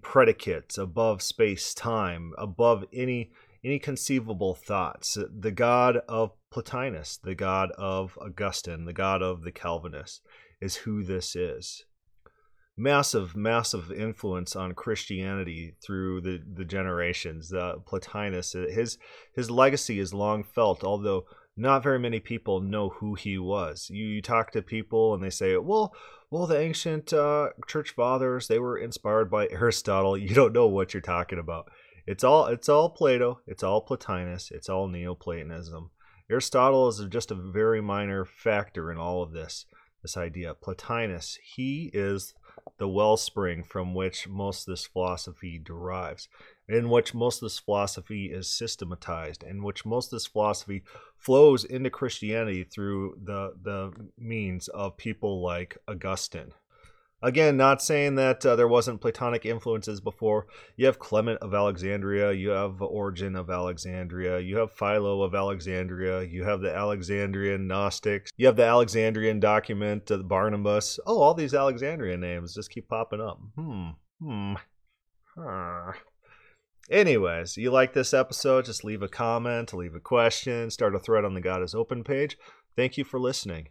predicates, 0.02 0.78
above 0.78 1.22
space 1.22 1.74
time, 1.74 2.34
above 2.38 2.84
any 2.94 3.32
any 3.64 3.80
conceivable 3.80 4.56
thoughts. 4.56 5.18
The 5.32 5.52
God 5.52 5.98
of 6.08 6.32
Plotinus, 6.52 7.18
the 7.22 7.36
God 7.36 7.72
of 7.78 8.18
Augustine, 8.20 8.86
the 8.86 8.94
God 8.94 9.22
of 9.22 9.44
the 9.44 9.52
Calvinists, 9.52 10.22
is 10.62 10.78
who 10.78 11.04
this 11.04 11.36
is. 11.36 11.86
Massive, 12.78 13.36
massive 13.36 13.92
influence 13.92 14.56
on 14.56 14.74
Christianity 14.74 15.76
through 15.86 16.22
the, 16.22 16.40
the 16.52 16.66
generations. 16.66 17.54
Uh, 17.54 17.76
Plotinus, 17.86 18.54
his 18.54 18.98
his 19.36 19.52
legacy 19.52 20.00
is 20.00 20.14
long 20.14 20.44
felt, 20.44 20.84
although 20.84 21.26
not 21.58 21.84
very 21.84 22.00
many 22.00 22.20
people 22.20 22.62
know 22.62 22.90
who 22.90 23.16
he 23.16 23.38
was. 23.38 23.88
You, 23.92 24.06
you 24.06 24.22
talk 24.22 24.52
to 24.52 24.62
people 24.62 25.14
and 25.14 25.24
they 25.24 25.30
say, 25.30 25.58
well, 25.58 25.94
well, 26.30 26.48
the 26.48 26.58
ancient 26.58 27.12
uh, 27.12 27.50
church 27.68 27.92
fathers, 27.92 28.48
they 28.48 28.58
were 28.58 28.78
inspired 28.78 29.30
by 29.30 29.48
Aristotle. 29.50 30.18
You 30.22 30.34
don't 30.34 30.54
know 30.54 30.68
what 30.68 30.94
you're 30.94 31.02
talking 31.02 31.40
about. 31.40 31.70
It's 32.08 32.24
all 32.24 32.48
it's 32.48 32.70
all 32.70 32.90
Plato, 32.90 33.42
it's 33.46 33.64
all 33.64 33.82
Plotinus, 33.82 34.52
it's 34.52 34.70
all 34.70 34.88
Neoplatonism. 34.88 35.92
Aristotle 36.30 36.88
is 36.88 37.04
just 37.10 37.32
a 37.32 37.36
very 37.36 37.82
minor 37.82 38.26
factor 38.26 38.92
in 38.92 38.98
all 38.98 39.22
of 39.22 39.34
this. 39.34 39.66
This 40.02 40.18
idea, 40.18 40.56
Plotinus, 40.56 41.38
he 41.44 41.92
is 41.94 42.34
the 42.78 42.88
wellspring 42.88 43.64
from 43.64 43.94
which 43.94 44.28
most 44.28 44.68
of 44.68 44.72
this 44.72 44.88
philosophy 44.88 45.60
derives, 45.64 46.28
in 46.68 46.90
which 46.90 47.14
most 47.14 47.38
of 47.38 47.46
this 47.46 47.60
philosophy 47.60 48.32
is 48.32 48.52
systematized, 48.52 49.44
in 49.44 49.62
which 49.62 49.86
most 49.86 50.08
of 50.08 50.12
this 50.12 50.26
philosophy 50.26 50.84
flows 51.18 51.64
into 51.64 51.90
Christianity 51.90 52.64
through 52.64 53.18
the 53.24 53.54
the 53.62 53.92
means 54.18 54.68
of 54.70 54.98
people 54.98 55.44
like 55.44 55.78
Augustine. 55.88 56.54
Again, 57.24 57.56
not 57.56 57.82
saying 57.82 58.16
that 58.16 58.44
uh, 58.46 58.56
there 58.56 58.68
wasn't 58.68 59.02
Platonic 59.02 59.46
influences 59.46 60.02
before. 60.02 60.48
You 60.76 60.88
have 60.88 60.98
Clement 60.98 61.40
of 61.40 61.54
Alexandria, 61.54 62.32
you 62.32 62.50
have 62.50 62.82
Origen 62.82 63.36
of 63.36 63.50
Alexandria, 63.50 64.40
you 64.40 64.58
have 64.58 64.72
Philo 64.72 65.22
of 65.22 65.36
Alexandria, 65.36 66.24
you 66.24 66.44
have 66.44 66.62
the 66.62 66.76
Alexandrian 66.76 67.68
Gnostics, 67.68 68.32
you 68.38 68.48
have 68.48 68.56
the 68.56 68.66
Alexandrian 68.66 69.40
document, 69.40 70.10
uh, 70.10 70.18
Barnabas. 70.18 71.00
Oh, 71.06 71.22
all 71.22 71.36
these 71.36 71.54
Alexandrian 71.54 72.22
names 72.22 72.56
just 72.56 72.72
keep 72.72 72.88
popping 72.88 73.22
up. 73.22 73.40
Hmm, 73.56 73.90
hmm. 74.20 74.54
Huh. 75.38 75.94
Anyways, 76.90 77.56
you 77.56 77.72
like 77.72 77.94
this 77.94 78.14
episode? 78.14 78.66
Just 78.66 78.84
leave 78.84 79.02
a 79.02 79.08
comment, 79.08 79.74
leave 79.74 79.96
a 79.96 80.00
question, 80.00 80.72
start 80.72 80.96
a 80.96 81.00
thread 81.00 81.24
on 81.24 81.36
the 81.36 81.42
God 81.42 81.64
is 81.64 81.76
Open 81.76 82.04
page. 82.04 82.38
Thank 82.76 82.98
you 82.98 83.04
for 83.04 83.20
listening. 83.20 83.68